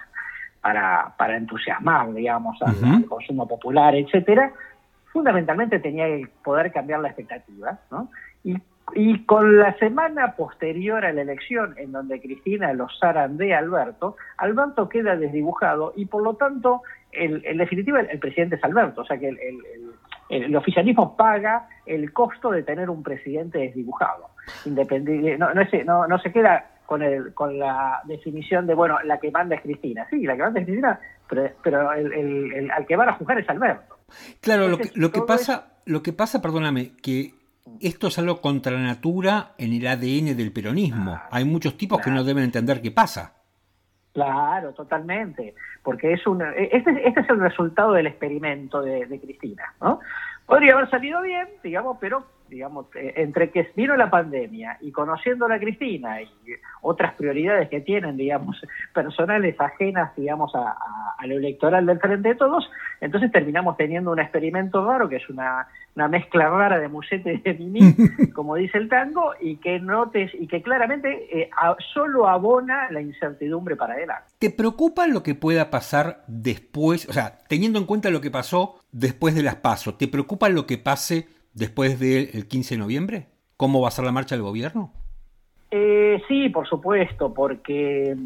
para, 0.60 1.14
para 1.18 1.36
entusiasmar, 1.36 2.14
digamos, 2.14 2.56
al, 2.62 3.04
consumo 3.06 3.46
popular, 3.46 3.94
etcétera, 3.94 4.50
fundamentalmente 5.12 5.78
tenía 5.78 6.06
que 6.06 6.26
poder 6.42 6.72
cambiar 6.72 7.00
la 7.00 7.08
expectativa, 7.08 7.78
¿no? 7.90 8.08
Y, 8.42 8.56
y, 8.94 9.24
con 9.24 9.58
la 9.58 9.74
semana 9.78 10.34
posterior 10.36 11.04
a 11.04 11.12
la 11.12 11.22
elección, 11.22 11.74
en 11.76 11.92
donde 11.92 12.20
Cristina 12.20 12.72
lo 12.72 12.86
zarandea 12.98 13.56
a 13.56 13.60
Alberto, 13.60 14.16
Alberto 14.38 14.88
queda 14.88 15.16
desdibujado 15.16 15.92
y 15.96 16.06
por 16.06 16.22
lo 16.22 16.34
tanto, 16.34 16.82
el, 17.12 17.42
en 17.44 17.58
definitiva, 17.58 18.00
el, 18.00 18.18
presidente 18.18 18.56
es 18.56 18.64
Alberto, 18.64 19.02
o 19.02 19.04
sea 19.04 19.18
que 19.18 19.28
el, 19.28 19.38
el, 19.38 19.83
oficialismo 20.56 21.16
paga 21.16 21.68
el 21.86 22.12
costo 22.12 22.50
de 22.50 22.62
tener 22.62 22.90
un 22.90 23.02
presidente 23.02 23.58
desdibujado. 23.58 24.30
Independiente, 24.64 25.38
no, 25.38 25.52
no, 25.54 25.62
no, 25.84 26.06
no 26.06 26.18
se 26.18 26.32
queda 26.32 26.70
con, 26.86 27.02
el, 27.02 27.34
con 27.34 27.58
la 27.58 28.00
definición 28.04 28.66
de, 28.66 28.74
bueno, 28.74 28.98
la 29.04 29.18
que 29.18 29.30
manda 29.30 29.56
es 29.56 29.62
Cristina. 29.62 30.06
Sí, 30.10 30.22
la 30.22 30.36
que 30.36 30.42
manda 30.42 30.60
es 30.60 30.66
Cristina, 30.66 31.00
pero, 31.28 31.50
pero 31.62 31.92
el, 31.92 32.70
al 32.70 32.86
que 32.86 32.96
van 32.96 33.08
a 33.08 33.14
juzgar 33.14 33.38
es 33.38 33.48
Alberto. 33.48 33.98
Claro, 34.40 34.68
lo 34.68 34.78
que, 34.78 34.90
lo 34.94 35.10
que 35.10 35.22
pasa, 35.22 35.78
lo 35.86 36.02
que 36.02 36.12
pasa, 36.12 36.42
perdóname, 36.42 36.92
que 37.02 37.34
esto 37.80 38.08
es 38.08 38.18
algo 38.18 38.40
contra 38.40 38.78
natura 38.78 39.54
en 39.58 39.72
el 39.72 39.86
ADN 39.86 40.36
del 40.36 40.52
peronismo. 40.52 41.18
Hay 41.30 41.44
muchos 41.44 41.76
tipos 41.76 42.00
que 42.00 42.10
no 42.10 42.24
deben 42.24 42.44
entender 42.44 42.82
qué 42.82 42.90
pasa. 42.90 43.43
Claro, 44.14 44.72
totalmente, 44.72 45.56
porque 45.82 46.12
es 46.12 46.24
un, 46.24 46.40
este, 46.40 47.06
este 47.06 47.20
es 47.20 47.28
el 47.28 47.40
resultado 47.40 47.92
del 47.94 48.06
experimento 48.06 48.80
de, 48.80 49.06
de 49.06 49.20
Cristina, 49.20 49.74
¿no? 49.80 49.98
Podría 50.46 50.74
haber 50.74 50.88
salido 50.88 51.20
bien, 51.20 51.48
digamos, 51.64 51.98
pero 52.00 52.24
digamos, 52.48 52.86
eh, 52.94 53.14
entre 53.16 53.50
que 53.50 53.70
vino 53.74 53.96
la 53.96 54.10
pandemia 54.10 54.78
y 54.80 54.92
conociendo 54.92 55.46
a 55.46 55.48
la 55.48 55.58
Cristina 55.58 56.20
y 56.20 56.28
otras 56.82 57.14
prioridades 57.14 57.68
que 57.68 57.80
tienen, 57.80 58.16
digamos, 58.16 58.60
personales 58.92 59.58
ajenas, 59.60 60.14
digamos, 60.16 60.52
a, 60.54 60.76
lo 61.26 61.38
electoral 61.38 61.86
del 61.86 61.98
Frente 62.00 62.28
de 62.28 62.34
Todos, 62.34 62.70
entonces 63.00 63.32
terminamos 63.32 63.78
teniendo 63.78 64.12
un 64.12 64.20
experimento 64.20 64.86
raro, 64.86 65.08
que 65.08 65.16
es 65.16 65.28
una, 65.30 65.66
mezcla 66.08 66.50
rara 66.50 66.78
de 66.78 66.88
musete 66.88 67.34
y 67.34 67.38
de 67.38 67.54
mini, 67.54 67.94
como 68.34 68.56
dice 68.56 68.76
el 68.76 68.90
tango, 68.90 69.32
y 69.40 69.56
que, 69.56 69.80
notes, 69.80 70.30
y 70.34 70.46
que 70.46 70.62
claramente 70.62 71.26
eh, 71.32 71.50
solo 71.94 72.28
abona 72.28 72.90
la 72.90 73.00
incertidumbre 73.00 73.74
para 73.74 73.94
adelante. 73.94 74.24
¿Te 74.38 74.50
preocupa 74.50 75.06
lo 75.06 75.22
que 75.22 75.34
pueda 75.34 75.70
pasar 75.70 76.24
después, 76.26 77.08
o 77.08 77.12
sea, 77.14 77.38
teniendo 77.48 77.78
en 77.78 77.86
cuenta 77.86 78.10
lo 78.10 78.20
que 78.20 78.30
pasó 78.30 78.80
después 78.92 79.34
de 79.34 79.42
las 79.42 79.56
pasos, 79.56 79.96
¿te 79.96 80.08
preocupa 80.08 80.50
lo 80.50 80.66
que 80.66 80.76
pase 80.76 81.26
después 81.54 81.98
del 81.98 82.46
15 82.46 82.74
de 82.74 82.78
noviembre? 82.78 83.26
¿Cómo 83.56 83.80
va 83.80 83.88
a 83.88 83.92
ser 83.92 84.04
la 84.04 84.12
marcha 84.12 84.34
del 84.34 84.42
gobierno? 84.42 84.92
Eh, 85.70 86.22
sí, 86.28 86.48
por 86.50 86.68
supuesto, 86.68 87.32
porque 87.32 88.16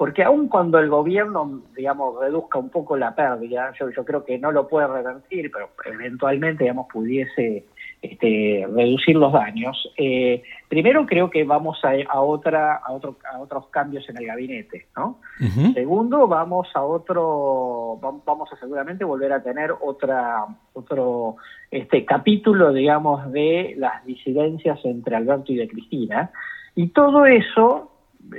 porque 0.00 0.24
aun 0.24 0.48
cuando 0.48 0.78
el 0.78 0.88
gobierno, 0.88 1.60
digamos, 1.76 2.18
reduzca 2.18 2.58
un 2.58 2.70
poco 2.70 2.96
la 2.96 3.14
pérdida, 3.14 3.74
yo, 3.78 3.90
yo 3.90 4.02
creo 4.02 4.24
que 4.24 4.38
no 4.38 4.50
lo 4.50 4.66
puede 4.66 4.86
revertir, 4.86 5.50
pero 5.52 5.68
eventualmente, 5.84 6.64
digamos, 6.64 6.86
pudiese 6.90 7.66
este, 8.02 8.66
reducir 8.74 9.16
los 9.16 9.32
daños. 9.32 9.76
Eh, 9.96 10.42
primero 10.68 11.04
creo 11.04 11.28
que 11.28 11.44
vamos 11.44 11.78
a, 11.84 11.92
a 12.08 12.20
otra 12.20 12.76
a, 12.76 12.92
otro, 12.92 13.18
a 13.30 13.38
otros 13.38 13.66
cambios 13.68 14.08
en 14.08 14.16
el 14.16 14.26
gabinete, 14.26 14.86
¿no? 14.96 15.20
Segundo 15.74 16.26
vamos 16.26 16.68
a 16.74 16.82
otro 16.82 17.98
vamos 18.00 18.52
a 18.52 18.56
seguramente 18.56 19.04
volver 19.04 19.32
a 19.32 19.42
tener 19.42 19.72
otra 19.80 20.46
otro 20.72 21.36
este 21.70 22.04
capítulo, 22.04 22.72
digamos, 22.72 23.30
de 23.32 23.74
las 23.76 24.04
disidencias 24.06 24.78
entre 24.84 25.16
Alberto 25.16 25.52
y 25.52 25.56
de 25.56 25.68
Cristina 25.68 26.30
y 26.74 26.88
todo 26.88 27.26
eso 27.26 27.92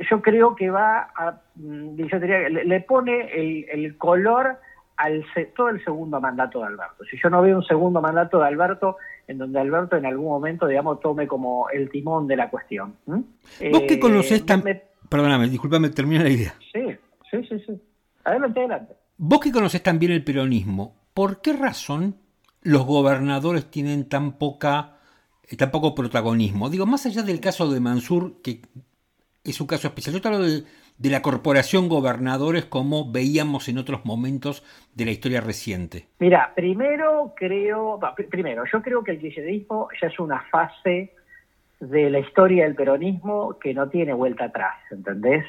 yo 0.09 0.22
creo 0.22 0.55
que 0.55 0.72
va 0.72 1.09
a 1.16 1.41
mm, 1.55 1.97
yo 1.97 2.20
diría 2.20 2.49
le, 2.49 2.82
pone 2.82 3.30
el, 3.34 3.66
el 3.70 3.97
color 3.97 4.57
al 4.97 5.26
todo 5.55 5.70
el 5.70 5.84
segundo 5.84 6.22
mandato 6.22 6.59
de 6.59 6.68
Alberto. 6.68 7.03
Si 7.09 7.18
yo 7.22 7.30
no 7.30 7.41
veo 7.41 7.57
un 7.57 7.64
segundo 7.64 8.01
mandato 8.01 8.39
de 8.39 8.47
Alberto 8.47 8.97
en 9.32 9.38
donde 9.38 9.60
Alberto 9.60 9.96
en 9.96 10.06
algún 10.06 10.28
momento, 10.28 10.68
digamos, 10.68 11.00
tome 11.00 11.28
como 11.28 11.70
el 11.70 11.90
timón 11.90 12.28
de 12.28 12.36
la 12.36 12.50
cuestión. 12.50 12.96
Vos 13.06 13.24
que 13.88 13.94
eh, 13.94 14.00
conocés 14.00 14.46
tan... 14.46 14.64
Perdóname, 15.10 15.50
discúlpame, 15.50 15.90
termina 15.90 16.24
la 16.24 16.30
idea. 16.30 16.54
Sí, 16.72 16.82
sí, 17.30 17.38
sí, 17.48 17.64
sí. 17.66 17.82
Adelante, 18.24 18.60
adelante. 18.60 18.94
Vos 19.18 19.40
que 19.40 19.52
conocés 19.52 19.82
también 19.82 20.12
el 20.12 20.24
peronismo, 20.24 20.96
¿por 21.14 21.42
qué 21.42 21.54
razón 21.54 22.16
los 22.62 22.86
gobernadores 22.86 23.66
tienen 23.72 24.08
tan 24.08 24.34
poca 24.34 24.98
eh, 25.48 25.56
tan 25.56 25.72
poco 25.72 25.96
protagonismo? 25.96 26.70
Digo, 26.70 26.86
más 26.86 27.06
allá 27.06 27.24
del 27.24 27.40
caso 27.40 27.72
de 27.72 27.80
Mansur, 27.80 28.42
que 28.42 28.62
es 29.44 29.62
un 29.62 29.68
caso 29.68 29.88
especial, 29.88 30.16
yo 30.16 30.22
te 30.22 30.28
hablo 30.28 30.44
de, 30.44 30.64
de 31.02 31.10
la 31.10 31.24
corporación 31.24 31.89
gobernadores 31.89 32.66
como 32.66 33.12
veíamos 33.12 33.68
en 33.68 33.80
otros 33.80 34.06
momentos 34.06 34.64
de 34.93 35.06
la 35.06 35.12
historia 35.12 35.41
reciente? 35.41 36.06
Mira, 36.20 36.54
primero 36.56 37.34
creo, 37.36 37.99
primero, 38.30 38.64
yo 38.72 38.82
creo 38.84 39.04
que 39.04 39.12
el 39.12 39.20
kirchnerismo 39.20 39.88
ya 39.99 40.08
es 40.08 40.20
una 40.20 40.43
fase 40.52 41.12
de 41.80 42.10
la 42.12 42.20
historia 42.20 42.66
del 42.66 42.76
peronismo 42.76 43.58
que 43.60 43.74
no 43.74 43.89
tiene 43.89 44.14
vuelta 44.14 44.45
atrás, 44.45 44.76
¿entendés? 44.91 45.43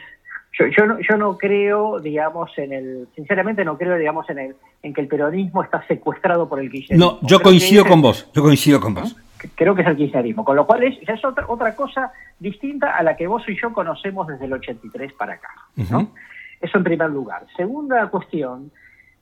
Yo, 0.59 0.66
yo, 0.66 0.86
no, 0.86 0.98
yo 1.00 1.16
no 1.18 1.36
creo, 1.36 2.00
digamos, 2.00 2.50
en 2.57 2.72
el, 2.72 3.09
sinceramente 3.14 3.64
no 3.64 3.76
creo, 3.76 3.96
digamos, 3.96 4.28
en 4.30 4.38
el, 4.38 4.57
en 4.82 4.94
que 4.94 5.03
el 5.03 5.09
peronismo 5.09 5.62
está 5.62 5.86
secuestrado 5.86 6.48
por 6.48 6.61
el 6.61 6.70
kirchnerismo. 6.70 7.18
No, 7.20 7.28
yo 7.28 7.40
coincido 7.40 7.84
con 7.84 8.00
vos, 8.00 8.30
yo 8.34 8.42
coincido 8.42 8.80
con 8.80 8.94
vos 8.94 9.16
creo 9.55 9.74
que 9.74 9.82
es 9.82 9.88
el 9.88 9.97
kirchnerismo, 9.97 10.45
con 10.45 10.57
lo 10.57 10.66
cual 10.66 10.84
es, 10.84 10.97
es 11.09 11.24
otra, 11.24 11.47
otra 11.49 11.74
cosa 11.74 12.12
distinta 12.38 12.97
a 12.97 13.03
la 13.03 13.16
que 13.16 13.26
vos 13.26 13.43
y 13.49 13.61
yo 13.61 13.72
conocemos 13.72 14.26
desde 14.26 14.47
el 14.47 14.53
83 14.53 15.12
para 15.14 15.34
acá. 15.34 15.51
¿no? 15.76 16.12
Eso 16.61 16.78
en 16.78 16.84
primer 16.84 17.11
lugar. 17.11 17.47
Segunda 17.57 18.09
cuestión, 18.09 18.70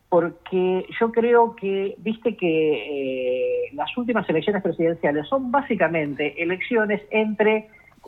porque 0.09 0.87
yo 0.99 1.13
creo 1.13 1.55
que, 1.57 1.95
viste 1.99 2.37
que 2.37 3.67
eh, 3.67 3.71
las 3.75 3.97
últimas 3.97 4.29
elecciones 4.29 4.63
presidenciales 4.63 5.27
son 5.29 5.51
básicamente 5.51 6.43
elecciones 6.43 7.01
entre 7.11 7.57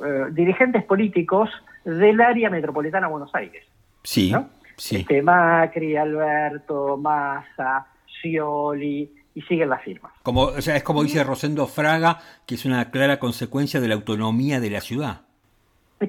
eh, 0.04 0.26
dirigentes 0.32 0.84
políticos 0.84 1.50
del 1.84 2.20
área 2.20 2.50
metropolitana 2.50 3.06
de 3.06 3.12
Buenos 3.12 3.34
Aires. 3.34 3.64
Sí, 4.02 4.34
sí. 4.76 4.96
Este, 4.96 5.22
Macri, 5.22 5.96
Alberto, 5.96 6.96
Massa, 6.96 7.86
Scioli, 8.06 9.10
y 9.34 9.42
siguen 9.42 9.70
las 9.70 9.82
firmas. 9.82 10.12
Como, 10.22 10.42
o 10.42 10.60
sea, 10.60 10.76
es 10.76 10.82
como 10.82 11.02
dice 11.02 11.24
Rosendo 11.24 11.66
Fraga, 11.66 12.18
que 12.46 12.54
es 12.54 12.64
una 12.64 12.90
clara 12.90 13.18
consecuencia 13.18 13.80
de 13.80 13.88
la 13.88 13.94
autonomía 13.94 14.60
de 14.60 14.70
la 14.70 14.80
ciudad. 14.80 15.22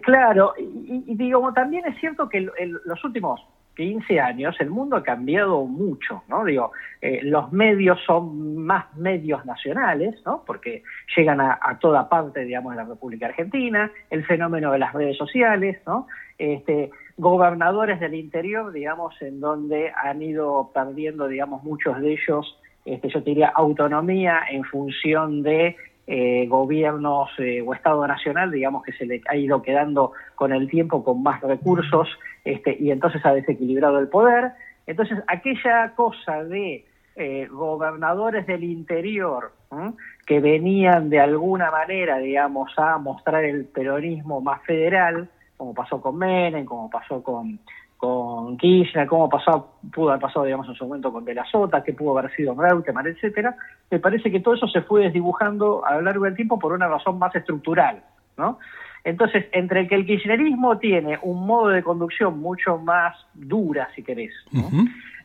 Claro, 0.01 0.53
y, 0.57 1.15
digo, 1.15 1.53
también 1.53 1.85
es 1.85 1.99
cierto 1.99 2.27
que 2.27 2.39
en 2.57 2.73
los 2.85 3.03
últimos 3.03 3.41
15 3.75 4.19
años 4.19 4.55
el 4.59 4.69
mundo 4.69 4.95
ha 4.95 5.03
cambiado 5.03 5.65
mucho, 5.65 6.23
¿no? 6.27 6.45
Digo, 6.45 6.71
eh, 7.01 7.21
los 7.23 7.51
medios 7.51 7.99
son 8.05 8.57
más 8.57 8.95
medios 8.95 9.45
nacionales, 9.45 10.15
¿no? 10.25 10.43
Porque 10.45 10.83
llegan 11.15 11.41
a, 11.41 11.77
toda 11.79 12.07
parte, 12.09 12.45
digamos, 12.45 12.73
de 12.73 12.83
la 12.83 12.87
República 12.87 13.27
Argentina, 13.27 13.91
el 14.09 14.25
fenómeno 14.25 14.71
de 14.71 14.79
las 14.79 14.93
redes 14.93 15.17
sociales, 15.17 15.79
¿no? 15.87 16.07
Este, 16.37 16.91
gobernadores 17.17 17.99
del 17.99 18.15
interior, 18.15 18.71
digamos, 18.71 19.19
en 19.21 19.39
donde 19.39 19.91
han 19.91 20.21
ido 20.21 20.71
perdiendo, 20.73 21.27
digamos, 21.27 21.63
muchos 21.63 21.99
de 22.01 22.13
ellos 22.13 22.59
este, 22.85 23.09
yo 23.09 23.21
diría, 23.21 23.47
autonomía 23.55 24.41
en 24.49 24.63
función 24.63 25.43
de 25.43 25.75
eh, 26.05 26.47
gobiernos 26.47 27.29
eh, 27.37 27.61
o 27.65 27.73
Estado 27.73 28.05
Nacional, 28.05 28.51
digamos 28.51 28.83
que 28.83 28.91
se 28.91 29.05
le 29.05 29.21
ha 29.27 29.37
ido 29.37 29.61
quedando 29.61 30.11
con 30.35 30.51
el 30.51 30.69
tiempo 30.69 31.03
con 31.03 31.23
más 31.23 31.41
recursos 31.41 32.09
este, 32.43 32.75
y 32.77 32.91
entonces 32.91 33.25
ha 33.25 33.33
desequilibrado 33.33 33.99
el 33.99 34.09
poder. 34.09 34.51
Entonces, 34.85 35.19
aquella 35.27 35.93
cosa 35.95 36.43
de 36.43 36.85
eh, 37.15 37.47
gobernadores 37.49 38.45
del 38.47 38.65
interior 38.65 39.53
que 40.27 40.39
venían 40.39 41.09
de 41.09 41.19
alguna 41.19 41.71
manera, 41.71 42.17
digamos, 42.17 42.71
a 42.77 42.97
mostrar 42.97 43.45
el 43.45 43.65
peronismo 43.65 44.41
más 44.41 44.61
federal, 44.63 45.29
como 45.57 45.73
pasó 45.73 46.01
con 46.01 46.17
Menem, 46.17 46.65
como 46.65 46.89
pasó 46.89 47.23
con, 47.23 47.59
con 48.03 48.57
Kirchner, 48.57 49.07
como 49.07 49.29
pasó, 49.29 49.75
pudo 49.93 50.09
haber 50.09 50.19
pasado, 50.19 50.43
digamos, 50.43 50.67
en 50.67 50.75
su 50.75 50.83
momento 50.83 51.13
con 51.13 51.23
De 51.23 51.33
la 51.33 51.45
Sota, 51.45 51.85
que 51.85 51.93
pudo 51.93 52.19
haber 52.19 52.35
sido 52.35 52.53
Reutemann, 52.53 53.07
etcétera, 53.07 53.55
me 53.89 53.97
parece 53.97 54.29
que 54.29 54.41
todo 54.41 54.55
eso 54.55 54.67
se 54.67 54.81
fue 54.81 55.03
desdibujando 55.03 55.85
a 55.85 55.95
lo 55.95 56.01
largo 56.01 56.25
del 56.25 56.35
tiempo 56.35 56.59
por 56.59 56.73
una 56.73 56.89
razón 56.89 57.17
más 57.17 57.33
estructural, 57.33 58.03
¿no? 58.37 58.59
Entonces, 59.05 59.45
entre 59.53 59.87
que 59.87 59.95
el 59.95 60.05
kirchnerismo 60.05 60.79
tiene 60.79 61.17
un 61.21 61.47
modo 61.47 61.69
de 61.69 61.81
conducción 61.81 62.41
mucho 62.41 62.77
más 62.77 63.15
dura, 63.35 63.87
si 63.95 64.03
querés, 64.03 64.33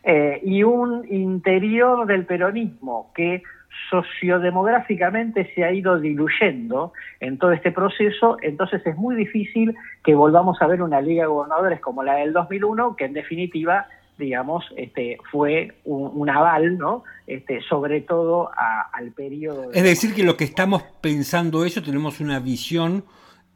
eh, 0.04 0.40
y 0.44 0.62
un 0.62 1.04
interior 1.10 2.06
del 2.06 2.26
peronismo 2.26 3.10
que 3.12 3.42
sociodemográficamente 3.90 5.52
se 5.54 5.64
ha 5.64 5.72
ido 5.72 5.98
diluyendo 5.98 6.92
en 7.20 7.38
todo 7.38 7.52
este 7.52 7.72
proceso, 7.72 8.36
entonces 8.42 8.86
es 8.86 8.96
muy 8.96 9.16
difícil 9.16 9.74
que 10.04 10.14
volvamos 10.14 10.60
a 10.60 10.66
ver 10.66 10.82
una 10.82 11.00
liga 11.00 11.22
de 11.22 11.28
gobernadores 11.28 11.80
como 11.80 12.02
la 12.02 12.14
del 12.16 12.32
2001, 12.32 12.96
que 12.96 13.04
en 13.04 13.12
definitiva 13.14 13.86
digamos, 14.18 14.64
este, 14.76 15.18
fue 15.30 15.76
un, 15.84 16.28
aval, 16.28 16.76
¿no? 16.76 17.04
Este, 17.26 17.60
sobre 17.62 18.00
todo 18.00 18.50
al 18.92 19.12
periodo. 19.12 19.70
Es 19.72 19.84
decir, 19.84 20.12
que 20.12 20.24
lo 20.24 20.36
que 20.36 20.42
estamos 20.42 20.82
pensando 21.00 21.64
eso 21.64 21.82
tenemos 21.82 22.20
una 22.20 22.40
visión 22.40 23.04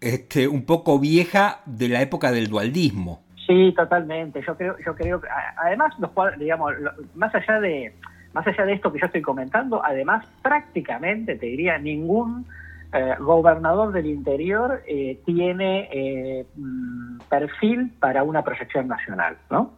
este, 0.01 0.49
un 0.49 0.65
poco 0.65 0.99
vieja 0.99 1.61
de 1.67 1.89
la 1.89 2.01
época 2.01 2.31
del 2.31 2.49
dualdismo. 2.49 3.23
Sí, 3.47 3.75
totalmente. 3.77 4.41
Yo 4.47 4.57
creo, 4.57 4.77
yo 4.85 4.95
creo 4.95 5.21
que 5.21 5.29
además 5.57 5.95
los 5.99 6.11
digamos, 6.39 6.73
más 7.15 7.35
allá 7.35 7.61
de 7.61 7.93
más 8.35 8.47
allá 8.47 8.65
de 8.65 8.75
esto 8.75 8.93
que 8.93 9.01
yo 9.01 9.07
estoy 9.07 9.23
comentando, 9.23 9.85
además 9.85 10.27
prácticamente, 10.43 11.37
te 11.37 11.47
diría, 11.47 11.79
ningún 11.79 12.47
eh, 12.93 13.15
gobernador 13.21 13.93
del 13.93 14.07
interior 14.07 14.83
eh, 14.87 15.19
tiene 15.25 15.89
eh, 15.93 16.47
mm, 16.57 17.19
perfil 17.29 17.91
para 17.99 18.23
una 18.23 18.43
proyección 18.43 18.89
nacional, 18.89 19.37
¿no? 19.51 19.73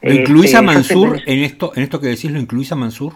¿Lo 0.00 0.12
incluís 0.12 0.52
a 0.54 0.58
este, 0.58 0.66
Mansur 0.66 1.20
en 1.24 1.44
esto, 1.44 1.72
en 1.76 1.82
esto 1.84 2.00
que 2.00 2.08
decís, 2.08 2.30
lo 2.32 2.40
incluís 2.40 2.72
a 2.72 2.76
Mansur? 2.76 3.12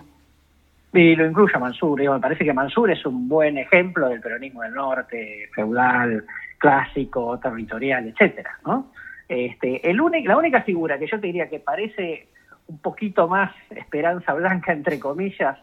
Y 0.92 1.16
lo 1.16 1.26
incluye 1.26 1.52
a 1.56 1.58
Mansur. 1.58 2.00
me 2.00 2.20
parece 2.20 2.44
que 2.44 2.52
Mansur 2.52 2.90
es 2.92 3.04
un 3.04 3.28
buen 3.28 3.58
ejemplo 3.58 4.08
del 4.08 4.20
peronismo 4.20 4.62
del 4.62 4.74
norte, 4.74 5.50
feudal, 5.52 6.24
clásico, 6.58 7.38
territorial, 7.40 8.06
etcétera, 8.06 8.58
¿no? 8.64 8.92
Este, 9.28 9.90
el 9.90 9.96
la 10.24 10.36
única 10.36 10.62
figura 10.62 10.98
que 10.98 11.08
yo 11.08 11.18
te 11.18 11.26
diría 11.26 11.48
que 11.48 11.58
parece 11.58 12.28
un 12.68 12.78
poquito 12.78 13.28
más 13.28 13.52
esperanza 13.70 14.34
blanca, 14.34 14.72
entre 14.72 14.98
comillas, 14.98 15.58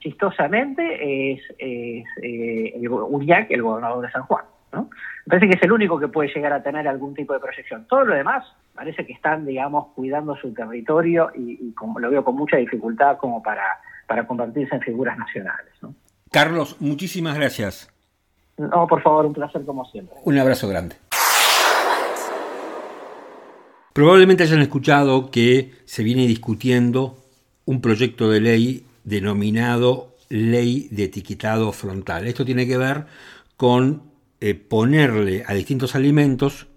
chistosamente, 0.00 1.32
es, 1.32 1.40
es 1.58 2.04
eh, 2.22 2.72
el 2.74 2.88
Uriac, 2.88 3.50
el 3.50 3.62
gobernador 3.62 4.04
de 4.04 4.12
San 4.12 4.22
Juan. 4.22 4.44
¿no? 4.72 4.90
Me 5.26 5.30
parece 5.30 5.48
que 5.48 5.56
es 5.56 5.62
el 5.62 5.72
único 5.72 5.98
que 5.98 6.08
puede 6.08 6.32
llegar 6.34 6.52
a 6.52 6.62
tener 6.62 6.86
algún 6.88 7.14
tipo 7.14 7.32
de 7.32 7.40
proyección. 7.40 7.86
Todo 7.86 8.04
lo 8.04 8.14
demás 8.14 8.44
parece 8.74 9.04
que 9.06 9.12
están, 9.12 9.44
digamos, 9.44 9.88
cuidando 9.94 10.36
su 10.36 10.52
territorio 10.52 11.30
y, 11.34 11.72
como 11.72 11.98
lo 11.98 12.10
veo 12.10 12.24
con 12.24 12.36
mucha 12.36 12.56
dificultad 12.56 13.18
como 13.18 13.42
para, 13.42 13.80
para 14.06 14.26
convertirse 14.26 14.74
en 14.74 14.82
figuras 14.82 15.18
nacionales. 15.18 15.72
¿no? 15.82 15.94
Carlos, 16.30 16.76
muchísimas 16.80 17.36
gracias. 17.36 17.92
No, 18.56 18.86
por 18.86 19.02
favor, 19.02 19.26
un 19.26 19.32
placer 19.32 19.64
como 19.64 19.84
siempre. 19.86 20.16
Un 20.24 20.38
abrazo 20.38 20.68
grande. 20.68 20.96
Probablemente 23.98 24.44
hayan 24.44 24.60
escuchado 24.60 25.28
que 25.28 25.72
se 25.84 26.04
viene 26.04 26.28
discutiendo 26.28 27.18
un 27.64 27.80
proyecto 27.80 28.30
de 28.30 28.40
ley 28.40 28.86
denominado 29.02 30.14
Ley 30.28 30.86
de 30.92 31.02
Etiquetado 31.02 31.72
Frontal. 31.72 32.28
Esto 32.28 32.44
tiene 32.44 32.68
que 32.68 32.78
ver 32.78 33.06
con 33.56 34.04
eh, 34.40 34.54
ponerle 34.54 35.42
a 35.48 35.52
distintos 35.52 35.96
alimentos 35.96 36.68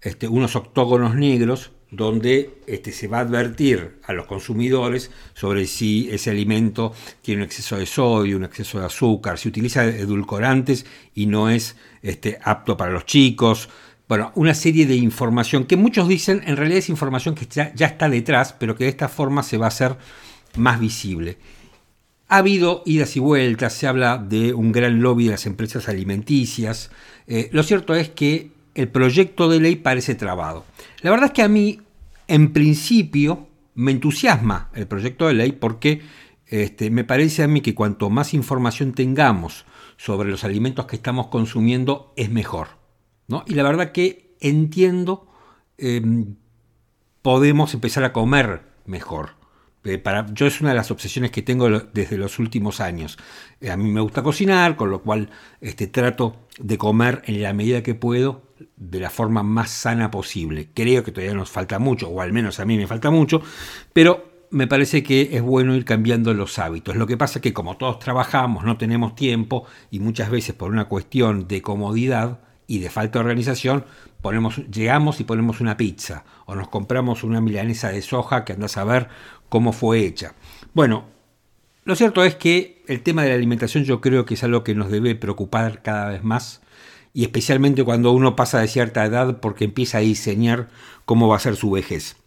este, 0.00 0.28
unos 0.28 0.54
octógonos 0.54 1.16
negros 1.16 1.72
donde 1.90 2.60
este, 2.68 2.92
se 2.92 3.08
va 3.08 3.18
a 3.18 3.22
advertir 3.22 3.96
a 4.04 4.12
los 4.12 4.26
consumidores 4.26 5.10
sobre 5.34 5.66
si 5.66 6.08
ese 6.12 6.30
alimento 6.30 6.92
tiene 7.20 7.42
un 7.42 7.46
exceso 7.46 7.78
de 7.78 7.86
sodio, 7.86 8.36
un 8.36 8.44
exceso 8.44 8.78
de 8.78 8.86
azúcar, 8.86 9.38
si 9.38 9.48
utiliza 9.48 9.84
edulcorantes 9.84 10.86
y 11.16 11.26
no 11.26 11.50
es 11.50 11.74
este, 12.00 12.38
apto 12.44 12.76
para 12.76 12.92
los 12.92 13.06
chicos, 13.06 13.68
bueno, 14.10 14.32
una 14.34 14.54
serie 14.54 14.86
de 14.86 14.96
información 14.96 15.66
que 15.66 15.76
muchos 15.76 16.08
dicen 16.08 16.42
en 16.44 16.56
realidad 16.56 16.78
es 16.78 16.88
información 16.88 17.36
que 17.36 17.46
ya, 17.46 17.72
está 17.78 18.08
detrás, 18.08 18.52
pero 18.52 18.74
que 18.74 18.82
de 18.82 18.90
esta 18.90 19.08
forma 19.08 19.44
se 19.44 19.56
va 19.56 19.66
a 19.66 19.68
hacer 19.68 19.98
más 20.56 20.80
visible. 20.80 21.38
Ha 22.26 22.38
habido 22.38 22.82
idas 22.86 23.14
y 23.14 23.20
vueltas, 23.20 23.72
se 23.72 23.86
habla 23.86 24.18
de 24.18 24.52
un 24.52 24.72
gran 24.72 25.00
lobby 25.00 25.26
de 25.26 25.30
las 25.30 25.46
empresas 25.46 25.88
alimenticias. 25.88 26.90
Eh, 27.28 27.50
lo 27.52 27.62
cierto 27.62 27.94
es 27.94 28.08
que 28.08 28.50
el 28.74 28.88
proyecto 28.88 29.48
de 29.48 29.60
ley 29.60 29.76
parece 29.76 30.16
trabado. 30.16 30.64
La 31.02 31.12
verdad 31.12 31.26
es 31.26 31.32
que 31.32 31.42
a 31.42 31.48
mí, 31.48 31.78
en 32.26 32.52
principio, 32.52 33.46
me 33.76 33.92
entusiasma 33.92 34.70
el 34.74 34.88
proyecto 34.88 35.28
de 35.28 35.34
ley 35.34 35.52
porque 35.52 36.02
este, 36.48 36.90
me 36.90 37.04
parece 37.04 37.44
a 37.44 37.46
mí 37.46 37.60
que 37.60 37.76
cuanto 37.76 38.10
más 38.10 38.34
información 38.34 38.92
tengamos 38.92 39.66
sobre 39.96 40.30
los 40.30 40.42
alimentos 40.42 40.86
que 40.86 40.96
estamos 40.96 41.28
consumiendo, 41.28 42.12
es 42.16 42.28
mejor. 42.28 42.79
Y 43.46 43.54
la 43.54 43.62
verdad 43.62 43.92
que 43.92 44.34
entiendo, 44.40 45.28
em, 45.78 46.36
podemos 47.22 47.74
empezar 47.74 48.04
a 48.04 48.12
comer 48.12 48.62
mejor. 48.86 49.40
Eh, 49.82 49.96
para, 49.96 50.26
yo 50.34 50.46
es 50.46 50.60
una 50.60 50.70
de 50.70 50.76
las 50.76 50.90
obsesiones 50.90 51.30
que 51.30 51.40
tengo 51.40 51.68
desde 51.70 52.18
los 52.18 52.38
últimos 52.38 52.80
años. 52.80 53.18
Eh, 53.60 53.70
a 53.70 53.76
mí 53.76 53.90
me 53.90 54.00
gusta 54.00 54.22
cocinar, 54.22 54.76
con 54.76 54.90
lo 54.90 55.02
cual 55.02 55.30
este, 55.60 55.86
trato 55.86 56.36
de 56.58 56.76
comer 56.76 57.22
en 57.26 57.42
la 57.42 57.54
medida 57.54 57.82
que 57.82 57.94
puedo 57.94 58.42
de 58.76 59.00
la 59.00 59.08
forma 59.08 59.42
más 59.42 59.70
sana 59.70 60.10
posible. 60.10 60.68
Creo 60.74 61.02
que 61.02 61.12
todavía 61.12 61.34
nos 61.34 61.50
falta 61.50 61.78
mucho, 61.78 62.08
o 62.10 62.20
al 62.20 62.32
menos 62.32 62.60
a 62.60 62.66
mí 62.66 62.76
me 62.76 62.86
falta 62.86 63.10
mucho, 63.10 63.40
pero 63.94 64.30
me 64.50 64.66
parece 64.66 65.02
que 65.02 65.30
es 65.32 65.40
bueno 65.42 65.74
ir 65.74 65.84
cambiando 65.84 66.34
los 66.34 66.58
hábitos. 66.58 66.96
Lo 66.96 67.06
que 67.06 67.16
pasa 67.16 67.38
es 67.38 67.42
que 67.42 67.54
como 67.54 67.76
todos 67.78 68.00
trabajamos, 68.00 68.64
no 68.64 68.76
tenemos 68.76 69.14
tiempo 69.14 69.64
y 69.90 70.00
muchas 70.00 70.30
veces 70.30 70.54
por 70.54 70.70
una 70.70 70.86
cuestión 70.86 71.48
de 71.48 71.62
comodidad, 71.62 72.40
y 72.70 72.78
de 72.78 72.88
falta 72.88 73.18
de 73.18 73.24
organización, 73.24 73.84
ponemos, 74.22 74.58
llegamos 74.70 75.18
y 75.18 75.24
ponemos 75.24 75.60
una 75.60 75.76
pizza 75.76 76.22
o 76.46 76.54
nos 76.54 76.68
compramos 76.68 77.24
una 77.24 77.40
milanesa 77.40 77.88
de 77.88 78.00
soja 78.00 78.44
que 78.44 78.52
andás 78.52 78.76
a 78.76 78.84
ver 78.84 79.08
cómo 79.48 79.72
fue 79.72 80.06
hecha. 80.06 80.34
Bueno, 80.72 81.06
lo 81.82 81.96
cierto 81.96 82.22
es 82.22 82.36
que 82.36 82.84
el 82.86 83.02
tema 83.02 83.24
de 83.24 83.30
la 83.30 83.34
alimentación 83.34 83.82
yo 83.82 84.00
creo 84.00 84.24
que 84.24 84.34
es 84.34 84.44
algo 84.44 84.62
que 84.62 84.76
nos 84.76 84.88
debe 84.88 85.16
preocupar 85.16 85.82
cada 85.82 86.10
vez 86.10 86.22
más 86.22 86.62
y 87.12 87.24
especialmente 87.24 87.82
cuando 87.82 88.12
uno 88.12 88.36
pasa 88.36 88.60
de 88.60 88.68
cierta 88.68 89.04
edad 89.04 89.40
porque 89.40 89.64
empieza 89.64 89.98
a 89.98 90.02
diseñar 90.02 90.68
cómo 91.06 91.26
va 91.26 91.34
a 91.34 91.40
ser 91.40 91.56
su 91.56 91.72
vejez. 91.72 92.18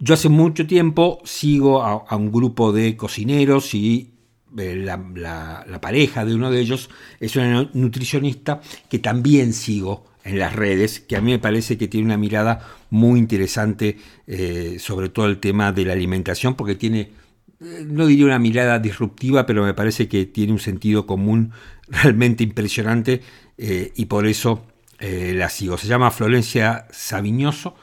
Yo 0.00 0.14
hace 0.14 0.28
mucho 0.28 0.66
tiempo 0.66 1.20
sigo 1.22 1.84
a, 1.84 1.92
a 1.92 2.16
un 2.16 2.32
grupo 2.32 2.72
de 2.72 2.96
cocineros 2.96 3.72
y 3.72 4.09
eh, 4.58 4.74
la, 4.76 5.80
pareja 5.80 6.24
de 6.24 6.34
uno 6.34 6.50
de 6.50 6.60
ellos 6.60 6.90
es 7.20 7.36
una 7.36 7.70
nutricionista 7.72 8.60
que 8.88 8.98
también 8.98 9.52
sigo 9.52 10.06
en 10.24 10.38
las 10.38 10.54
redes, 10.54 11.00
que 11.00 11.16
a 11.16 11.20
mí 11.20 11.30
me 11.30 11.38
parece 11.38 11.78
que 11.78 11.88
tiene 11.88 12.06
una 12.06 12.16
mirada 12.16 12.66
muy 12.90 13.18
interesante 13.18 13.96
eh, 14.26 14.76
sobre 14.78 15.08
todo 15.08 15.26
el 15.26 15.38
tema 15.38 15.72
de 15.72 15.84
la 15.84 15.92
alimentación, 15.92 16.56
porque 16.56 16.74
tiene, 16.74 17.12
eh, 17.60 17.84
no 17.86 18.06
diría 18.06 18.26
una 18.26 18.38
mirada 18.38 18.78
disruptiva, 18.78 19.46
pero 19.46 19.64
me 19.64 19.72
parece 19.72 20.08
que 20.08 20.26
tiene 20.26 20.52
un 20.52 20.58
sentido 20.58 21.06
común 21.06 21.52
realmente 21.88 22.42
impresionante 22.42 23.20
y 23.62 24.06
por 24.06 24.26
eso 24.26 24.64
la 24.98 25.50
sigo. 25.50 25.76
Se 25.76 25.86
llama 25.86 26.10
Florencia 26.10 26.86
Sabiñoso. 26.90 27.74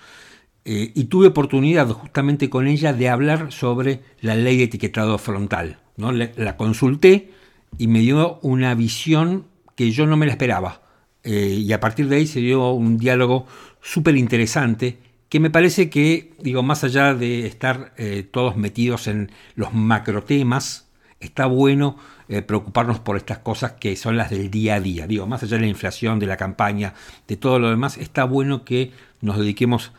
y 0.65 1.03
tuve 1.03 1.27
oportunidad 1.27 1.87
justamente 1.89 2.49
con 2.49 2.67
ella 2.67 2.93
de 2.93 3.09
hablar 3.09 3.51
sobre 3.51 4.01
la 4.21 4.33
ley 4.33 4.57
de 4.57 4.63
etiquetado 4.63 5.19
frontal, 5.19 5.77
la, 5.97 6.57
consulté 6.57 7.31
y 7.77 7.87
me 7.87 7.99
dio 7.99 8.39
una 8.41 8.73
visión 8.75 9.45
que 9.75 9.91
yo 9.91 10.05
no 10.05 10.17
me 10.17 10.25
la 10.25 10.31
esperaba. 10.33 10.81
Eh, 11.23 11.61
y 11.65 11.73
a 11.73 11.79
partir 11.79 12.07
de 12.07 12.17
ahí 12.17 12.27
se 12.27 12.39
dio 12.39 12.71
un 12.71 12.97
diálogo 12.97 13.45
súper 13.81 14.15
interesante 14.15 14.99
que 15.29 15.41
me 15.41 15.49
parece 15.49 15.89
que, 15.89 16.33
digo, 16.39 16.63
más 16.63 16.85
allá 16.85 17.13
de 17.13 17.45
estar 17.45 17.93
eh, 17.97 18.25
todos 18.29 18.55
metidos 18.55 19.07
en 19.07 19.29
los 19.55 19.73
macro 19.73 20.23
temas, 20.23 20.87
está 21.19 21.47
bueno 21.47 21.97
eh, 22.29 22.41
preocuparnos 22.41 22.99
por 22.99 23.17
estas 23.17 23.39
cosas 23.39 23.73
que 23.73 23.97
son 23.97 24.15
las 24.15 24.29
del 24.29 24.49
día 24.49 24.75
a 24.75 24.79
día. 24.79 25.05
Digo, 25.05 25.27
más 25.27 25.43
allá 25.43 25.57
de 25.57 25.63
la 25.63 25.67
inflación, 25.67 26.19
de 26.19 26.27
la 26.27 26.37
campaña, 26.37 26.93
de 27.27 27.35
todo 27.35 27.59
lo 27.59 27.69
demás, 27.69 27.97
está 27.97 28.23
bueno 28.23 28.63
que 28.63 28.93
nos 29.19 29.37
dediquemos 29.37 29.91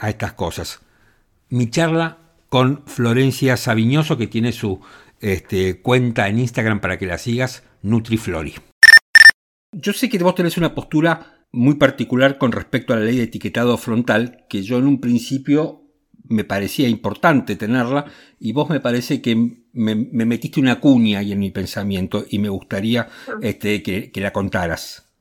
a 0.00 0.08
estas 0.08 0.32
cosas. 0.32 0.80
Mi 1.48 1.70
charla 1.70 2.18
con 2.52 2.82
Florencia 2.84 3.56
Sabiñoso, 3.56 4.18
que 4.18 4.26
tiene 4.26 4.52
su 4.52 4.80
este, 5.22 5.80
cuenta 5.80 6.28
en 6.28 6.38
Instagram 6.38 6.80
para 6.80 6.98
que 6.98 7.06
la 7.06 7.16
sigas, 7.16 7.62
NutriFlori. 7.82 8.54
Yo 9.72 9.94
sé 9.94 10.10
que 10.10 10.18
vos 10.18 10.34
tenés 10.34 10.58
una 10.58 10.74
postura 10.74 11.46
muy 11.52 11.76
particular 11.76 12.38
con 12.38 12.52
respecto 12.52 12.92
a 12.92 12.96
la 12.96 13.04
ley 13.04 13.16
de 13.16 13.24
etiquetado 13.24 13.78
frontal, 13.78 14.44
que 14.48 14.62
yo 14.62 14.78
en 14.78 14.86
un 14.86 15.00
principio 15.00 15.82
me 16.24 16.44
parecía 16.44 16.88
importante 16.88 17.56
tenerla 17.56 18.06
y 18.38 18.52
vos 18.52 18.68
me 18.70 18.80
parece 18.80 19.20
que 19.20 19.34
me, 19.72 19.94
metiste 19.94 20.60
una 20.60 20.80
cuña 20.80 21.18
ahí 21.18 21.32
en 21.32 21.38
mi 21.38 21.50
pensamiento 21.50 22.24
y 22.28 22.38
me 22.38 22.48
gustaría 22.48 23.08
ah. 23.28 23.38
este, 23.42 23.82
que, 23.82 24.10
la 24.16 24.32
contaras. 24.32 25.11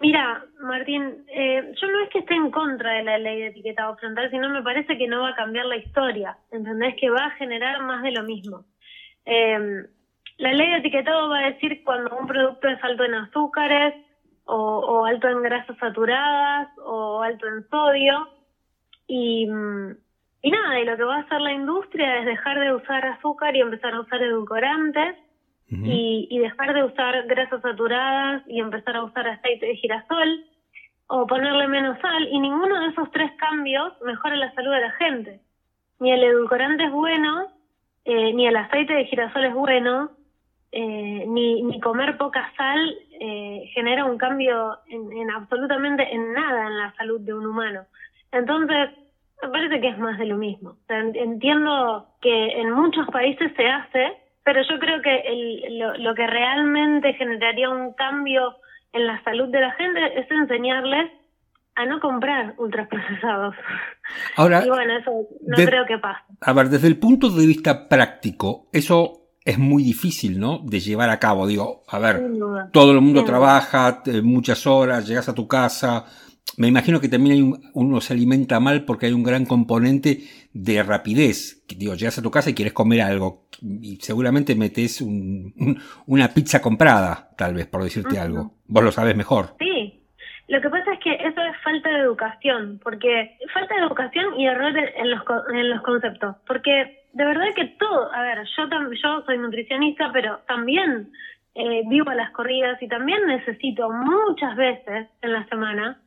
Mira, 0.00 0.44
Martín, 0.60 1.24
eh, 1.28 1.72
yo 1.80 1.86
no 1.90 2.00
es 2.02 2.10
que 2.10 2.18
esté 2.18 2.34
en 2.34 2.50
contra 2.50 2.92
de 2.92 3.04
la 3.04 3.18
ley 3.18 3.40
de 3.40 3.46
etiquetado 3.48 3.96
frontal, 3.96 4.30
sino 4.30 4.48
me 4.48 4.62
parece 4.62 4.98
que 4.98 5.06
no 5.06 5.22
va 5.22 5.30
a 5.30 5.36
cambiar 5.36 5.66
la 5.66 5.76
historia, 5.76 6.36
¿entendés? 6.50 6.96
Que 6.96 7.10
va 7.10 7.26
a 7.26 7.30
generar 7.30 7.82
más 7.82 8.02
de 8.02 8.10
lo 8.10 8.24
mismo. 8.24 8.64
Eh, 9.24 9.86
la 10.38 10.52
ley 10.52 10.70
de 10.70 10.76
etiquetado 10.78 11.28
va 11.28 11.38
a 11.38 11.50
decir 11.50 11.82
cuando 11.84 12.16
un 12.16 12.26
producto 12.26 12.68
es 12.68 12.82
alto 12.82 13.04
en 13.04 13.14
azúcares 13.14 13.94
o, 14.46 15.06
alto 15.06 15.28
en 15.28 15.42
grasas 15.42 15.76
saturadas 15.78 16.68
o 16.84 17.22
alto 17.22 17.46
en 17.46 17.66
sodio, 17.70 18.28
y, 19.06 19.48
y 20.42 20.50
nada, 20.50 20.80
y 20.80 20.84
lo 20.84 20.96
que 20.96 21.04
va 21.04 21.16
a 21.16 21.20
hacer 21.20 21.40
la 21.40 21.52
industria 21.52 22.18
es 22.18 22.26
dejar 22.26 22.60
de 22.60 22.74
usar 22.74 23.06
azúcar 23.06 23.56
y 23.56 23.60
empezar 23.60 23.94
a 23.94 24.00
usar 24.00 24.22
edulcorantes 24.22 25.16
y, 25.68 26.28
y 26.30 26.38
dejar 26.38 26.74
de 26.74 26.84
usar 26.84 27.26
grasas 27.26 27.60
saturadas 27.62 28.42
y 28.46 28.60
empezar 28.60 28.96
a 28.96 29.04
usar 29.04 29.26
aceite 29.26 29.66
de 29.66 29.76
girasol 29.76 30.44
o 31.06 31.26
ponerle 31.26 31.68
menos 31.68 31.98
sal 32.00 32.28
y 32.30 32.38
ninguno 32.38 32.80
de 32.80 32.88
esos 32.88 33.10
tres 33.10 33.32
cambios 33.38 33.92
mejora 34.02 34.36
la 34.36 34.52
salud 34.54 34.72
de 34.72 34.80
la 34.80 34.90
gente. 34.92 35.40
Ni 36.00 36.12
el 36.12 36.22
edulcorante 36.22 36.84
es 36.84 36.92
bueno, 36.92 37.48
eh, 38.04 38.32
ni 38.32 38.46
el 38.46 38.56
aceite 38.56 38.94
de 38.94 39.06
girasol 39.06 39.44
es 39.44 39.54
bueno, 39.54 40.10
eh, 40.72 41.24
ni, 41.28 41.62
ni 41.62 41.80
comer 41.80 42.16
poca 42.18 42.52
sal 42.56 42.98
eh, 43.20 43.70
genera 43.74 44.04
un 44.04 44.18
cambio 44.18 44.78
en, 44.88 45.12
en 45.12 45.30
absolutamente 45.30 46.02
en 46.12 46.32
nada 46.32 46.66
en 46.66 46.78
la 46.78 46.94
salud 46.96 47.20
de 47.20 47.32
un 47.32 47.46
humano. 47.46 47.84
Entonces, 48.32 48.90
me 49.42 49.48
parece 49.50 49.80
que 49.80 49.88
es 49.88 49.98
más 49.98 50.18
de 50.18 50.26
lo 50.26 50.36
mismo. 50.36 50.76
entiendo 50.88 52.08
que 52.20 52.60
en 52.60 52.72
muchos 52.72 53.06
países 53.08 53.52
se 53.56 53.68
hace, 53.68 54.16
pero 54.44 54.60
yo 54.68 54.78
creo 54.78 55.00
que 55.02 55.20
el, 55.26 55.78
lo, 55.78 56.14
que 56.14 56.26
realmente 56.26 57.14
generaría 57.14 57.70
un 57.70 57.94
cambio 57.94 58.56
en 58.92 59.06
la 59.06 59.22
salud 59.24 59.48
de 59.48 59.60
la 59.60 59.72
gente 59.72 60.00
es 60.20 60.30
enseñarles 60.30 61.10
a 61.74 61.86
no 61.86 61.98
comprar 61.98 62.54
ultraprocesados. 62.58 63.54
Ahora, 64.36 64.64
y 64.64 64.68
bueno, 64.68 64.96
eso 64.96 65.10
no 65.46 65.56
creo 65.56 65.86
que 65.86 65.98
pase. 65.98 66.20
A 66.40 66.52
ver, 66.52 66.68
desde 66.68 66.86
el 66.86 66.98
punto 66.98 67.30
de 67.30 67.46
vista 67.46 67.88
práctico, 67.88 68.68
eso 68.72 69.24
es 69.44 69.58
muy 69.58 69.82
difícil, 69.82 70.38
¿no? 70.38 70.60
De 70.62 70.78
llevar 70.78 71.10
a 71.10 71.18
cabo. 71.18 71.46
Digo, 71.46 71.82
a 71.88 71.98
ver, 71.98 72.22
todo 72.72 72.92
el 72.92 73.00
mundo 73.00 73.24
trabaja 73.24 74.02
muchas 74.22 74.66
horas, 74.66 75.08
llegas 75.08 75.28
a 75.28 75.34
tu 75.34 75.48
casa, 75.48 76.04
me 76.56 76.68
imagino 76.68 77.00
que 77.00 77.08
también 77.08 77.36
hay 77.36 77.70
uno 77.74 78.00
se 78.00 78.12
alimenta 78.12 78.60
mal 78.60 78.84
porque 78.84 79.06
hay 79.06 79.12
un 79.12 79.22
gran 79.22 79.46
componente 79.46 80.18
de 80.52 80.82
rapidez. 80.82 81.64
Digo, 81.68 81.94
llegas 81.94 82.18
a 82.18 82.22
tu 82.22 82.30
casa 82.30 82.50
y 82.50 82.54
quieres 82.54 82.72
comer 82.72 83.02
algo 83.02 83.48
y 83.60 83.96
seguramente 83.96 84.54
metes 84.54 85.00
una 86.06 86.28
pizza 86.28 86.60
comprada, 86.60 87.30
tal 87.36 87.54
vez, 87.54 87.66
por 87.66 87.82
decirte 87.82 88.18
algo. 88.18 88.52
Vos 88.66 88.84
lo 88.84 88.92
sabes 88.92 89.16
mejor. 89.16 89.56
Sí. 89.58 90.00
Lo 90.46 90.60
que 90.60 90.68
pasa 90.68 90.92
es 90.92 91.00
que 91.00 91.14
eso 91.14 91.40
es 91.40 91.56
falta 91.62 91.88
de 91.88 92.00
educación, 92.00 92.78
porque 92.82 93.38
falta 93.52 93.74
de 93.74 93.80
educación 93.80 94.38
y 94.38 94.46
error 94.46 94.76
en 94.76 95.10
los, 95.10 95.22
en 95.54 95.70
los 95.70 95.80
conceptos, 95.80 96.36
porque 96.46 97.06
de 97.14 97.24
verdad 97.24 97.46
que 97.56 97.64
todo, 97.78 98.12
a 98.12 98.20
ver, 98.20 98.38
yo, 98.56 98.68
yo 98.92 99.22
soy 99.24 99.38
nutricionista, 99.38 100.10
pero 100.12 100.40
también 100.46 101.10
eh, 101.54 101.82
vivo 101.88 102.10
a 102.10 102.14
las 102.14 102.30
corridas 102.32 102.82
y 102.82 102.88
también 102.88 103.24
necesito 103.26 103.88
muchas 103.90 104.54
veces 104.56 105.08
en 105.22 105.32
la 105.32 105.46
semana 105.46 105.98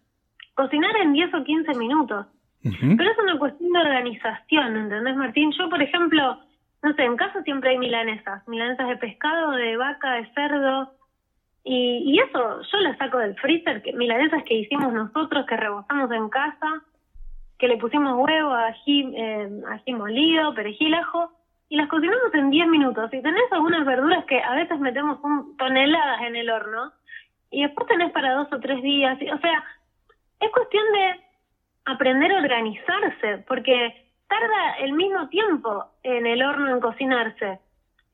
cocinar 0.58 0.96
en 0.98 1.14
10 1.14 1.34
o 1.36 1.44
15 1.44 1.74
minutos. 1.76 2.26
Pero 2.64 3.12
es 3.12 3.18
una 3.20 3.38
cuestión 3.38 3.72
de 3.72 3.80
organización, 3.80 4.76
¿entendés, 4.76 5.16
Martín? 5.16 5.54
Yo, 5.58 5.70
por 5.70 5.82
ejemplo, 5.82 6.40
no 6.84 6.94
sé, 6.96 7.04
en 7.04 7.16
casa 7.16 7.42
siempre 7.44 7.70
hay 7.70 7.78
milanesas, 7.78 8.46
milanesas 8.48 8.90
de 8.90 8.98
pescado, 8.98 9.52
de 9.52 9.78
vaca, 9.78 10.14
de 10.14 10.26
cerdo, 10.34 10.92
y, 11.64 12.04
y 12.06 12.20
eso 12.20 12.62
yo 12.62 12.78
las 12.80 12.98
saco 12.98 13.20
del 13.20 13.36
freezer, 13.36 13.82
que, 13.84 13.94
milanesas 13.94 14.44
que 14.44 14.56
hicimos 14.56 14.92
nosotros, 14.92 15.46
que 15.46 15.56
rebozamos 15.56 16.12
en 16.12 16.28
casa, 16.28 16.84
que 17.58 17.68
le 17.68 17.78
pusimos 17.78 18.18
huevo, 18.18 18.54
ají, 18.54 19.14
eh, 19.16 19.50
ají 19.70 19.94
molido, 19.94 20.54
perejil, 20.54 20.94
ajo, 20.96 21.32
y 21.70 21.78
las 21.78 21.88
cocinamos 21.88 22.34
en 22.34 22.50
10 22.50 22.68
minutos. 22.68 23.14
Y 23.14 23.22
tenés 23.22 23.52
algunas 23.52 23.86
verduras 23.86 24.26
que 24.26 24.42
a 24.42 24.56
veces 24.56 24.80
metemos 24.80 25.20
toneladas 25.58 26.22
en 26.24 26.36
el 26.36 26.50
horno, 26.50 26.92
y 27.50 27.62
después 27.62 27.88
tenés 27.88 28.12
para 28.12 28.34
dos 28.34 28.48
o 28.52 28.60
tres 28.60 28.82
días, 28.82 29.18
o 29.34 29.38
sea, 29.40 29.64
es 30.40 30.52
cuestión 30.52 30.84
de 30.94 31.22
aprender 31.86 32.32
a 32.32 32.40
organizarse, 32.40 33.44
porque 33.48 34.12
tarda 34.28 34.78
el 34.82 34.94
mismo 34.94 35.30
tiempo 35.30 35.86
en 36.04 36.26
el 36.26 36.44
horno 36.44 36.74
en 36.74 36.82
cocinarse 36.82 37.60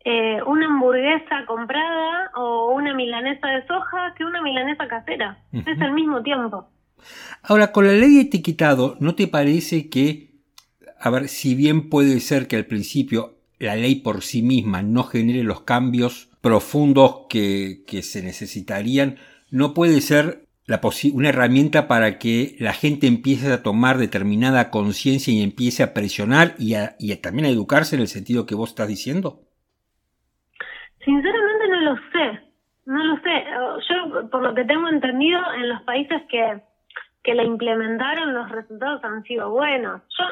eh, 0.06 0.40
una 0.46 0.66
hamburguesa 0.66 1.46
comprada 1.48 2.32
o 2.36 2.74
una 2.74 2.94
milanesa 2.94 3.48
de 3.48 3.66
soja 3.66 4.14
que 4.18 4.26
una 4.26 4.42
milanesa 4.42 4.88
casera. 4.88 5.42
Es 5.54 5.80
el 5.80 5.94
mismo 5.94 6.22
tiempo. 6.22 6.68
Ahora, 7.42 7.72
con 7.72 7.88
la 7.88 7.94
ley 7.94 8.16
de 8.16 8.22
etiquetado, 8.22 8.98
¿no 9.00 9.16
te 9.16 9.28
parece 9.28 9.90
que, 9.90 10.32
a 11.00 11.10
ver, 11.10 11.30
si 11.30 11.56
bien 11.56 11.90
puede 11.90 12.20
ser 12.20 12.48
que 12.48 12.58
al 12.58 12.66
principio 12.66 13.36
la 13.60 13.76
ley 13.78 13.96
por 13.96 14.24
sí 14.24 14.42
misma 14.42 14.82
no 14.82 15.04
genere 15.04 15.44
los 15.44 15.62
cambios 15.62 16.30
profundos 16.42 17.28
que, 17.30 17.84
que 17.88 18.02
se 18.02 18.22
necesitarían, 18.22 19.18
no 19.52 19.74
puede 19.74 20.02
ser 20.02 20.43
una 21.14 21.30
herramienta 21.30 21.88
para 21.88 22.18
que 22.18 22.56
la 22.60 22.74
gente 22.74 23.08
empiece 23.08 23.52
a 23.52 23.64
tomar 23.64 23.98
determinada 23.98 24.70
conciencia 24.70 25.34
y 25.34 25.44
empiece 25.44 25.84
a 25.84 25.94
presionar 25.94 26.56
y, 26.58 26.76
y 27.00 27.16
también 27.18 27.46
a 27.46 27.50
educarse 27.50 27.96
en 27.96 28.02
el 28.02 28.08
sentido 28.08 28.46
que 28.46 28.56
vos 28.56 28.70
estás 28.70 28.88
diciendo? 28.88 29.42
Sinceramente 31.04 31.68
no 31.68 31.82
lo 31.82 31.96
sé, 31.96 32.40
no 32.86 33.04
lo 33.04 33.16
sé. 33.18 33.44
Yo, 33.90 34.30
por 34.30 34.42
lo 34.42 34.56
que 34.56 34.64
tengo 34.64 34.88
entendido, 34.88 35.40
en 35.56 35.70
los 35.70 35.82
países 35.84 36.22
que, 36.30 36.62
que 37.24 37.34
la 37.34 37.44
implementaron, 37.44 38.34
los 38.34 38.50
resultados 38.50 39.04
han 39.04 39.24
sido 39.24 39.52
buenos. 39.52 40.02
Yo, 40.18 40.24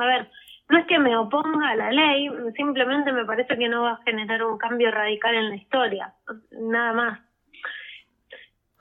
a 0.00 0.06
ver, 0.06 0.28
no 0.68 0.78
es 0.78 0.86
que 0.86 0.98
me 0.98 1.16
oponga 1.16 1.70
a 1.70 1.76
la 1.76 1.90
ley, 1.90 2.28
simplemente 2.56 3.12
me 3.12 3.24
parece 3.24 3.56
que 3.56 3.68
no 3.68 3.82
va 3.82 3.92
a 3.92 4.02
generar 4.04 4.42
un 4.42 4.58
cambio 4.58 4.90
radical 4.90 5.34
en 5.34 5.50
la 5.50 5.56
historia, 5.56 6.14
nada 6.50 6.92
más. 6.92 7.27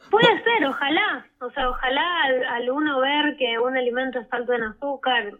Puede 0.09 0.43
ser, 0.43 0.65
ojalá. 0.65 1.25
O 1.41 1.49
sea, 1.51 1.69
ojalá 1.69 2.23
al, 2.49 2.69
uno 2.69 2.99
ver 2.99 3.35
que 3.37 3.59
un 3.59 3.77
alimento 3.77 4.19
es 4.19 4.27
alto 4.31 4.53
en 4.53 4.63
azúcar 4.63 5.33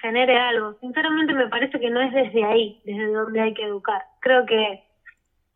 genere 0.00 0.38
algo. 0.38 0.74
Sinceramente 0.80 1.34
me 1.34 1.48
parece 1.48 1.80
que 1.80 1.90
no 1.90 2.00
es 2.00 2.12
desde 2.12 2.44
ahí, 2.44 2.80
desde 2.84 3.12
donde 3.12 3.40
hay 3.40 3.54
que 3.54 3.64
educar. 3.64 4.02
Creo 4.20 4.46
que, 4.46 4.82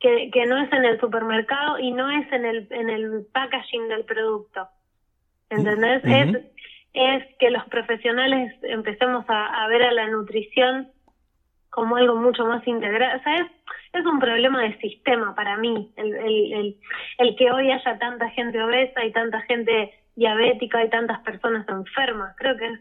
que, 0.00 0.30
que 0.32 0.46
no 0.46 0.58
es 0.58 0.72
en 0.72 0.84
el 0.84 0.98
supermercado 0.98 1.78
y 1.78 1.92
no 1.92 2.10
es 2.10 2.30
en 2.32 2.44
el, 2.44 2.66
en 2.70 2.90
el 2.90 3.26
packaging 3.32 3.88
del 3.88 4.04
producto. 4.04 4.68
¿Entendés? 5.48 6.02
es, 6.04 6.44
es 6.92 7.36
que 7.38 7.50
los 7.50 7.64
profesionales 7.64 8.52
empecemos 8.62 9.24
a, 9.28 9.64
a 9.64 9.68
ver 9.68 9.82
a 9.82 9.92
la 9.92 10.08
nutrición 10.08 10.88
como 11.70 11.96
algo 11.96 12.16
mucho 12.16 12.44
más 12.44 12.66
integral. 12.66 13.18
O 13.18 13.22
sea, 13.22 13.36
es, 13.36 13.46
es 13.92 14.06
un 14.06 14.18
problema 14.18 14.62
de 14.62 14.78
sistema 14.78 15.34
para 15.34 15.56
mí, 15.56 15.92
el, 15.96 16.14
el, 16.14 16.76
el, 17.18 17.36
que 17.36 17.50
hoy 17.50 17.70
haya 17.70 17.98
tanta 17.98 18.28
gente 18.30 18.62
obesa 18.62 19.04
y 19.04 19.12
tanta 19.12 19.40
gente 19.42 19.92
diabética 20.16 20.84
y 20.84 20.90
tantas 20.90 21.20
personas 21.20 21.66
enfermas. 21.68 22.34
Creo 22.36 22.56
que 22.56 22.66
es 22.66 22.80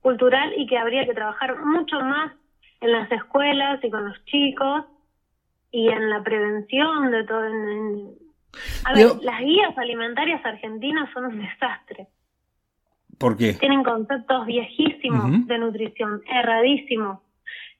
cultural 0.00 0.52
y 0.56 0.66
que 0.66 0.78
habría 0.78 1.04
que 1.04 1.14
trabajar 1.14 1.58
mucho 1.64 2.00
más 2.00 2.32
en 2.80 2.92
las 2.92 3.10
escuelas 3.10 3.82
y 3.82 3.90
con 3.90 4.08
los 4.08 4.24
chicos 4.26 4.84
y 5.70 5.88
en 5.88 6.10
la 6.10 6.22
prevención 6.22 7.10
de 7.10 7.24
todo. 7.24 7.44
A 8.84 8.94
ver, 8.94 9.06
las 9.22 9.40
guías 9.40 9.76
alimentarias 9.76 10.44
argentinas 10.44 11.10
son 11.12 11.26
un 11.26 11.38
desastre. 11.38 12.06
¿Por 13.18 13.36
qué? 13.36 13.54
Tienen 13.54 13.82
conceptos 13.82 14.46
viejísimos 14.46 15.46
de 15.46 15.58
nutrición, 15.58 16.22
erradísimos. 16.28 17.20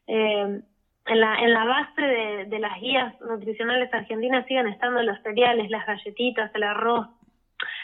Eh, 0.07 0.61
en 1.09 1.21
la, 1.21 1.37
en 1.37 1.53
la 1.53 1.65
base 1.65 2.03
de, 2.03 2.45
de 2.47 2.59
las 2.59 2.81
guías 2.81 3.15
nutricionales 3.21 3.93
argentinas 3.95 4.45
siguen 4.47 4.67
estando 4.67 5.03
los 5.03 5.21
cereales, 5.23 5.71
las 5.71 5.87
galletitas, 5.87 6.51
el 6.55 6.65
arroz, 6.65 7.07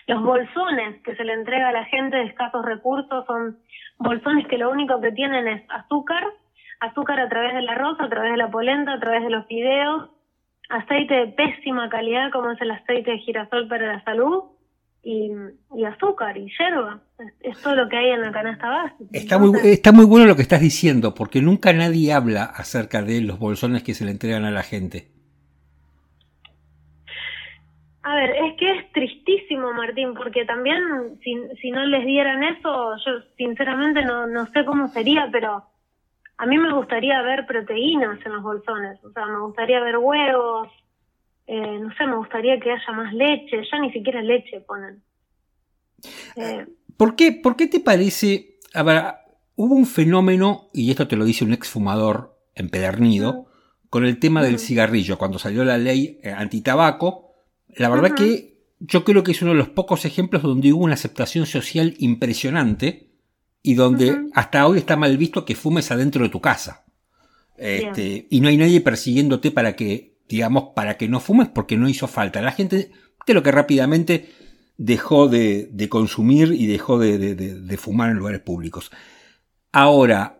los 0.06 0.22
bolsones 0.22 1.00
que 1.02 1.14
se 1.14 1.24
le 1.24 1.32
entrega 1.32 1.68
a 1.68 1.72
la 1.72 1.84
gente 1.84 2.16
de 2.16 2.24
escasos 2.24 2.64
recursos 2.64 3.24
son 3.26 3.58
bolsones 3.98 4.46
que 4.48 4.58
lo 4.58 4.70
único 4.70 5.00
que 5.00 5.12
tienen 5.12 5.46
es 5.46 5.62
azúcar, 5.70 6.24
azúcar 6.80 7.20
a 7.20 7.28
través 7.28 7.54
del 7.54 7.68
arroz, 7.68 7.98
a 8.00 8.08
través 8.08 8.32
de 8.32 8.36
la 8.36 8.50
polenta, 8.50 8.94
a 8.94 9.00
través 9.00 9.22
de 9.22 9.30
los 9.30 9.46
fideos, 9.46 10.10
aceite 10.68 11.14
de 11.14 11.26
pésima 11.28 11.88
calidad 11.88 12.30
como 12.32 12.50
es 12.50 12.60
el 12.60 12.70
aceite 12.72 13.12
de 13.12 13.18
girasol 13.18 13.68
para 13.68 13.86
la 13.86 14.04
salud 14.04 14.44
y, 15.02 15.30
azúcar 15.84 16.36
y 16.36 16.48
yerba. 16.58 17.00
Es, 17.40 17.60
todo 17.60 17.74
lo 17.74 17.88
que 17.88 17.96
hay 17.96 18.10
en 18.10 18.22
la 18.22 18.32
canasta 18.32 18.68
básica. 18.68 19.10
Está, 19.12 19.38
muy, 19.38 19.58
está 19.64 19.92
muy 19.92 20.04
bueno 20.04 20.26
lo 20.26 20.36
que 20.36 20.42
estás 20.42 20.60
diciendo, 20.60 21.14
porque 21.14 21.42
nunca 21.42 21.72
nadie 21.72 22.12
habla 22.12 22.44
acerca 22.44 23.02
de 23.02 23.20
los 23.20 23.38
bolsones 23.38 23.82
que 23.82 23.94
se 23.94 24.04
le 24.04 24.12
entregan 24.12 24.44
a 24.44 24.50
la 24.50 24.62
gente. 24.62 25.08
A 28.04 28.16
ver, 28.16 28.30
es 28.30 28.56
que 28.58 28.78
es 28.78 28.92
tristísimo, 28.92 29.72
Martín, 29.72 30.14
porque 30.14 30.44
también 30.44 30.80
si, 31.22 31.36
si 31.60 31.70
no 31.70 31.84
les 31.86 32.04
dieran 32.04 32.42
eso, 32.42 32.96
yo 32.96 33.12
sinceramente 33.36 34.04
no, 34.04 34.26
no 34.26 34.46
sé 34.46 34.64
cómo 34.64 34.88
sería, 34.88 35.28
pero 35.30 35.64
a 36.36 36.46
mí 36.46 36.58
me 36.58 36.72
gustaría 36.72 37.22
ver 37.22 37.46
proteínas 37.46 38.18
en 38.26 38.32
los 38.32 38.42
bolsones, 38.42 39.02
o 39.04 39.12
sea, 39.12 39.26
me 39.26 39.38
gustaría 39.38 39.80
ver 39.80 39.98
huevos, 39.98 40.68
eh, 41.46 41.78
no 41.80 41.92
sé, 41.94 42.06
me 42.06 42.16
gustaría 42.16 42.58
que 42.60 42.70
haya 42.70 42.92
más 42.92 43.12
leche, 43.12 43.62
ya 43.70 43.78
ni 43.80 43.92
siquiera 43.92 44.22
leche 44.22 44.60
ponen. 44.60 45.02
Eh, 46.36 46.66
¿Por, 46.96 47.16
qué, 47.16 47.32
¿Por 47.32 47.56
qué 47.56 47.66
te 47.66 47.80
parece, 47.80 48.58
a 48.74 48.82
ver, 48.82 49.02
hubo 49.56 49.74
un 49.74 49.86
fenómeno, 49.86 50.68
y 50.72 50.90
esto 50.90 51.08
te 51.08 51.16
lo 51.16 51.24
dice 51.24 51.44
un 51.44 51.52
exfumador 51.52 52.38
empedernido, 52.54 53.46
con 53.90 54.06
el 54.06 54.18
tema 54.18 54.42
del 54.42 54.58
cigarrillo, 54.58 55.18
cuando 55.18 55.38
salió 55.38 55.64
la 55.64 55.78
ley 55.78 56.18
eh, 56.22 56.30
antitabaco, 56.30 57.32
la 57.76 57.88
verdad 57.88 58.14
que 58.14 58.52
yo 58.80 59.04
creo 59.04 59.22
que 59.22 59.32
es 59.32 59.42
uno 59.42 59.52
de 59.52 59.58
los 59.58 59.68
pocos 59.68 60.04
ejemplos 60.04 60.42
donde 60.42 60.72
hubo 60.72 60.84
una 60.84 60.94
aceptación 60.94 61.46
social 61.46 61.94
impresionante 61.98 63.10
y 63.62 63.74
donde 63.74 64.26
hasta 64.34 64.66
hoy 64.66 64.78
está 64.78 64.96
mal 64.96 65.16
visto 65.16 65.44
que 65.44 65.54
fumes 65.54 65.90
adentro 65.90 66.24
de 66.24 66.30
tu 66.30 66.40
casa. 66.40 66.84
Este, 67.56 68.26
y 68.28 68.40
no 68.40 68.48
hay 68.48 68.56
nadie 68.56 68.80
persiguiéndote 68.80 69.50
para 69.52 69.76
que, 69.76 70.11
digamos, 70.32 70.70
para 70.74 70.96
que 70.96 71.08
no 71.08 71.20
fumes 71.20 71.48
porque 71.48 71.76
no 71.76 71.90
hizo 71.90 72.08
falta. 72.08 72.40
La 72.40 72.52
gente 72.52 72.90
creo 73.26 73.42
que 73.42 73.52
rápidamente 73.52 74.30
dejó 74.78 75.28
de, 75.28 75.68
consumir 75.90 76.52
y 76.52 76.66
dejó 76.66 76.98
de, 76.98 77.76
fumar 77.76 78.08
en 78.10 78.16
lugares 78.16 78.40
públicos. 78.40 78.90
Ahora, 79.72 80.38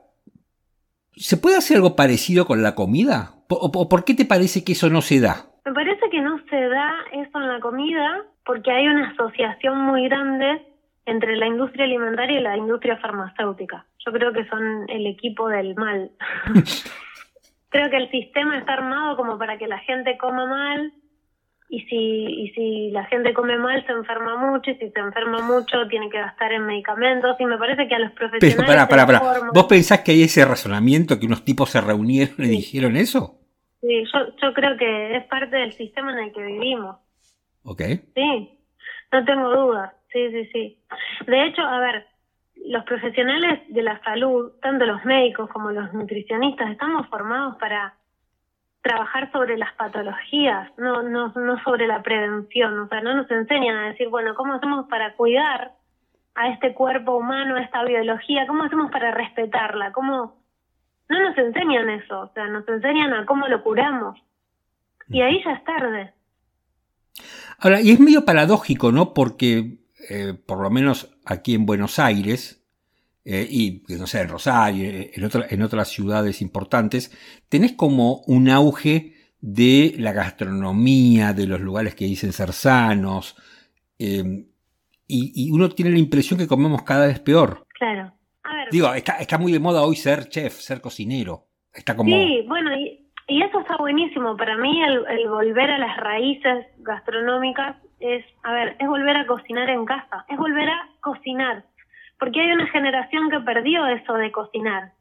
¿se 1.14 1.36
puede 1.36 1.58
hacer 1.58 1.76
algo 1.76 1.94
parecido 1.94 2.46
con 2.46 2.62
la 2.62 2.74
comida? 2.74 3.34
¿O 3.50 3.88
por 3.90 4.04
qué 4.04 4.14
te 4.14 4.24
parece 4.24 4.64
que 4.64 4.72
eso 4.72 4.88
no 4.88 5.02
se 5.02 5.20
da? 5.20 5.44
Me 5.66 5.74
parece 5.74 6.08
que 6.10 6.22
no 6.22 6.38
se 6.48 6.56
da 6.56 6.90
eso 7.12 7.38
en 7.38 7.48
la 7.48 7.60
comida 7.60 8.24
porque 8.46 8.70
hay 8.70 8.86
una 8.86 9.10
asociación 9.10 9.78
muy 9.82 10.08
grande 10.08 10.62
entre 11.04 11.36
la 11.36 11.48
industria 11.48 11.84
alimentaria 11.84 12.40
y 12.40 12.42
la 12.42 12.56
industria 12.56 12.96
farmacéutica. 12.96 13.84
Yo 14.06 14.12
creo 14.12 14.32
que 14.32 14.46
son 14.48 14.88
el 14.88 15.06
equipo 15.06 15.48
del 15.50 15.74
mal. 15.74 16.10
creo 17.72 17.90
que 17.90 17.96
el 17.96 18.10
sistema 18.10 18.58
está 18.58 18.74
armado 18.74 19.16
como 19.16 19.38
para 19.38 19.58
que 19.58 19.66
la 19.66 19.78
gente 19.80 20.16
coma 20.18 20.46
mal 20.46 20.92
y 21.68 21.80
si, 21.86 21.96
y 21.96 22.50
si 22.50 22.90
la 22.90 23.06
gente 23.06 23.32
come 23.32 23.56
mal 23.56 23.84
se 23.86 23.92
enferma 23.92 24.36
mucho 24.36 24.70
y 24.70 24.74
si 24.74 24.90
se 24.90 25.00
enferma 25.00 25.40
mucho 25.40 25.88
tiene 25.88 26.10
que 26.10 26.18
gastar 26.18 26.52
en 26.52 26.66
medicamentos 26.66 27.34
y 27.40 27.46
me 27.46 27.56
parece 27.56 27.88
que 27.88 27.94
a 27.94 27.98
los 27.98 28.12
profesionales... 28.12 28.86
Pero. 28.90 29.20
¿Vos 29.54 29.64
pensás 29.64 30.00
que 30.00 30.12
hay 30.12 30.22
ese 30.24 30.44
razonamiento 30.44 31.18
que 31.18 31.26
unos 31.26 31.44
tipos 31.44 31.70
se 31.70 31.80
reunieron 31.80 32.36
y 32.38 32.48
dijeron 32.48 32.94
eso? 32.94 33.38
Sí, 33.80 34.04
yo, 34.12 34.36
yo 34.40 34.52
creo 34.52 34.76
que 34.76 35.16
es 35.16 35.24
parte 35.24 35.56
del 35.56 35.72
sistema 35.72 36.12
en 36.12 36.18
el 36.26 36.32
que 36.32 36.42
vivimos. 36.42 36.98
Ok. 37.64 37.80
Sí, 38.14 38.58
no 39.10 39.24
tengo 39.24 39.48
dudas. 39.50 39.92
Sí, 40.12 40.30
sí, 40.30 40.50
sí. 40.52 40.78
De 41.26 41.46
hecho, 41.46 41.62
a 41.62 41.80
ver, 41.80 42.06
los 42.66 42.84
profesionales 42.84 43.60
de 43.68 43.82
la 43.82 44.00
salud, 44.02 44.52
tanto 44.60 44.86
los 44.86 45.04
médicos 45.04 45.50
como 45.50 45.70
los 45.70 45.92
nutricionistas, 45.92 46.70
estamos 46.70 47.06
formados 47.08 47.56
para 47.56 47.94
trabajar 48.82 49.30
sobre 49.32 49.56
las 49.56 49.72
patologías, 49.74 50.70
no, 50.76 51.02
no, 51.02 51.28
no 51.28 51.62
sobre 51.62 51.86
la 51.86 52.02
prevención. 52.02 52.78
O 52.80 52.88
sea, 52.88 53.00
no 53.00 53.14
nos 53.14 53.30
enseñan 53.30 53.76
a 53.76 53.88
decir, 53.88 54.08
bueno, 54.08 54.34
¿cómo 54.34 54.54
hacemos 54.54 54.86
para 54.88 55.14
cuidar 55.14 55.72
a 56.34 56.48
este 56.48 56.74
cuerpo 56.74 57.16
humano, 57.16 57.56
a 57.56 57.62
esta 57.62 57.84
biología? 57.84 58.46
¿Cómo 58.46 58.64
hacemos 58.64 58.90
para 58.90 59.12
respetarla? 59.12 59.92
¿Cómo? 59.92 60.42
No 61.08 61.20
nos 61.20 61.38
enseñan 61.38 61.90
eso, 61.90 62.20
o 62.20 62.32
sea, 62.32 62.48
nos 62.48 62.66
enseñan 62.68 63.12
a 63.12 63.26
cómo 63.26 63.46
lo 63.48 63.62
curamos. 63.62 64.18
Y 65.08 65.20
ahí 65.20 65.42
ya 65.44 65.52
es 65.52 65.64
tarde. 65.64 66.12
Ahora, 67.58 67.80
y 67.80 67.92
es 67.92 68.00
medio 68.00 68.24
paradójico, 68.24 68.90
¿no? 68.90 69.12
Porque 69.14 69.78
eh, 70.08 70.34
por 70.46 70.60
lo 70.60 70.70
menos 70.70 71.11
aquí 71.24 71.54
en 71.54 71.66
Buenos 71.66 71.98
Aires, 71.98 72.64
eh, 73.24 73.46
y 73.48 73.82
no 73.88 74.06
sé, 74.06 74.20
en 74.20 74.28
Rosario, 74.28 74.90
eh, 74.90 75.12
en, 75.14 75.30
en 75.50 75.62
otras 75.62 75.88
ciudades 75.88 76.42
importantes, 76.42 77.16
tenés 77.48 77.72
como 77.72 78.22
un 78.26 78.48
auge 78.48 79.14
de 79.40 79.94
la 79.98 80.12
gastronomía, 80.12 81.32
de 81.32 81.46
los 81.46 81.60
lugares 81.60 81.94
que 81.94 82.04
dicen 82.04 82.32
ser 82.32 82.52
sanos, 82.52 83.36
y, 83.98 85.46
y, 85.46 85.50
uno 85.52 85.68
tiene 85.68 85.92
la 85.92 85.98
impresión 85.98 86.38
que 86.38 86.48
comemos 86.48 86.82
cada 86.82 87.06
vez 87.06 87.20
peor. 87.20 87.66
Claro. 87.78 88.12
Digo, 88.70 88.92
está, 88.94 89.18
está 89.18 89.38
muy 89.38 89.52
de 89.52 89.60
moda 89.60 89.82
hoy 89.82 89.96
ser 89.96 90.28
chef, 90.28 90.54
ser 90.54 90.80
cocinero. 90.80 91.46
Está 91.72 91.94
como... 91.94 92.10
Sí, 92.10 92.44
bueno, 92.48 92.74
y, 92.74 93.06
y 93.28 93.42
eso 93.42 93.60
está 93.60 93.76
buenísimo. 93.76 94.36
Para 94.36 94.56
mí 94.56 94.82
el, 94.82 95.04
el 95.06 95.28
volver 95.28 95.70
a 95.70 95.78
las 95.78 95.96
raíces 95.98 96.66
gastronómicas 96.78 97.76
es, 98.02 98.24
a 98.42 98.52
ver, 98.52 98.76
es 98.78 98.88
volver 98.88 99.16
a 99.16 99.26
cocinar 99.26 99.70
en 99.70 99.84
casa, 99.84 100.24
es 100.28 100.36
volver 100.36 100.68
a 100.68 100.88
cocinar, 101.00 101.64
porque 102.18 102.40
hay 102.40 102.52
una 102.52 102.66
generación 102.66 103.30
que 103.30 103.40
perdió 103.40 103.86
eso 103.86 104.14
de 104.14 104.32
cocinar. 104.32 104.92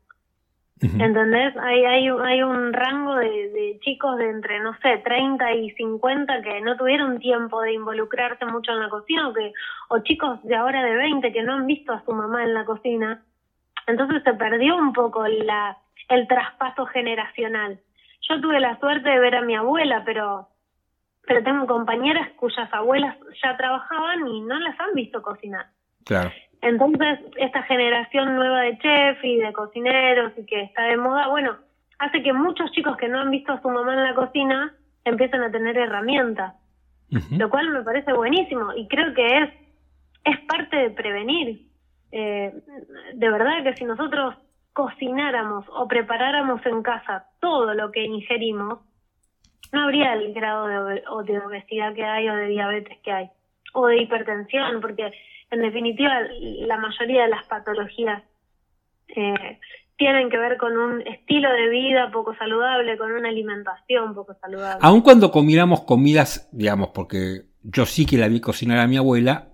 ¿Entendés? 0.81 1.55
Hay, 1.57 1.85
hay, 1.85 2.09
hay 2.09 2.41
un 2.41 2.73
rango 2.73 3.15
de, 3.15 3.77
chicos 3.81 4.17
de 4.17 4.31
entre, 4.31 4.59
no 4.61 4.75
sé, 4.81 4.97
30 4.97 5.53
y 5.53 5.69
50 5.71 6.41
que 6.41 6.59
no 6.61 6.75
tuvieron 6.75 7.19
tiempo 7.19 7.61
de 7.61 7.73
involucrarse 7.73 8.45
mucho 8.45 8.71
en 8.71 8.79
la 8.79 8.89
cocina 8.89 9.29
o, 9.29 9.33
que, 9.33 9.53
o 9.89 9.99
chicos 9.99 10.41
de 10.43 10.55
ahora 10.55 10.83
de 10.83 10.95
20 10.95 11.31
que 11.31 11.43
no 11.43 11.53
han 11.53 11.67
visto 11.67 11.93
a 11.93 12.03
su 12.03 12.11
mamá 12.11 12.43
en 12.43 12.55
la 12.55 12.65
cocina. 12.65 13.23
Entonces 13.85 14.23
se 14.23 14.33
perdió 14.33 14.75
un 14.75 14.91
poco 14.91 15.27
la, 15.27 15.77
el 16.09 16.27
traspaso 16.27 16.87
generacional. 16.87 17.79
Yo 18.27 18.41
tuve 18.41 18.59
la 18.59 18.79
suerte 18.79 19.07
de 19.07 19.19
ver 19.19 19.35
a 19.35 19.41
mi 19.41 19.55
abuela, 19.55 20.01
pero 20.03 20.47
pero 21.31 21.45
tengo 21.45 21.65
compañeras 21.65 22.27
cuyas 22.35 22.67
abuelas 22.73 23.15
ya 23.41 23.55
trabajaban 23.55 24.27
y 24.27 24.41
no 24.41 24.59
las 24.59 24.77
han 24.77 24.93
visto 24.93 25.21
cocinar. 25.21 25.67
Claro. 26.03 26.29
Entonces, 26.61 27.19
esta 27.37 27.63
generación 27.63 28.35
nueva 28.35 28.63
de 28.63 28.77
chef 28.79 29.23
y 29.23 29.37
de 29.37 29.53
cocineros 29.53 30.33
y 30.35 30.45
que 30.45 30.63
está 30.63 30.83
de 30.83 30.97
moda, 30.97 31.29
bueno, 31.29 31.55
hace 31.99 32.21
que 32.21 32.33
muchos 32.33 32.69
chicos 32.73 32.97
que 32.97 33.07
no 33.07 33.21
han 33.21 33.31
visto 33.31 33.53
a 33.53 33.61
su 33.61 33.69
mamá 33.69 33.93
en 33.93 34.03
la 34.03 34.13
cocina 34.13 34.75
empiecen 35.05 35.41
a 35.41 35.51
tener 35.51 35.77
herramientas, 35.77 36.53
lo 37.29 37.49
cual 37.49 37.69
me 37.69 37.81
parece 37.81 38.11
buenísimo 38.11 38.73
y 38.75 38.89
creo 38.89 39.13
que 39.13 39.37
es, 39.37 39.49
es 40.25 40.39
parte 40.49 40.75
de 40.75 40.89
prevenir. 40.89 41.65
Eh, 42.11 42.53
de 43.13 43.29
verdad 43.29 43.63
que 43.63 43.77
si 43.77 43.85
nosotros 43.85 44.35
cocináramos 44.73 45.63
o 45.69 45.87
preparáramos 45.87 46.65
en 46.65 46.83
casa 46.83 47.27
todo 47.39 47.73
lo 47.73 47.89
que 47.89 48.03
ingerimos, 48.03 48.79
no 49.71 49.83
habría 49.83 50.13
el 50.13 50.33
grado 50.33 50.67
de, 50.67 51.01
de 51.25 51.39
obesidad 51.39 51.93
que 51.93 52.03
hay 52.03 52.27
o 52.29 52.35
de 52.35 52.47
diabetes 52.47 52.97
que 53.03 53.11
hay, 53.11 53.29
o 53.73 53.87
de 53.87 54.01
hipertensión, 54.01 54.81
porque 54.81 55.11
en 55.49 55.61
definitiva 55.61 56.13
la 56.39 56.77
mayoría 56.77 57.23
de 57.23 57.29
las 57.29 57.45
patologías 57.45 58.23
eh, 59.09 59.59
tienen 59.97 60.29
que 60.29 60.37
ver 60.37 60.57
con 60.57 60.77
un 60.77 61.01
estilo 61.01 61.51
de 61.51 61.69
vida 61.69 62.09
poco 62.11 62.35
saludable, 62.35 62.97
con 62.97 63.11
una 63.11 63.29
alimentación 63.29 64.15
poco 64.15 64.33
saludable. 64.41 64.79
Aun 64.81 65.01
cuando 65.01 65.31
comiéramos 65.31 65.81
comidas, 65.81 66.49
digamos, 66.51 66.89
porque 66.89 67.43
yo 67.61 67.85
sí 67.85 68.05
que 68.05 68.17
la 68.17 68.27
vi 68.27 68.41
cocinar 68.41 68.79
a 68.79 68.87
mi 68.87 68.97
abuela 68.97 69.49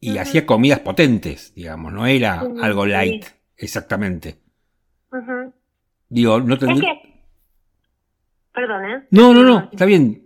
y 0.00 0.18
hacía 0.18 0.44
comidas 0.44 0.80
potentes, 0.80 1.54
digamos, 1.54 1.92
no 1.92 2.06
era 2.06 2.42
algo 2.62 2.84
light, 2.86 3.24
exactamente. 3.56 4.36
Digo, 6.08 6.40
no 6.40 6.58
tendría... 6.58 7.00
Perdón, 8.54 8.84
¿eh? 8.84 9.02
No, 9.10 9.34
no, 9.34 9.42
no, 9.42 9.68
está 9.72 9.84
bien. 9.84 10.22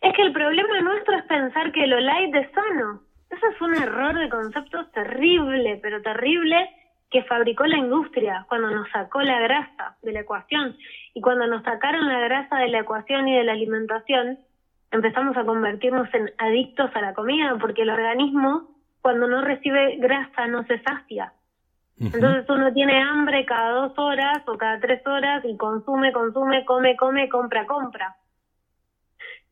Es 0.00 0.14
que 0.14 0.22
el 0.22 0.32
problema 0.32 0.80
nuestro 0.80 1.16
es 1.16 1.24
pensar 1.24 1.70
que 1.72 1.86
lo 1.86 2.00
light 2.00 2.34
es 2.34 2.50
sano. 2.52 3.02
Eso 3.30 3.46
es 3.48 3.60
un 3.60 3.74
error 3.74 4.18
de 4.18 4.28
concepto 4.30 4.86
terrible, 4.86 5.78
pero 5.82 6.00
terrible, 6.00 6.70
que 7.10 7.22
fabricó 7.24 7.66
la 7.66 7.76
industria 7.76 8.46
cuando 8.48 8.70
nos 8.70 8.88
sacó 8.90 9.20
la 9.20 9.40
grasa 9.40 9.96
de 10.02 10.12
la 10.12 10.20
ecuación. 10.20 10.76
Y 11.12 11.20
cuando 11.20 11.46
nos 11.46 11.62
sacaron 11.64 12.08
la 12.08 12.20
grasa 12.20 12.56
de 12.56 12.68
la 12.68 12.80
ecuación 12.80 13.28
y 13.28 13.36
de 13.36 13.44
la 13.44 13.52
alimentación, 13.52 14.38
empezamos 14.90 15.36
a 15.36 15.44
convertirnos 15.44 16.08
en 16.14 16.30
adictos 16.38 16.90
a 16.94 17.00
la 17.00 17.12
comida, 17.12 17.56
porque 17.60 17.82
el 17.82 17.90
organismo, 17.90 18.70
cuando 19.02 19.28
no 19.28 19.42
recibe 19.42 19.96
grasa, 19.96 20.46
no 20.46 20.64
se 20.64 20.80
sacia. 20.82 21.32
Entonces 21.98 22.44
uno 22.48 22.72
tiene 22.72 23.00
hambre 23.00 23.46
cada 23.46 23.70
dos 23.70 23.98
horas 23.98 24.42
o 24.46 24.58
cada 24.58 24.78
tres 24.80 25.06
horas 25.06 25.42
y 25.44 25.56
consume, 25.56 26.12
consume, 26.12 26.64
come, 26.64 26.94
come, 26.96 27.28
compra, 27.28 27.66
compra. 27.66 28.16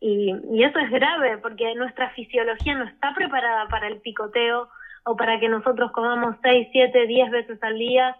Y, 0.01 0.35
y 0.53 0.63
eso 0.63 0.79
es 0.79 0.91
grave 0.91 1.39
porque 1.39 1.75
nuestra 1.75 2.11
fisiología 2.11 2.75
no 2.75 2.85
está 2.85 3.15
preparada 3.15 3.67
para 3.69 3.89
el 3.89 4.01
picoteo 4.01 4.69
o 5.05 5.17
para 5.17 5.41
que 5.41 5.49
nosotros 5.49 5.91
comamos 5.93 6.37
seis, 6.43 6.69
siete, 6.73 7.07
diez 7.07 7.31
veces 7.31 7.63
al 7.63 7.79
día 7.79 8.17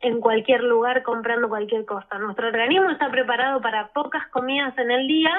en 0.00 0.20
cualquier 0.20 0.62
lugar 0.62 1.02
comprando 1.02 1.48
cualquier 1.48 1.84
cosa. 1.84 2.18
Nuestro 2.18 2.48
organismo 2.48 2.90
está 2.90 3.10
preparado 3.10 3.60
para 3.60 3.88
pocas 3.88 4.26
comidas 4.28 4.76
en 4.78 4.90
el 4.90 5.06
día, 5.06 5.32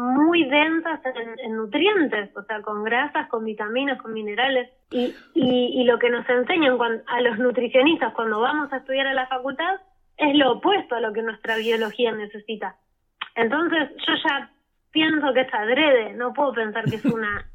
muy 0.00 0.44
densas 0.44 1.00
en, 1.04 1.56
nutrientes, 1.56 2.34
o 2.34 2.42
sea, 2.44 2.62
con 2.62 2.82
grasas, 2.84 3.28
con 3.28 3.44
vitaminas, 3.44 4.00
con 4.00 4.12
minerales. 4.14 4.70
Y, 4.90 5.14
y, 5.34 5.84
lo 5.84 5.98
que 5.98 6.08
nos 6.08 6.28
enseñan 6.28 6.78
a 7.06 7.20
los 7.20 7.38
nutricionistas 7.38 8.14
cuando 8.14 8.40
vamos 8.40 8.72
a 8.72 8.78
estudiar 8.78 9.06
a 9.06 9.14
la 9.14 9.26
facultad 9.26 9.76
es 10.16 10.34
lo 10.34 10.52
opuesto 10.52 10.94
a 10.94 11.00
lo 11.00 11.12
que 11.12 11.22
nuestra 11.22 11.56
biología 11.56 12.12
necesita. 12.12 12.76
Entonces, 13.36 13.90
yo 14.06 14.14
ya 14.26 14.50
pienso 14.90 15.32
que 15.34 15.42
es 15.42 15.54
adrede, 15.54 16.14
no 16.14 16.32
puedo 16.32 16.52
pensar 16.52 16.84
que 16.84 16.96
es 16.96 17.04
una... 17.04 17.46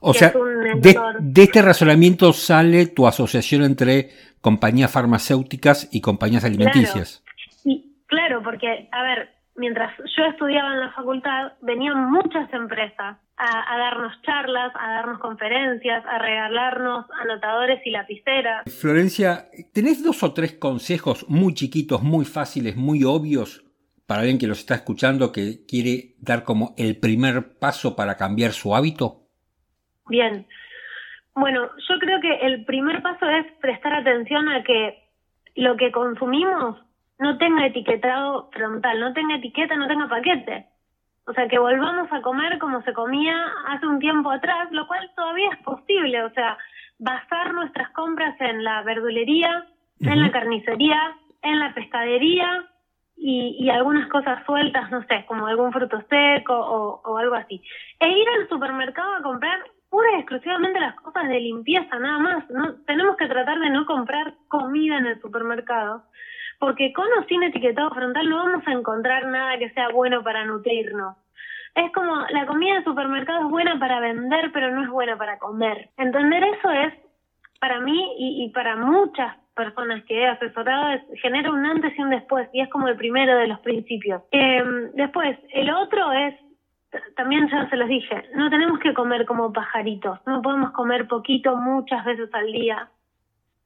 o 0.00 0.12
sea, 0.12 0.32
de, 0.76 1.42
este 1.42 1.62
razonamiento 1.62 2.32
sale 2.32 2.86
tu 2.86 3.06
asociación 3.06 3.62
entre 3.62 4.10
compañías 4.40 4.92
farmacéuticas 4.92 5.88
y 5.90 6.02
compañías 6.02 6.44
alimenticias. 6.44 7.24
Claro, 7.64 7.80
claro, 8.06 8.42
porque, 8.42 8.88
a 8.92 9.02
ver, 9.02 9.39
mientras 9.56 9.96
yo 10.16 10.24
estudiaba 10.24 10.74
en 10.74 10.80
la 10.80 10.92
facultad, 10.92 11.52
venían 11.60 12.10
muchas 12.10 12.52
empresas 12.52 13.18
a, 13.36 13.78
darnos 13.78 14.20
charlas, 14.22 14.72
a 14.78 14.92
darnos 14.96 15.18
conferencias, 15.18 16.04
a 16.04 16.18
regalarnos 16.18 17.06
anotadores 17.22 17.80
y 17.86 17.90
lapiceras. 17.90 18.64
Florencia, 18.80 19.46
¿tenés 19.72 20.04
dos 20.04 20.22
o 20.22 20.34
tres 20.34 20.52
consejos 20.54 21.26
muy 21.28 21.54
chiquitos, 21.54 22.02
muy 22.02 22.24
fáciles, 22.24 22.76
muy 22.76 23.04
obvios 23.04 23.64
para 24.06 24.22
alguien 24.22 24.38
que 24.38 24.46
los 24.46 24.58
está 24.58 24.74
escuchando 24.74 25.32
que 25.32 25.64
quiere 25.66 26.16
dar 26.18 26.44
como 26.44 26.74
el 26.76 26.98
primer 26.98 27.58
paso 27.58 27.96
para 27.96 28.16
cambiar 28.16 28.52
su 28.52 28.74
hábito? 28.74 29.22
Bien. 30.08 30.46
Bueno, 31.34 31.70
yo 31.88 31.98
creo 31.98 32.20
que 32.20 32.46
el 32.46 32.64
primer 32.64 33.00
paso 33.02 33.26
es 33.30 33.46
prestar 33.60 33.94
atención 33.94 34.48
a 34.48 34.62
que 34.64 34.98
lo 35.54 35.76
que 35.76 35.92
consumimos 35.92 36.76
no 37.20 37.36
tenga 37.36 37.66
etiquetado 37.66 38.50
frontal, 38.50 38.98
no 38.98 39.12
tenga 39.12 39.36
etiqueta, 39.36 39.76
no 39.76 39.86
tenga 39.86 40.08
paquete. 40.08 40.66
O 41.26 41.32
sea, 41.34 41.46
que 41.48 41.58
volvamos 41.58 42.10
a 42.10 42.22
comer 42.22 42.58
como 42.58 42.82
se 42.82 42.94
comía 42.94 43.36
hace 43.68 43.86
un 43.86 43.98
tiempo 43.98 44.30
atrás, 44.30 44.68
lo 44.72 44.88
cual 44.88 45.10
todavía 45.14 45.50
es 45.52 45.62
posible. 45.62 46.24
O 46.24 46.30
sea, 46.30 46.56
basar 46.98 47.52
nuestras 47.52 47.90
compras 47.90 48.34
en 48.40 48.64
la 48.64 48.82
verdulería, 48.82 49.66
en 50.00 50.20
la 50.20 50.30
carnicería, 50.30 51.14
en 51.42 51.58
la 51.58 51.74
pescadería 51.74 52.66
y, 53.16 53.68
algunas 53.68 54.08
cosas 54.08 54.44
sueltas, 54.46 54.90
no 54.90 55.02
sé, 55.02 55.26
como 55.28 55.46
algún 55.46 55.72
fruto 55.72 56.02
seco 56.08 56.54
o, 56.54 57.18
algo 57.18 57.34
así. 57.34 57.62
E 58.00 58.08
ir 58.08 58.28
al 58.30 58.48
supermercado 58.48 59.14
a 59.16 59.22
comprar 59.22 59.60
pura 59.90 60.08
y 60.12 60.20
exclusivamente 60.20 60.80
las 60.80 60.94
cosas 60.96 61.28
de 61.28 61.38
limpieza, 61.38 61.98
nada 61.98 62.18
más. 62.18 62.50
No, 62.50 62.76
tenemos 62.86 63.16
que 63.16 63.26
tratar 63.26 63.58
de 63.60 63.68
no 63.68 63.84
comprar 63.84 64.34
comida 64.48 64.96
en 64.96 65.06
el 65.06 65.20
supermercado, 65.20 66.04
porque 66.60 66.92
con 66.92 67.06
o 67.18 67.24
sin 67.24 67.42
etiquetado 67.42 67.90
frontal 67.90 68.28
no 68.28 68.36
vamos 68.36 68.62
a 68.66 68.72
encontrar 68.72 69.26
nada 69.26 69.58
que 69.58 69.70
sea 69.70 69.88
bueno 69.88 70.22
para 70.22 70.44
nutrirnos. 70.44 71.16
Es 71.74 71.90
como 71.92 72.14
la 72.30 72.46
comida 72.46 72.76
de 72.76 72.84
supermercado 72.84 73.46
es 73.46 73.50
buena 73.50 73.78
para 73.78 73.98
vender, 73.98 74.52
pero 74.52 74.70
no 74.70 74.82
es 74.82 74.90
buena 74.90 75.16
para 75.16 75.38
comer. 75.38 75.88
Entender 75.96 76.44
eso 76.44 76.70
es, 76.70 76.92
para 77.60 77.80
mí 77.80 78.14
y, 78.18 78.50
para 78.50 78.76
muchas 78.76 79.36
personas 79.54 80.04
que 80.04 80.20
he 80.20 80.26
asesorado 80.26 81.00
genera 81.22 81.50
un 81.50 81.64
antes 81.64 81.98
y 81.98 82.02
un 82.02 82.10
después 82.10 82.48
y 82.52 82.60
es 82.60 82.68
como 82.68 82.88
el 82.88 82.96
primero 82.96 83.36
de 83.38 83.46
los 83.46 83.60
principios. 83.60 84.22
Em, 84.30 84.90
después, 84.92 85.38
el 85.52 85.70
otro 85.70 86.12
es, 86.12 86.34
también 87.16 87.48
ya 87.48 87.68
se 87.70 87.76
los 87.76 87.88
dije, 87.88 88.28
no 88.34 88.50
tenemos 88.50 88.78
que 88.80 88.92
comer 88.92 89.24
como 89.24 89.52
pajaritos, 89.52 90.18
no 90.26 90.42
podemos 90.42 90.72
comer 90.72 91.08
poquito 91.08 91.56
muchas 91.56 92.04
veces 92.04 92.28
al 92.34 92.52
día 92.52 92.88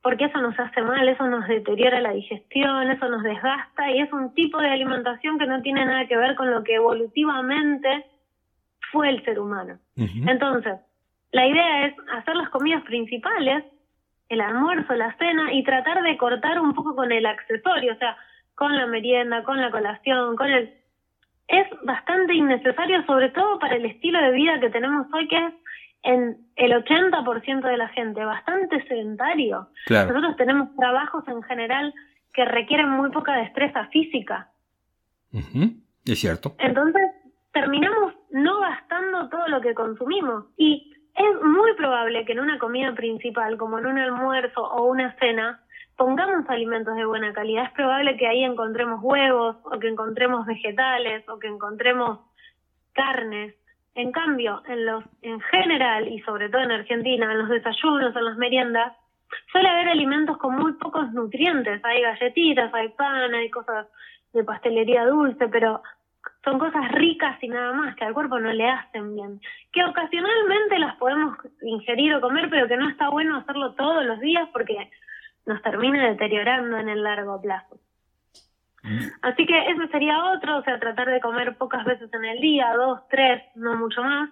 porque 0.05 0.27
eso 0.27 0.39
nos 0.39 0.57
hace 0.61 0.83
mal, 0.83 1.09
eso 1.09 1.27
nos 1.27 1.49
deteriora 1.49 1.99
la 2.03 2.13
digestión, 2.13 2.91
eso 2.91 3.09
nos 3.09 3.23
desgasta 3.23 3.91
y 3.91 4.01
es 4.03 4.13
un 4.13 4.35
tipo 4.35 4.61
de 4.61 4.69
alimentación 4.69 5.39
que 5.39 5.47
no 5.47 5.63
tiene 5.63 5.83
nada 5.83 6.07
que 6.07 6.19
ver 6.19 6.35
con 6.35 6.51
lo 6.51 6.63
que 6.63 6.75
evolutivamente 6.75 8.05
fue 8.93 9.09
el 9.09 9.25
ser 9.25 9.41
humano. 9.41 9.79
Entonces, 9.97 10.75
la 11.33 11.47
idea 11.47 11.87
es 11.87 11.95
hacer 12.13 12.37
las 12.37 12.51
comidas 12.51 12.83
principales 12.83 13.65
el 14.29 14.43
almuerzo, 14.43 14.95
la 14.95 15.17
cena 15.17 15.55
y 15.55 15.65
tratar 15.65 16.03
de 16.03 16.19
cortar 16.19 16.61
un 16.61 16.75
poco 16.75 16.95
con 16.95 17.11
el 17.11 17.25
accesorio, 17.25 17.95
o 17.95 17.97
sea, 17.97 18.15
con 18.55 18.77
la 18.77 18.87
merienda, 18.87 19.43
con 19.43 19.59
la 19.59 19.71
colación, 19.71 20.37
con 20.37 20.51
el... 20.51 20.75
Es 21.49 21.67
bastante 21.83 22.35
innecesario, 22.35 23.07
sobre 23.07 23.31
todo 23.31 23.59
para 23.59 23.77
el 23.77 23.87
estilo 23.87 24.21
de 24.21 24.33
vida 24.33 24.61
que 24.61 24.69
tenemos 24.69 25.07
hoy, 25.15 25.29
que 25.29 25.37
es 25.37 25.55
en 26.05 26.37
el 26.57 26.73
80% 26.73 27.63
de 27.63 27.77
la 27.77 27.89
gente, 27.89 28.25
bastante 28.25 28.87
sedentario. 28.87 29.69
Nosotros 29.89 30.37
tenemos 30.37 30.75
trabajos 30.77 31.27
en 31.29 31.43
general 31.43 31.93
que 32.33 32.45
requieren 32.45 32.91
muy 32.91 33.11
poca 33.11 33.37
destreza 33.37 33.87
física. 33.87 34.51
Es 36.05 36.21
cierto. 36.21 36.55
Entonces, 36.59 37.03
terminamos 37.53 38.15
no 38.31 38.61
gastando 38.61 39.29
todo 39.31 39.49
lo 39.49 39.61
que 39.61 39.75
consumimos. 39.75 40.45
Y 40.57 40.93
es 41.15 41.43
muy 41.43 41.75
probable 41.75 42.25
que 42.25 42.33
en 42.33 42.41
una 42.41 42.59
comida 42.59 42.95
principal, 42.95 43.57
como 43.57 43.79
en 43.79 43.87
un 43.87 43.99
almuerzo 43.99 44.63
o 44.63 44.85
una 44.85 45.17
cena, 45.19 45.63
pongamos 45.97 46.49
alimentos 46.51 46.95
de 46.97 47.07
buena 47.07 47.33
calidad. 47.33 47.65
Es 47.65 47.73
probable 47.73 48.17
que 48.17 48.27
ahí 48.27 48.45
encontremos 48.45 49.01
huevos 49.03 49.57
o 49.65 49.79
que 49.79 49.89
encontremos 49.89 50.45
vegetales 50.45 51.27
o 51.29 51.39
que 51.39 51.47
encontremos 51.47 52.19
carnes. 52.93 53.55
En 53.95 54.11
cambio, 54.11 54.63
en 54.67 54.87
los 54.87 55.05
en 55.23 55.41
general 55.41 56.09
y 56.09 56.21
sobre 56.21 56.49
todo 56.49 56.63
en 56.63 56.73
Argentina, 56.73 57.31
en 57.31 57.39
los 57.39 57.49
desayunos, 57.49 58.15
en 58.17 58.25
las 58.25 58.37
meriendas, 58.37 58.93
suele 59.53 59.69
haber 59.69 59.89
alimentos 59.89 60.37
con 60.39 60.57
muy 60.57 60.73
pocos 60.75 61.13
nutrientes. 61.13 61.85
Hay 61.85 62.03
galletitas, 62.03 62.73
hay 62.75 62.89
pan, 62.91 63.33
hay 63.35 63.51
cosas 63.51 63.87
de 64.33 64.43
pastelería 64.43 65.07
dulce, 65.07 65.49
pero 65.49 65.81
son 66.43 66.59
cosas 66.59 66.91
ricas 66.93 67.43
y 67.43 67.49
nada 67.49 67.73
más 67.73 67.95
que 67.97 68.05
al 68.05 68.15
cuerpo 68.15 68.39
no 68.39 68.53
le 68.53 68.69
hacen 68.69 69.15
bien. 69.15 69.41
Que 69.73 69.85
ocasionalmente 69.85 70.79
las 70.79 70.97
podemos 70.97 71.39
ingerir 71.63 72.15
o 72.15 72.21
comer, 72.21 72.51
pero 72.51 72.69
que 72.69 72.77
no 72.77 72.89
está 72.89 73.09
bueno 73.09 73.37
hacerlo 73.37 73.75
todos 73.75 74.05
los 74.05 74.21
días 74.21 74.49
porque 74.53 74.91
nos 75.47 75.63
termina 75.63 76.09
deteriorando 76.09 76.77
en 76.79 76.89
el 76.89 77.03
largo 77.03 77.41
plazo. 77.41 77.79
Así 79.23 79.47
que 79.47 79.59
eso 79.71 79.87
sería 79.91 80.33
otro, 80.33 80.59
o 80.59 80.63
sea, 80.63 80.79
tratar 80.79 81.09
de 81.11 81.21
comer 81.21 81.57
pocas 81.57 81.85
veces 81.85 82.13
en 82.13 82.25
el 82.25 82.41
día, 82.41 82.73
dos, 82.75 83.01
tres, 83.09 83.43
no 83.55 83.77
mucho 83.77 84.03
más. 84.03 84.31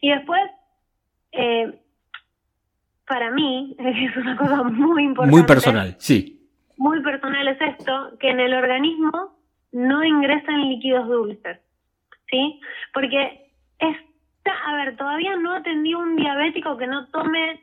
Y 0.00 0.10
después, 0.10 0.42
eh, 1.32 1.80
para 3.06 3.30
mí, 3.30 3.74
es 3.78 4.16
una 4.16 4.36
cosa 4.36 4.62
muy 4.64 5.04
importante. 5.04 5.36
Muy 5.36 5.46
personal, 5.46 5.96
sí. 5.98 6.34
Muy 6.76 7.02
personal 7.02 7.48
es 7.48 7.60
esto, 7.60 8.18
que 8.20 8.30
en 8.30 8.40
el 8.40 8.54
organismo 8.54 9.38
no 9.72 10.04
ingresan 10.04 10.68
líquidos 10.68 11.08
dulces, 11.08 11.58
¿sí? 12.30 12.60
Porque 12.92 13.52
está, 13.78 14.52
a 14.66 14.76
ver, 14.76 14.96
todavía 14.96 15.36
no 15.36 15.54
atendí 15.54 15.94
un 15.94 16.16
diabético 16.16 16.76
que 16.76 16.86
no 16.86 17.08
tome 17.08 17.60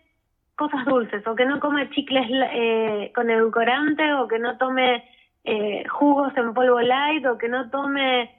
cosas 0.55 0.85
dulces 0.85 1.25
o 1.27 1.35
que 1.35 1.45
no 1.45 1.59
come 1.59 1.89
chicles 1.91 2.27
eh, 2.31 3.11
con 3.13 3.29
edulcorante 3.29 4.13
o 4.13 4.27
que 4.27 4.39
no 4.39 4.57
tome 4.57 5.03
eh, 5.45 5.87
jugos 5.87 6.35
en 6.37 6.53
polvo 6.53 6.81
light 6.81 7.25
o 7.25 7.37
que 7.37 7.47
no 7.47 7.69
tome 7.69 8.31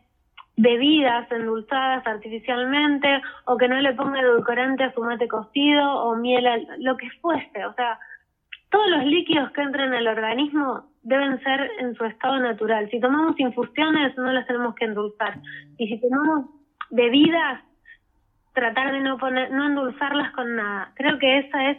bebidas 0.57 1.30
endulzadas 1.30 2.07
artificialmente 2.07 3.20
o 3.44 3.57
que 3.57 3.68
no 3.68 3.80
le 3.80 3.92
ponga 3.92 4.20
edulcorante 4.20 4.84
a 4.84 4.92
su 4.92 5.02
mate 5.02 5.28
cocido 5.28 5.84
o 6.04 6.16
miel, 6.16 6.66
lo 6.78 6.96
que 6.96 7.11
fuese, 7.20 7.64
o 7.66 7.74
sea, 7.74 7.98
todos 8.70 8.88
los 8.90 9.04
líquidos 9.04 9.50
que 9.52 9.62
entran 9.62 9.94
al 9.94 10.09
organismo 10.09 10.86
deben 11.02 11.40
ser 11.42 11.70
en 11.78 11.94
su 11.94 12.04
estado 12.04 12.38
natural. 12.40 12.90
Si 12.90 13.00
tomamos 13.00 13.38
infusiones, 13.38 14.16
no 14.18 14.32
las 14.32 14.46
tenemos 14.46 14.74
que 14.74 14.86
endulzar. 14.86 15.38
Y 15.78 15.86
si 15.86 16.00
tomamos 16.00 16.46
bebidas, 16.90 17.62
tratar 18.54 18.92
de 18.92 19.00
no 19.00 19.18
poner, 19.18 19.52
no 19.52 19.66
endulzarlas 19.66 20.32
con 20.32 20.57
nada. 20.57 20.90
Creo 20.96 21.18
que 21.18 21.38
esa 21.38 21.70
es 21.70 21.78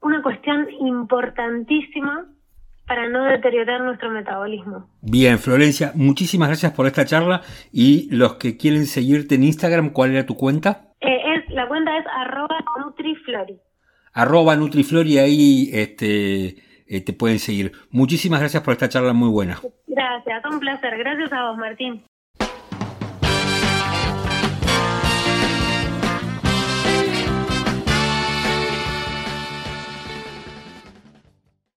una 0.00 0.22
cuestión 0.22 0.68
importantísima 0.70 2.26
para 2.86 3.08
no 3.08 3.24
deteriorar 3.24 3.80
nuestro 3.80 4.10
metabolismo. 4.10 4.88
Bien, 5.02 5.38
Florencia, 5.38 5.92
muchísimas 5.94 6.48
gracias 6.48 6.72
por 6.72 6.86
esta 6.86 7.04
charla 7.04 7.42
y 7.72 8.08
los 8.14 8.34
que 8.34 8.56
quieren 8.56 8.86
seguirte 8.86 9.34
en 9.34 9.44
Instagram, 9.44 9.90
¿cuál 9.90 10.12
era 10.12 10.26
tu 10.26 10.36
cuenta? 10.36 10.92
Eh, 11.00 11.18
es, 11.34 11.50
la 11.50 11.66
cuenta 11.68 11.96
es 11.98 12.04
arroba 12.06 12.56
nutriflori. 12.84 13.58
Arroba 14.12 14.56
nutriflori, 14.56 15.18
ahí 15.18 15.70
este, 15.72 16.56
eh, 16.86 17.00
te 17.04 17.12
pueden 17.12 17.38
seguir. 17.38 17.72
Muchísimas 17.90 18.40
gracias 18.40 18.62
por 18.62 18.72
esta 18.72 18.88
charla 18.88 19.12
muy 19.12 19.28
buena. 19.28 19.58
Gracias, 19.86 20.44
un 20.50 20.60
placer. 20.60 20.96
Gracias 20.98 21.32
a 21.32 21.50
vos, 21.50 21.58
Martín. 21.58 22.02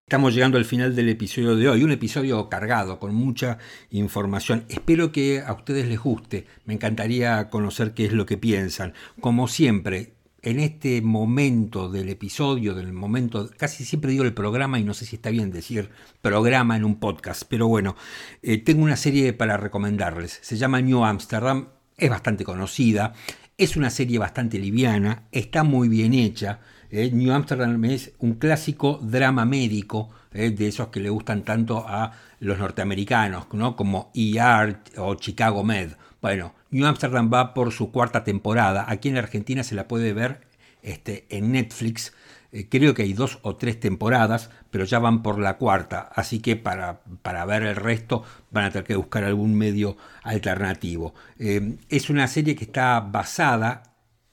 Estamos 0.10 0.34
llegando 0.34 0.58
al 0.58 0.66
final 0.66 0.96
del 0.96 1.08
episodio 1.08 1.56
de 1.56 1.70
hoy, 1.70 1.84
un 1.84 1.92
episodio 1.92 2.50
cargado 2.50 2.98
con 2.98 3.14
mucha 3.14 3.60
información. 3.92 4.66
Espero 4.68 5.12
que 5.12 5.44
a 5.46 5.54
ustedes 5.54 5.88
les 5.88 6.00
guste, 6.00 6.48
me 6.66 6.74
encantaría 6.74 7.48
conocer 7.52 7.94
qué 7.94 8.06
es 8.06 8.14
lo 8.14 8.26
que 8.26 8.36
piensan. 8.36 8.96
Como 9.22 9.48
siempre, 9.48 10.14
en 10.42 10.62
este 10.62 11.04
momento 11.04 11.92
del 11.92 12.10
episodio, 12.10 12.74
del 12.74 12.92
momento, 12.92 13.52
casi 13.56 13.86
siempre 13.86 14.10
digo 14.10 14.24
el 14.24 14.34
programa 14.34 14.80
y 14.80 14.84
no 14.84 14.96
sé 14.96 15.06
si 15.06 15.18
está 15.18 15.30
bien 15.30 15.52
decir 15.52 15.92
programa 16.24 16.76
en 16.76 16.86
un 16.86 17.00
podcast, 17.00 17.44
pero 17.48 17.68
bueno, 17.68 17.96
eh, 18.42 18.58
tengo 18.58 18.82
una 18.82 18.96
serie 18.96 19.34
para 19.34 19.58
recomendarles. 19.58 20.40
Se 20.42 20.58
llama 20.58 20.82
New 20.82 21.06
Amsterdam, 21.06 21.68
es 21.96 22.10
bastante 22.10 22.44
conocida, 22.44 23.14
es 23.60 23.78
una 23.78 23.92
serie 23.92 24.18
bastante 24.18 24.58
liviana, 24.58 25.28
está 25.32 25.64
muy 25.64 25.88
bien 25.88 26.16
hecha. 26.16 26.62
Eh, 26.92 27.12
New 27.12 27.32
Amsterdam 27.32 27.84
es 27.86 28.14
un 28.18 28.36
clásico 28.36 29.00
drama 29.02 29.46
médico, 29.46 30.10
eh, 30.34 30.50
de 30.50 30.68
esos 30.68 30.88
que 30.88 31.00
le 31.00 31.10
gustan 31.10 31.44
tanto 31.44 31.86
a 31.88 32.14
los 32.40 32.58
norteamericanos, 32.58 33.48
¿no? 33.54 33.76
como 33.76 34.12
ER 34.16 34.80
o 34.98 35.16
Chicago 35.16 35.64
Med. 35.64 35.92
Bueno, 36.22 36.54
New 36.72 36.86
Amsterdam 36.88 37.30
va 37.32 37.54
por 37.54 37.72
su 37.72 37.92
cuarta 37.92 38.24
temporada. 38.24 38.86
Aquí 38.88 39.10
en 39.10 39.18
Argentina 39.18 39.64
se 39.64 39.76
la 39.76 39.88
puede 39.88 40.14
ver 40.14 40.42
este, 40.82 41.26
en 41.30 41.52
Netflix. 41.52 42.14
Eh, 42.52 42.68
creo 42.70 42.96
que 42.96 43.04
hay 43.04 43.14
dos 43.14 43.38
o 43.44 43.56
tres 43.56 43.80
temporadas, 43.80 44.50
pero 44.72 44.84
ya 44.84 44.98
van 44.98 45.22
por 45.22 45.38
la 45.38 45.58
cuarta. 45.58 46.10
Así 46.16 46.40
que 46.40 46.56
para, 46.56 47.02
para 47.22 47.46
ver 47.46 47.64
el 47.64 47.76
resto 47.76 48.24
van 48.50 48.66
a 48.66 48.72
tener 48.72 48.86
que 48.86 48.96
buscar 48.96 49.24
algún 49.24 49.56
medio 49.56 49.96
alternativo. 50.24 51.14
Es 51.38 52.10
una 52.10 52.28
serie 52.28 52.56
que 52.56 52.66
está 52.66 53.00
basada 53.00 53.84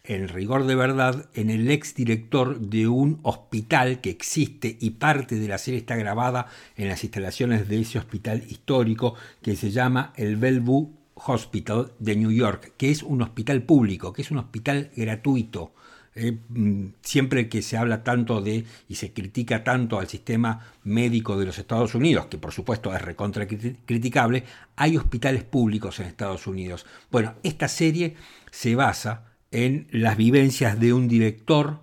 en 0.07 0.29
rigor 0.29 0.67
de 0.67 0.75
verdad, 0.75 1.29
en 1.35 1.51
el 1.51 1.71
exdirector 1.71 2.61
de 2.61 2.89
un 2.89 3.19
hospital 3.23 4.01
que 4.01 4.11
existe 4.11 4.77
y 4.81 4.91
parte 4.91 5.37
de 5.37 5.49
la 5.49 5.59
serie 5.59 5.81
está 5.81 5.97
grabada 5.97 6.47
en 6.77 6.89
las 6.89 7.03
instalaciones 7.03 7.69
de 7.69 7.81
ese 7.81 7.99
hospital 7.99 8.45
histórico 8.49 9.15
que 9.43 9.57
se 9.57 9.71
llama 9.71 10.13
el 10.17 10.37
Bellevue 10.37 10.89
Hospital 11.15 11.93
de 11.99 12.17
New 12.17 12.31
York, 12.31 12.75
que 12.77 12.91
es 12.91 13.03
un 13.03 13.23
hospital 13.23 13.63
público, 13.63 14.13
que 14.13 14.23
es 14.23 14.31
un 14.31 14.39
hospital 14.39 14.91
gratuito. 14.95 15.73
Eh, 16.19 16.33
mm, 16.49 16.95
siempre 17.03 17.47
que 17.49 17.61
se 17.61 17.77
habla 17.77 18.03
tanto 18.03 18.41
de 18.41 18.65
y 18.89 18.95
se 18.95 19.13
critica 19.13 19.63
tanto 19.63 19.99
al 19.99 20.09
sistema 20.09 20.61
médico 20.85 21.39
de 21.39 21.45
los 21.45 21.59
Estados 21.59 21.95
Unidos, 21.95 22.27
que 22.27 22.39
por 22.39 22.53
supuesto 22.53 22.95
es 22.95 23.03
recontra 23.03 23.47
criticable, 23.47 24.45
hay 24.77 24.97
hospitales 24.97 25.45
públicos 25.45 26.01
en 26.01 26.07
Estados 26.07 26.47
Unidos. 26.47 26.87
Bueno, 27.11 27.35
esta 27.43 27.69
serie 27.69 28.15
se 28.51 28.75
basa 28.75 29.36
en 29.51 29.89
las 29.91 30.17
vivencias 30.17 30.79
de 30.81 30.93
un 30.93 31.09
director 31.09 31.81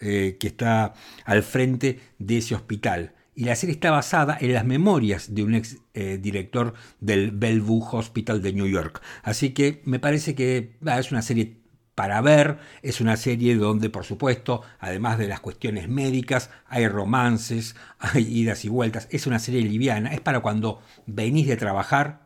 eh, 0.00 0.36
que 0.40 0.48
está 0.48 0.94
al 1.24 1.42
frente 1.42 2.00
de 2.18 2.38
ese 2.38 2.54
hospital 2.54 3.14
y 3.34 3.44
la 3.44 3.56
serie 3.56 3.74
está 3.74 3.90
basada 3.90 4.36
en 4.40 4.52
las 4.52 4.64
memorias 4.64 5.34
de 5.34 5.42
un 5.42 5.54
ex 5.54 5.78
eh, 5.94 6.18
director 6.20 6.74
del 7.00 7.30
Bellevue 7.30 7.82
Hospital 7.92 8.42
de 8.42 8.52
New 8.52 8.66
York. 8.66 9.00
Así 9.22 9.50
que 9.50 9.80
me 9.84 9.98
parece 9.98 10.34
que 10.34 10.76
es 10.84 11.12
una 11.12 11.22
serie 11.22 11.62
para 11.94 12.20
ver, 12.20 12.58
es 12.82 13.00
una 13.00 13.16
serie 13.16 13.56
donde 13.56 13.90
por 13.90 14.04
supuesto, 14.04 14.62
además 14.78 15.18
de 15.18 15.28
las 15.28 15.40
cuestiones 15.40 15.88
médicas, 15.88 16.50
hay 16.66 16.88
romances, 16.88 17.76
hay 17.98 18.26
idas 18.40 18.64
y 18.64 18.68
vueltas, 18.68 19.08
es 19.10 19.26
una 19.26 19.38
serie 19.38 19.62
liviana, 19.62 20.12
es 20.12 20.20
para 20.20 20.40
cuando 20.40 20.80
venís 21.06 21.46
de 21.46 21.56
trabajar 21.56 22.21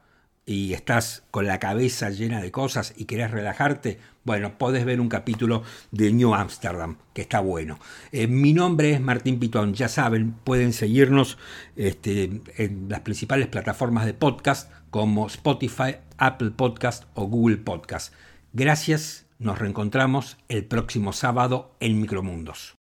y 0.47 0.75
estás 0.75 1.25
con 1.33 1.47
la 1.47 1.59
cabeza 1.59 2.09
llena 2.11 2.41
de 2.41 2.53
cosas 2.53 2.95
y 2.97 3.05
querés 3.05 3.33
relajarte, 3.33 3.99
bueno, 4.25 4.57
podés 4.57 4.85
ver 4.85 5.01
un 5.01 5.09
capítulo 5.09 5.65
de 5.91 6.13
New 6.13 6.35
Amsterdam, 6.35 6.99
que 7.13 7.23
está 7.23 7.41
bueno. 7.41 7.81
Eh, 8.13 8.29
mi 8.29 8.53
nombre 8.53 8.93
es 8.93 9.01
Martín 9.01 9.41
Pitón, 9.41 9.75
ya 9.75 9.89
saben, 9.89 10.33
pueden 10.45 10.73
seguirnos 10.73 11.37
este, 11.75 12.41
en 12.57 12.89
las 12.89 13.01
principales 13.01 13.49
plataformas 13.49 14.07
de 14.07 14.15
podcast 14.15 14.71
como 14.91 15.27
Spotify, 15.27 15.97
Apple 16.17 16.53
Podcast 16.53 17.05
o 17.15 17.27
Google 17.27 17.59
Podcast. 17.59 18.15
Gracias, 18.53 19.27
nos 19.41 19.59
reencontramos 19.59 20.39
el 20.49 20.65
próximo 20.65 21.13
sábado 21.13 21.75
en 21.81 22.01
Micromundos. 22.01 22.77